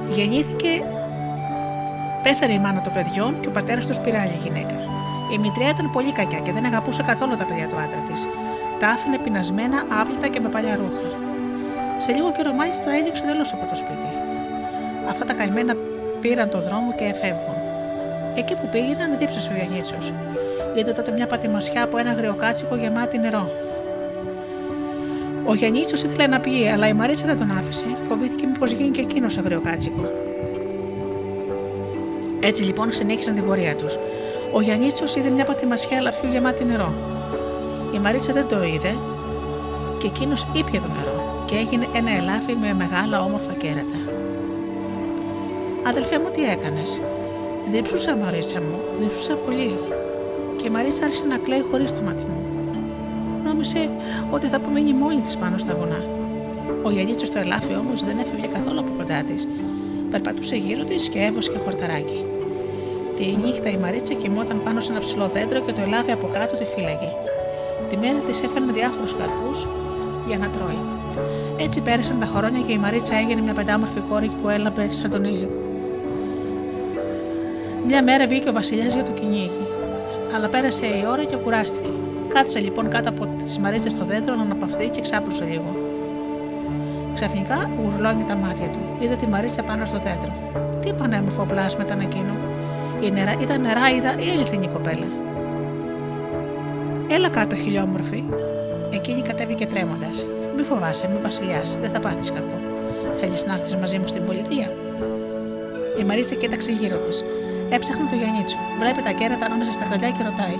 Γεννήθηκε, 0.09 0.71
πέθανε 2.23 2.53
η 2.53 2.59
μάνα 2.59 2.81
των 2.81 2.93
παιδιών 2.93 3.39
και 3.39 3.47
ο 3.47 3.51
πατέρας 3.51 3.87
του 3.87 4.01
πειράγει 4.03 4.39
γυναίκα. 4.43 4.75
Η 5.33 5.37
μητρία 5.37 5.69
ήταν 5.69 5.91
πολύ 5.91 6.11
κακιά 6.11 6.39
και 6.39 6.51
δεν 6.51 6.65
αγαπούσε 6.65 7.03
καθόλου 7.03 7.35
τα 7.35 7.45
παιδιά 7.45 7.67
του 7.67 7.77
άντρα 7.83 8.01
της. 8.07 8.27
Τα 8.79 8.87
άφηνε 8.87 9.17
πεινασμένα, 9.17 9.77
άπλυτα 9.99 10.27
και 10.27 10.39
με 10.39 10.49
παλιά 10.49 10.75
ρούχα. 10.75 11.03
Σε 11.97 12.11
λίγο 12.11 12.31
καιρό 12.31 12.53
μάλιστα 12.53 12.89
έδιωξε 12.97 13.23
εντελώς 13.23 13.53
από 13.53 13.65
το 13.69 13.75
σπίτι. 13.75 14.09
Αυτά 15.09 15.25
τα 15.25 15.33
καημένα 15.33 15.73
πήραν 16.21 16.49
τον 16.49 16.61
δρόμο 16.61 16.89
και 16.97 17.05
εφεύγουν. 17.13 17.57
Εκεί 18.35 18.53
που 18.55 18.67
πήγαιναν, 18.71 19.17
δίψασε 19.17 19.51
ο 19.53 19.55
Γιαννίτσο. 19.55 19.97
Είδε 20.75 20.91
τότε 20.91 21.11
μια 21.11 21.27
πατημασιά 21.27 21.83
από 21.83 21.97
ένα 21.97 22.11
γριοκάτσικο 22.13 22.75
γεμάτη 22.75 23.17
νερό. 23.17 23.49
Ο 25.51 25.53
Γιαννίτσο 25.53 25.95
ήθελε 25.95 26.27
να 26.27 26.39
πιει, 26.39 26.67
αλλά 26.67 26.87
η 26.87 26.93
Μαρίτσα 26.93 27.25
δεν 27.25 27.37
τον 27.37 27.51
άφησε. 27.51 27.85
Φοβήθηκε 28.07 28.45
μήπως 28.47 28.71
γίνει 28.71 28.89
και 28.89 29.01
εκείνος 29.01 29.37
αγριοκάτσικο. 29.37 30.05
Έτσι 32.39 32.63
λοιπόν 32.63 32.93
συνέχισαν 32.93 33.35
την 33.35 33.45
πορεία 33.45 33.75
τους. 33.75 33.97
Ο 34.53 34.61
Γιαννίτσο 34.61 35.03
είδε 35.17 35.29
μια 35.29 35.45
πατημασιά 35.45 35.97
ελαφιού 35.97 36.29
γεμάτη 36.31 36.63
νερό. 36.65 36.93
Η 37.95 37.99
Μαρίτσα 37.99 38.33
δεν 38.33 38.47
το 38.47 38.63
είδε 38.63 38.95
και 39.97 40.07
εκείνος 40.07 40.47
ήπια 40.53 40.79
το 40.81 40.87
νερό 40.87 41.43
και 41.45 41.55
έγινε 41.55 41.87
ένα 41.95 42.11
ελάφι 42.11 42.53
με 42.61 42.73
μεγάλα 42.73 43.23
όμορφα 43.23 43.53
κέρατα. 43.53 43.99
Αδελφέ 45.87 46.19
μου, 46.19 46.29
τι 46.35 46.43
έκανες; 46.43 47.01
Δίψουσα, 47.71 48.15
Μαρίτσα 48.15 48.59
μου, 48.59 48.75
δίψουσα 48.99 49.33
πολύ. 49.33 49.77
Και 50.57 50.67
η 50.67 50.69
Μαρίτσα 50.69 51.03
άρχισε 51.03 51.25
να 51.25 51.37
κλαίει 51.37 51.63
χωρίς 51.71 51.91
το 51.95 52.01
μάτι 52.05 52.23
μου. 52.29 52.39
Νόμισε 53.45 53.89
ότι 54.31 54.47
θα 54.47 54.57
απομείνει 54.57 54.93
μόνη 54.93 55.19
της 55.25 55.37
πάνω 55.37 55.57
στα 55.57 55.73
βουνά. 55.75 56.01
Ο 56.83 56.89
Γιαννίτσο 56.89 57.25
στο 57.25 57.39
ελάφι 57.39 57.73
όμως 57.83 58.03
δεν 58.03 58.19
έφευγε 58.19 58.47
καθόλου 58.47 58.79
από 58.79 58.91
κοντά 58.97 59.19
της. 59.29 59.47
Περπατούσε 60.11 60.55
γύρω 60.55 60.83
της 60.83 61.09
και 61.09 61.19
έβοσκε 61.19 61.57
χορταράκι. 61.57 62.19
Τη 63.17 63.25
νύχτα 63.43 63.69
η 63.69 63.77
Μαρίτσα 63.77 64.13
κοιμόταν 64.13 64.61
πάνω 64.63 64.79
σε 64.79 64.91
ένα 64.91 64.99
ψηλό 64.99 65.27
δέντρο 65.33 65.59
και 65.65 65.71
το 65.71 65.81
ελάφι 65.81 66.11
από 66.11 66.27
κάτω 66.33 66.55
τη 66.55 66.65
φύλαγε. 66.65 67.09
Τη 67.89 67.97
μέρα 67.97 68.19
της 68.27 68.41
έφερνε 68.41 68.71
διάφορους 68.71 69.15
καρπούς 69.15 69.67
για 70.27 70.37
να 70.37 70.47
τρώει. 70.55 70.81
Έτσι 71.57 71.81
πέρασαν 71.81 72.19
τα 72.19 72.25
χρόνια 72.25 72.61
και 72.67 72.73
η 72.73 72.77
Μαρίτσα 72.77 73.15
έγινε 73.15 73.41
μια 73.41 73.53
πεντάμορφη 73.53 73.99
κόρη 74.09 74.31
που 74.41 74.49
έλαβε 74.49 74.91
σαν 74.91 75.09
τον 75.09 75.23
ήλιο. 75.23 75.49
Μια 77.87 78.03
μέρα 78.03 78.27
βγήκε 78.27 78.49
ο 78.49 78.53
Βασιλιάς 78.53 78.93
για 78.93 79.03
το 79.03 79.11
κυνήγι, 79.11 79.65
αλλά 80.35 80.47
πέρασε 80.47 80.85
η 80.85 81.03
ώρα 81.11 81.23
και 81.23 81.35
κουράστηκε. 81.35 81.89
Κάθισε 82.33 82.59
λοιπόν 82.59 82.89
κάτω 82.89 83.09
από 83.09 83.20
τι 83.43 83.59
μαρίτσε 83.59 83.89
στο 83.89 84.05
δέντρο 84.05 84.35
να 84.35 84.41
αναπαυθεί 84.41 84.87
και 84.87 85.01
ξάπλωσε 85.01 85.43
λίγο. 85.43 85.71
Ξαφνικά 87.13 87.69
γουρλώνει 87.77 88.25
τα 88.27 88.35
μάτια 88.35 88.67
του. 88.73 88.79
Είδε 89.03 89.15
τη 89.15 89.27
Μαρίτσα 89.27 89.63
πάνω 89.63 89.85
στο 89.85 89.97
δέντρο. 90.05 90.31
Τι 90.81 90.93
πανέμορφο 90.93 91.43
πλάσμα 91.43 91.83
ήταν 91.83 91.99
εκείνο. 91.99 92.33
Η 93.01 93.11
νερά, 93.11 93.33
ήταν 93.41 93.61
νεράιδα 93.61 94.11
ή 94.19 94.29
αληθινή 94.29 94.67
κοπέλα. 94.67 95.07
Έλα 97.07 97.29
κάτω, 97.29 97.55
χιλιόμορφη. 97.55 98.23
Εκείνη 98.93 99.21
κατέβηκε 99.21 99.65
τρέμοντας. 99.65 100.25
Μη 100.55 100.63
φοβάσαι, 100.63 101.07
είμαι 101.07 101.19
βασιλιάς, 101.23 101.77
δεν 101.81 101.89
θα 101.89 101.99
πάθεις 101.99 102.31
κακό. 102.31 102.57
Θέλεις 103.19 103.45
να 103.45 103.53
έρθεις 103.53 103.75
μαζί 103.75 103.97
μου 103.97 104.07
στην 104.07 104.25
πολιτεία; 104.25 104.67
Η 105.99 106.03
Μαρίτσα 106.03 106.35
κοίταξε 106.35 106.71
γύρω 106.71 106.97
της. 106.97 107.23
Έψαχνε 107.69 108.05
το 108.09 108.15
Γιαννίτσο. 108.15 108.57
Βλέπει 108.79 109.01
τα 109.01 109.11
κέρατα 109.11 109.45
ανάμεσα 109.45 109.71
στα 109.71 109.85
κλαδιά 109.85 110.09
και 110.09 110.23
ρωτάει: 110.29 110.57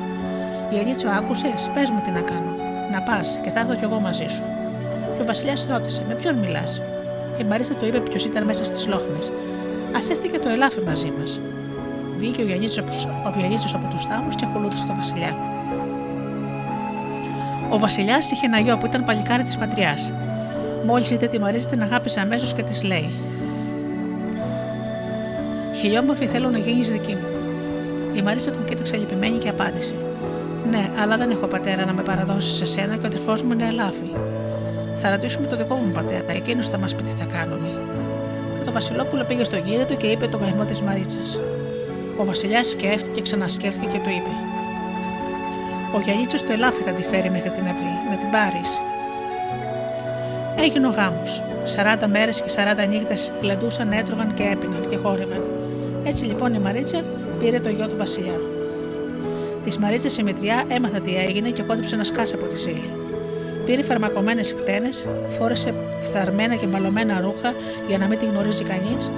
Γιαννίτσο, 0.72 1.08
άκουσες, 1.18 1.70
πες 1.74 1.90
μου 1.90 2.02
τι 2.06 2.12
να 2.12 2.22
κάνω. 2.30 2.51
Να 2.92 3.02
πας 3.02 3.40
και 3.44 3.50
θα 3.50 3.60
έρθω 3.60 3.76
κι 3.76 3.84
εγώ 3.84 4.00
μαζί 4.00 4.26
σου. 4.28 4.44
Και 5.16 5.22
ο 5.22 5.26
Βασιλιάς 5.26 5.68
ρώτησε: 5.70 6.02
Με 6.08 6.14
ποιον 6.14 6.36
μιλάς; 6.36 6.82
Η 7.38 7.44
Μαρίσα 7.44 7.74
του 7.74 7.86
είπε 7.86 8.00
ποιος 8.00 8.26
ήταν 8.26 8.44
μέσα 8.46 8.66
στις 8.66 8.88
λόχνες. 8.88 9.28
Α 9.96 10.00
έρθει 10.12 10.28
και 10.30 10.40
το 10.40 10.50
ελάφι 10.50 10.82
μαζί 10.82 11.14
μας. 11.20 11.40
Βγήκε 12.18 12.42
ο 12.42 12.46
Γιαννίτσος 12.46 13.74
από 13.74 13.88
τους 13.94 14.06
θάμους 14.06 14.36
και 14.36 14.46
ακολούθησε 14.46 14.86
τον 14.86 14.96
Βασιλιά. 14.96 15.36
Ο 17.70 17.80
Βασιλιάς 17.80 18.32
είχε 18.32 18.46
ένα 18.46 18.60
γιο 18.60 18.78
που 18.78 18.86
ήταν 18.86 19.06
παλικάρι 19.06 19.44
της 19.44 19.58
πατριάς. 19.58 20.12
Μόλις 20.86 21.10
είδε 21.10 21.28
τη 21.28 21.40
Μαρίζα 21.40 21.70
την 21.70 21.82
αγάπησε 21.82 22.20
αμέσως 22.20 22.54
και 22.54 22.64
της 22.64 22.84
λέει: 22.84 23.10
Χιλιόμορφη 25.80 26.26
θέλω 26.28 26.50
να 26.50 26.58
γίνεις 26.58 26.90
δική 26.90 27.14
μου. 27.14 27.28
Η 28.14 28.22
Μαρίσα 28.22 28.52
τον 28.52 28.66
κοίταξε 28.66 28.98
λυπημένη 28.98 29.38
και 29.38 29.50
απάντησε: 29.50 29.94
ναι, 30.72 30.90
αλλά 31.02 31.18
δεν 31.18 31.30
έχω 31.32 31.46
πατέρα 31.46 31.86
να 31.86 31.94
με 31.94 32.02
παραδώσει 32.02 32.52
σε 32.56 32.66
σένα 32.66 32.94
και 32.96 33.04
ο 33.04 33.06
αδερφός 33.06 33.42
μου 33.44 33.52
είναι 33.52 33.68
ελάφι. 33.68 34.10
Θα 34.96 35.10
ρωτήσουμε 35.10 35.48
τον 35.48 35.58
δικό 35.58 35.76
μου 35.76 35.92
πατέρα, 35.92 36.32
εκείνος 36.32 36.70
θα 36.70 36.78
μας 36.78 36.96
πει 36.96 37.04
τι 37.04 37.14
θα 37.20 37.26
κάνουμε. 37.36 37.70
Και 38.58 38.66
το 38.66 38.72
Βασιλόπουλο 38.72 39.24
πήγε 39.24 39.44
στον 39.44 39.60
γύρο 39.66 39.86
του 39.86 39.98
και 39.98 40.08
είπε 40.08 40.28
το 40.28 40.38
γαϊμό 40.38 40.64
της 40.66 40.82
Μαρίτσα. 40.82 41.18
Ο 42.20 42.26
Βασιλιάς 42.26 42.68
σκέφτηκε, 42.68 43.22
ξανασκέφτηκε 43.22 43.86
και 43.92 43.98
του 44.04 44.10
είπε: 44.10 44.34
Ο 45.96 46.00
Γιανίτσο 46.04 46.38
το 46.46 46.52
ελάφι 46.52 46.82
θα 46.82 46.92
τη 46.92 47.04
φέρει 47.04 47.30
μέχρι 47.30 47.50
την 47.50 47.66
αυλή, 47.72 47.96
να 48.10 48.16
την 48.22 48.30
πάρεις. 48.32 48.72
Έγινε 50.64 50.88
ο 50.88 50.92
γάμος. 50.92 51.42
40 52.04 52.08
μέρες 52.08 52.42
και 52.42 52.52
40 52.86 52.88
νύχτες 52.90 53.32
γλεντούσαν, 53.42 53.92
έτρωγαν 53.92 54.34
και 54.34 54.44
έπιναν 54.44 54.90
και 54.90 54.98
χόρευαν. 54.98 55.44
Έτσι 56.04 56.24
λοιπόν 56.24 56.54
η 56.54 56.60
Μαρίτσα 56.60 57.04
πήρε 57.40 57.60
το 57.60 57.70
γιο 57.70 57.88
του 57.88 57.98
Βασιλιά. 57.98 58.51
Της 59.64 59.78
Μαρίτσα 59.78 60.22
η 60.22 60.24
Μητριά 60.24 60.64
έμαθα 60.68 61.00
τι 61.00 61.16
έγινε 61.16 61.50
και 61.50 61.64
κόντυψε 61.64 61.96
να 61.96 62.04
σκάσει 62.04 62.36
από 62.36 62.46
τη 62.46 62.58
ζήλια. 62.58 62.92
Πήρε 63.66 63.84
φαρμακομένε 63.84 64.44
χτένες, 64.44 65.08
φόρεσε 65.38 65.74
φθαρμένα 66.02 66.56
και 66.56 66.68
μαλωμένα 66.68 67.20
ρούχα 67.20 67.54
για 67.88 67.98
να 67.98 68.06
μην 68.08 68.20
την 68.20 68.30
γνωρίζει 68.30 68.64
κανείς 68.64 69.12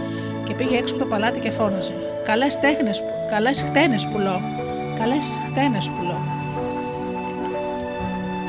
και 0.43 0.53
πήγε 0.53 0.77
έξω 0.77 0.93
από 0.93 1.03
το 1.03 1.09
παλάτι 1.09 1.39
και 1.39 1.51
φώναζε. 1.51 1.93
Καλές 2.25 2.59
τέχνες, 2.59 3.03
καλές 3.29 3.63
χτένες 3.67 4.07
πουλώ. 4.07 4.41
Καλές 4.99 5.25
χτένες 5.49 5.89
πουλώ. 5.89 6.17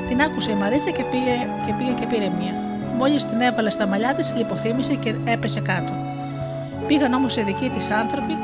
Την 0.09 0.23
άκουσε 0.23 0.51
η 0.51 0.55
Μαρίτσα 0.55 0.91
και 0.91 1.05
πήγε 1.11 1.35
και, 1.67 1.73
πήγε 1.79 1.93
και 2.01 2.07
πήρε 2.07 2.31
μία. 2.39 2.55
Μόλις 2.99 3.27
την 3.27 3.41
έβαλε 3.41 3.71
στα 3.71 3.87
μαλλιά 3.87 4.15
της, 4.15 4.35
λιποθύμησε 4.37 4.95
και 4.95 5.15
έπεσε 5.25 5.61
κάτω. 5.61 5.93
Πήγαν 6.87 7.13
όμως 7.13 7.37
οι 7.37 7.43
δικοί 7.43 7.71
της 7.77 7.91
άνθρωποι, 7.91 8.37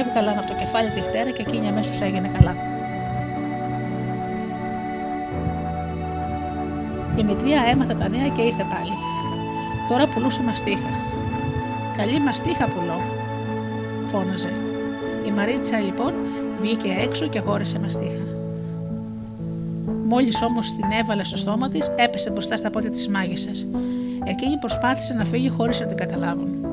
έβγαλαν 0.00 0.38
από 0.38 0.46
το 0.46 0.54
κεφάλι 0.54 0.90
τη 0.90 1.00
χτέρα 1.00 1.30
και 1.30 1.42
εκείνη 1.46 1.68
αμέσως 1.68 2.00
έγινε 2.00 2.28
καλά. 2.28 2.54
Η 7.16 7.22
μητρία 7.22 7.62
έμαθε 7.72 7.94
τα 7.94 8.08
νέα 8.08 8.28
και 8.28 8.42
ήρθε 8.42 8.64
πάλι. 8.72 8.96
Τώρα 9.88 10.06
πουλούσε 10.06 10.42
μαστίχα. 10.42 10.90
Καλή 11.96 12.20
μαστίχα 12.20 12.66
πουλώ, 12.66 13.00
φώναζε. 14.06 14.52
Η 15.26 15.30
Μαρίτσα 15.30 15.78
λοιπόν 15.78 16.12
βγήκε 16.60 16.96
έξω 17.00 17.26
και 17.26 17.38
αγόρισε 17.38 17.78
μαστίχα. 17.78 18.24
Μόλις 20.08 20.42
όμως 20.42 20.74
την 20.74 20.90
έβαλε 21.00 21.24
στο 21.24 21.36
στόμα 21.36 21.68
της, 21.68 21.92
έπεσε 21.96 22.30
μπροστά 22.30 22.56
στα 22.56 22.70
πόδια 22.70 22.90
της 22.90 23.08
μάγισσας. 23.08 23.66
Εκείνη 24.24 24.58
προσπάθησε 24.58 25.14
να 25.14 25.24
φύγει 25.24 25.48
χωρίς 25.48 25.80
να 25.80 25.86
την 25.86 25.96
καταλάβουν. 25.96 26.66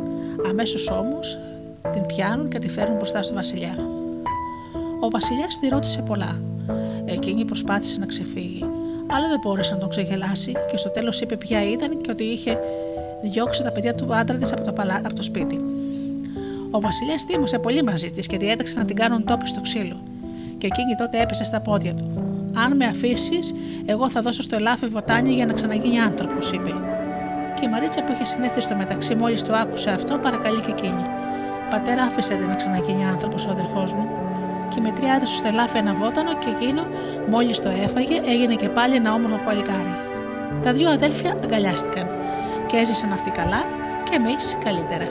Αμέσως 0.50 0.90
όμως 0.90 1.38
την 1.94 2.06
πιάνουν 2.06 2.50
και 2.50 2.60
τη 2.60 2.70
φέρνουν 2.70 2.98
μπροστά 2.98 3.24
στο 3.24 3.34
Βασιλιά. 3.34 3.76
Ο 5.00 5.10
Βασιλιάς 5.10 5.60
τη 5.60 5.68
ρώτησε 5.68 6.02
πολλά. 6.02 6.42
Εκείνη 7.06 7.46
προσπάθησε 7.46 7.98
να 8.00 8.06
ξεφύγει, 8.06 8.64
αλλά 9.08 9.28
δεν 9.28 9.40
μπόρεσε 9.44 9.74
να 9.74 9.80
τον 9.80 9.90
ξεγελάσει 9.90 10.52
και 10.72 10.78
στο 10.78 10.90
τέλος 10.90 11.22
είπε 11.22 11.38
ποια 11.38 11.72
ήταν 11.72 12.02
και 12.02 12.12
ότι 12.12 12.24
είχε 12.24 12.60
διώξει 13.22 13.64
τα 13.64 13.72
παιδιά 13.72 13.96
του 13.96 14.16
άντρα 14.16 14.38
της 14.38 14.52
από, 14.52 14.62
το 14.62 14.74
από 15.04 15.14
το 15.14 15.24
σπίτι. 15.24 15.60
Ο 16.72 16.80
Βασιλιάς 16.80 17.24
θύμωσε 17.24 17.60
πολύ 17.60 17.84
μαζί 17.84 18.12
της 18.12 18.28
και 18.28 18.38
διέταξε 18.38 18.80
να 18.80 18.86
την 18.86 18.96
κάνουν 18.96 19.24
τόπι 19.26 19.48
στο 19.48 19.62
ξύλο. 19.62 20.04
Και 20.58 20.68
εκείνη 20.68 20.96
τότε 20.98 21.22
έπεσε 21.22 21.44
στα 21.44 21.62
πόδια 21.62 21.94
του. 21.94 22.12
Αν 22.56 22.76
με 22.76 22.86
αφήσεις, 22.86 23.54
εγώ 23.86 24.10
θα 24.10 24.22
δώσω 24.22 24.42
στο 24.42 24.56
ελάφι 24.56 24.86
βοτάνια 24.86 25.34
για 25.34 25.46
να 25.46 25.54
ξαναγίνει 25.54 26.00
άνθρωπος, 26.00 26.52
είπε. 26.52 26.74
Και 27.56 27.66
η 27.66 27.70
Μαρίτσα 27.70 28.04
που 28.04 28.12
είχε 28.12 28.26
συνέρθει 28.26 28.62
στο 28.62 28.76
μεταξύ, 28.76 29.16
μόλις 29.16 29.44
το 29.44 29.54
άκουσε 29.54 29.90
αυτό, 29.90 30.18
παρακαλεί 30.18 30.62
και 30.62 30.72
εκείνη. 30.72 31.06
Πατέρα, 31.74 32.04
άφησε 32.04 32.36
την 32.36 32.48
να 32.48 32.56
ξαναγίνει 32.56 33.06
άνθρωπος 33.06 33.46
ο 33.46 33.50
αδερφός 33.50 33.94
μου. 33.94 34.10
Και 34.70 34.80
η 34.80 34.82
μετριά 34.82 35.14
έδωσε 35.14 35.36
στο 35.36 35.48
ελάφι 35.48 35.78
ένα 35.78 35.94
βότανο 35.94 36.34
και 36.38 36.50
εκείνο, 36.50 36.82
μόλις 37.30 37.60
το 37.62 37.70
έφαγε, 37.70 38.22
έγινε 38.26 38.56
και 38.56 38.70
πάλι 38.70 38.96
ένα 38.96 39.14
όμορφο 39.14 39.44
παλικάρι. 39.46 39.96
Τα 40.64 40.74
δύο 40.74 40.90
αδέλφια 40.90 41.38
αγκαλιάστηκαν 41.44 42.08
και 42.68 42.78
έζησαν 42.78 43.12
αυτοί 43.12 43.30
καλά 43.32 43.64
και 44.04 44.16
εμείς 44.16 44.58
καλύτερα. 44.64 45.08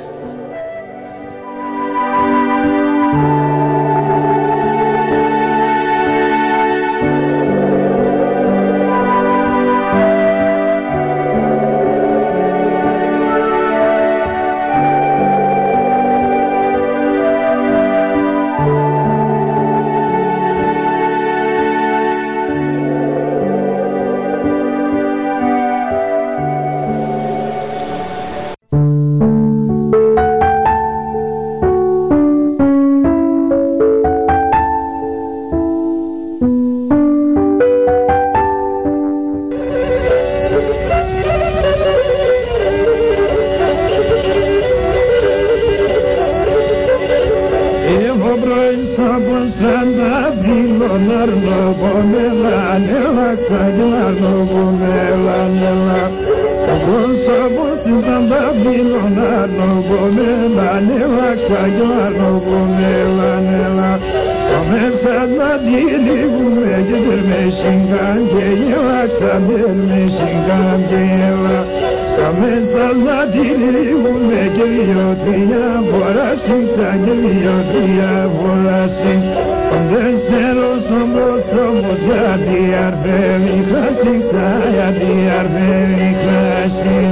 γελιοτρία 74.64 75.66
μποράσει, 75.88 76.56
θα 76.76 76.90
γελιοτρία 77.04 78.12
μποράσει. 78.34 79.14
Δεν 79.90 80.14
θέλω 80.28 80.72
όμως 81.02 81.44
όμως 81.68 81.98
γιατί 82.08 82.60
αρβεύει 82.86 83.58
χάσει, 83.70 84.16
γιατί 84.74 85.12
αρβεύει 85.38 86.10
χάσει. 86.24 87.11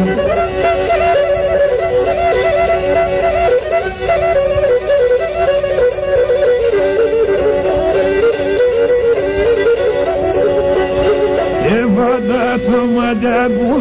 Που 13.20 13.26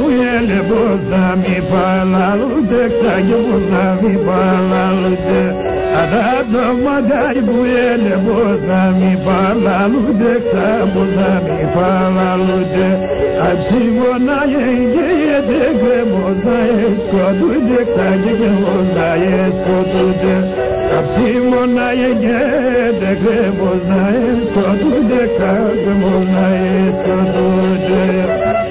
είναι 0.09 0.39
λεπτό, 0.49 0.83
μη 1.41 1.57
παλά, 1.71 2.27
ούτε 2.43 2.79
ξέρει 2.93 3.33
ο 3.37 3.41
κόσμο 3.47 3.67
να 3.71 3.83
μη 4.01 4.13
παλά, 4.27 4.85
ούτε. 5.03 5.39
Αν 5.99 6.45
τα 6.51 6.65
μαγαριπού 6.83 7.57
είναι 7.69 7.95
λεπτό, 8.03 8.79
μη 8.99 9.13
παλά, 9.25 9.79
ούτε 9.95 10.29
ξέρει 10.43 10.81
ο 10.81 10.87
κόσμο 10.93 11.03
να 11.17 11.31
μη 11.45 11.63
παλά, 11.75 12.29
ούτε. 12.51 12.87
Αν 13.45 13.55
σχημανεί, 13.65 14.57
εγκέται, 14.67 15.61
κρεμπό, 15.79 16.25
δεν 16.43 16.91
σκοτει, 17.03 17.49
δεν 17.67 17.83
ξέρει 17.89 18.31
ο 18.31 18.53
κόσμο 18.61 18.77
να 18.95 19.07
έχει 19.43 19.59
κονδύλια. 19.65 20.37
Αν 20.95 21.03
σχημανεί, 21.09 21.89
εγκέται, 22.09 23.11
κρεμπό, 23.21 23.71
δεν 23.87 24.35
σκοτει, 24.47 24.89
δεν 25.09 25.27
ξέρει 25.33 25.63
ο 25.71 25.93
κόσμο 26.01 26.15
να 26.33 26.45
έχει. 26.85 28.68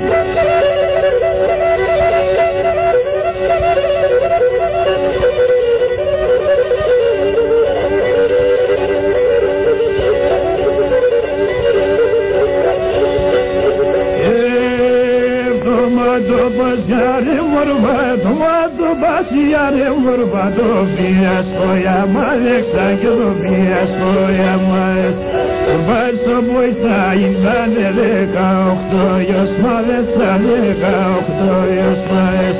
baciare 16.88 17.38
vorbato 17.40 18.34
Vado 18.36 18.94
baciare 18.96 19.88
vorbato 19.90 20.84
Via 20.96 21.44
svoja 21.44 22.06
malek 22.06 22.64
sagilo 22.64 23.30
Via 23.34 23.86
svoja 23.86 24.56
malek 24.68 25.16
Bar 25.86 26.14
собой 26.24 26.72
стоим 26.72 27.34
далеко 27.42 28.78
Кто 28.88 29.18
ее 29.18 29.42
смотрит 29.54 30.06
далеко 30.16 30.96
Кто 31.28 31.66
ее 31.68 31.90
смотрит 32.06 32.56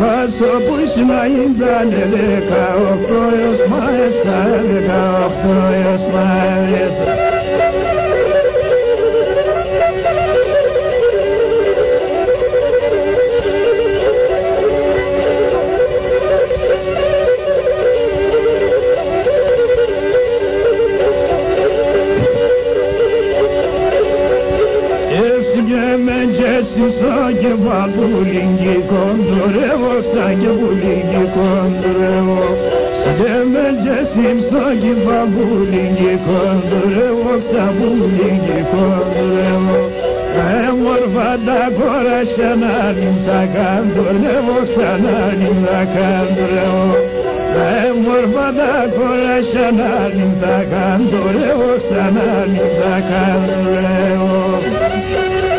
Bar 0.00 0.30
собой 0.38 0.88
стоим 0.88 1.56
далеко 1.56 2.64
Кто 3.02 3.30
ее 3.30 3.66
смотрит 3.66 4.14
далеко 4.24 5.32
Кто 5.40 5.54
ее 5.72 5.98
смотрит 6.06 7.23
σαν 26.98 27.30
και 27.40 27.52
βαμπουλίκι 27.64 28.76
κοντουρεύω 28.90 29.94
σαν 30.10 30.32
και 30.40 30.50
βουλίκι 30.58 31.24
κοντουρεύω 31.36 32.42
Στέμετε 33.00 33.96
στην 34.10 34.36
σαν 34.48 34.74
και 34.82 34.92
βαμπουλίκι 35.06 36.14
κοντρεύω. 36.26 37.34
σαν 37.50 37.70
βουλίκι 37.78 38.60
κοντουρεύω 38.70 39.80
Έμορφα 40.64 41.30
τα 41.46 41.62
τα 43.26 43.40
καντουρεύω 43.54 44.58
σαν 44.74 45.02
τα 45.64 45.80
σαν 51.88 52.14
τα 52.14 52.98
σαν 55.10 55.53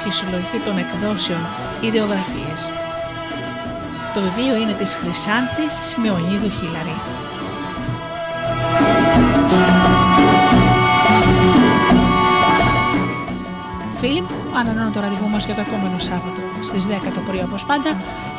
υπέροχη 0.00 0.24
συλλογή 0.24 0.58
των 0.64 0.78
εκδόσεων 0.78 1.42
ιδεογραφίες. 1.80 2.60
Το 4.14 4.20
βιβλίο 4.26 4.54
είναι 4.60 4.74
της 4.80 4.90
Χρυσάνθης 5.00 5.72
Σημεωνίδου 5.88 6.50
Χίλαρη. 6.56 6.96
Φίλοι 14.00 14.20
μου, 14.20 14.36
ανανώνω 14.58 14.90
το 14.94 15.00
ραντεβού 15.00 15.28
μας 15.28 15.44
για 15.44 15.54
το 15.54 15.60
επόμενο 15.60 15.98
Σάββατο 15.98 16.42
στις 16.68 16.86
10 16.86 16.90
το 17.14 17.20
πρωί 17.26 17.42
όπως 17.48 17.64
πάντα. 17.64 17.90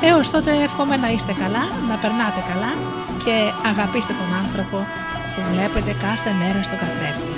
Έως 0.01 0.29
τότε 0.29 0.51
εύχομαι 0.67 0.95
να 0.97 1.09
είστε 1.15 1.33
καλά, 1.43 1.63
να 1.89 1.95
περνάτε 2.01 2.41
καλά 2.51 2.71
και 3.23 3.35
αγαπήστε 3.71 4.13
τον 4.19 4.29
άνθρωπο 4.43 4.77
που 5.33 5.41
βλέπετε 5.51 5.91
κάθε 6.07 6.31
μέρα 6.41 6.59
στο 6.67 6.75
καθρέφτη. 6.81 7.31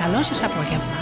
Καλό 0.00 0.20
σας 0.22 0.40
απόγευμα. 0.48 0.98